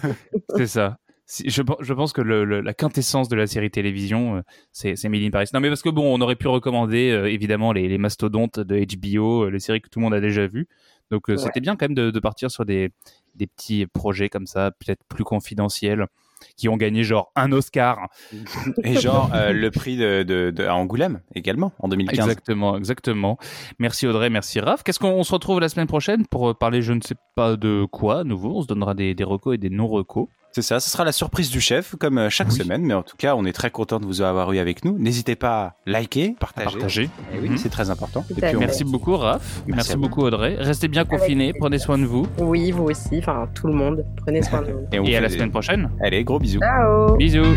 C'est 0.55 0.67
ça. 0.67 0.97
Je, 1.45 1.61
je, 1.79 1.93
pense 1.93 2.11
que 2.11 2.21
le, 2.21 2.43
la 2.61 2.73
quintessence 2.73 3.29
de 3.29 3.35
la 3.35 3.45
série 3.45 3.69
télévision, 3.69 4.37
euh, 4.37 4.41
c'est, 4.71 4.95
c'est 4.95 5.09
Made 5.09 5.21
in 5.21 5.29
Paris. 5.29 5.47
Non, 5.53 5.59
mais 5.59 5.67
parce 5.67 5.83
que 5.83 5.89
bon, 5.89 6.11
on 6.11 6.21
aurait 6.21 6.35
pu 6.35 6.47
recommander 6.47 7.11
euh, 7.11 7.31
évidemment 7.31 7.71
les, 7.71 7.87
les, 7.87 7.99
mastodontes 7.99 8.59
de 8.59 8.83
HBO, 8.83 9.43
euh, 9.43 9.49
les 9.51 9.59
séries 9.59 9.79
que 9.79 9.89
tout 9.89 9.99
le 9.99 10.05
monde 10.05 10.15
a 10.15 10.21
déjà 10.21 10.47
vues. 10.47 10.67
Donc 11.11 11.23
c'était 11.37 11.59
bien 11.59 11.75
quand 11.75 11.87
même 11.87 11.95
de, 11.95 12.11
de, 12.11 12.19
partir 12.19 12.51
sur 12.51 12.65
des, 12.65 12.91
des 13.33 13.47
petits 13.47 13.87
projets 13.87 14.29
comme 14.29 14.45
ça, 14.45 14.69
peut-être 14.71 15.01
plus 15.07 15.23
confidentiels 15.23 16.05
qui 16.57 16.69
ont 16.69 16.77
gagné 16.77 17.03
genre 17.03 17.31
un 17.35 17.51
Oscar. 17.51 18.07
Et 18.83 18.95
genre 18.95 19.31
euh, 19.33 19.51
le 19.51 19.71
prix 19.71 19.97
de, 19.97 20.23
de, 20.23 20.51
de, 20.51 20.65
à 20.65 20.75
Angoulême 20.75 21.21
également 21.35 21.71
en 21.79 21.87
2015. 21.87 22.19
Exactement, 22.19 22.77
exactement. 22.77 23.37
Merci 23.79 24.07
Audrey, 24.07 24.29
merci 24.29 24.59
Raph. 24.59 24.83
Qu'est-ce 24.83 24.99
qu'on 24.99 25.23
se 25.23 25.31
retrouve 25.33 25.59
la 25.59 25.69
semaine 25.69 25.87
prochaine 25.87 26.25
pour 26.27 26.57
parler 26.57 26.81
je 26.81 26.93
ne 26.93 27.01
sais 27.01 27.15
pas 27.35 27.55
de 27.55 27.85
quoi 27.91 28.23
nouveau 28.23 28.57
On 28.57 28.61
se 28.61 28.67
donnera 28.67 28.93
des, 28.93 29.13
des 29.15 29.23
recos 29.23 29.55
et 29.55 29.57
des 29.57 29.69
non-recos. 29.69 30.27
C'est 30.51 30.63
ça, 30.63 30.79
ce 30.79 30.89
sera 30.89 31.03
la 31.05 31.11
surprise 31.11 31.51
du 31.51 31.61
chef, 31.61 31.95
comme 31.95 32.17
euh, 32.17 32.29
chaque 32.29 32.51
semaine, 32.51 32.81
mais 32.81 32.95
en 32.95 33.03
tout 33.03 33.17
cas, 33.17 33.35
on 33.35 33.45
est 33.45 33.53
très 33.53 33.69
content 33.69 33.99
de 33.99 34.05
vous 34.05 34.21
avoir 34.21 34.51
eu 34.51 34.57
avec 34.57 34.83
nous. 34.83 34.97
N'hésitez 34.97 35.35
pas 35.35 35.61
à 35.61 35.75
liker, 35.85 36.35
partager. 36.39 36.71
partager. 36.71 37.09
Eh 37.33 37.39
oui, 37.39 37.51
c'est 37.57 37.69
très 37.69 37.89
important. 37.91 38.25
Merci 38.57 38.83
beaucoup, 38.83 39.15
Raph. 39.15 39.61
Merci, 39.67 39.95
beaucoup, 39.95 40.21
Audrey. 40.21 40.55
Restez 40.59 40.87
bien 40.87 41.05
confinés, 41.05 41.53
prenez 41.53 41.77
soin 41.77 41.97
de 41.97 42.05
vous. 42.05 42.25
Oui, 42.39 42.71
vous 42.71 42.85
aussi, 42.85 43.19
enfin 43.19 43.47
tout 43.53 43.67
le 43.67 43.73
monde. 43.73 44.05
Prenez 44.17 44.41
soin 44.41 44.61
de 44.61 44.71
vous. 44.71 45.07
Et, 45.07 45.15
à 45.15 45.21
la 45.21 45.29
semaine 45.29 45.51
prochaine. 45.51 45.91
Allez, 46.01 46.23
gros 46.23 46.39
bisous. 46.39 46.59
Ciao. 46.59 47.15
Bisous. 47.15 47.55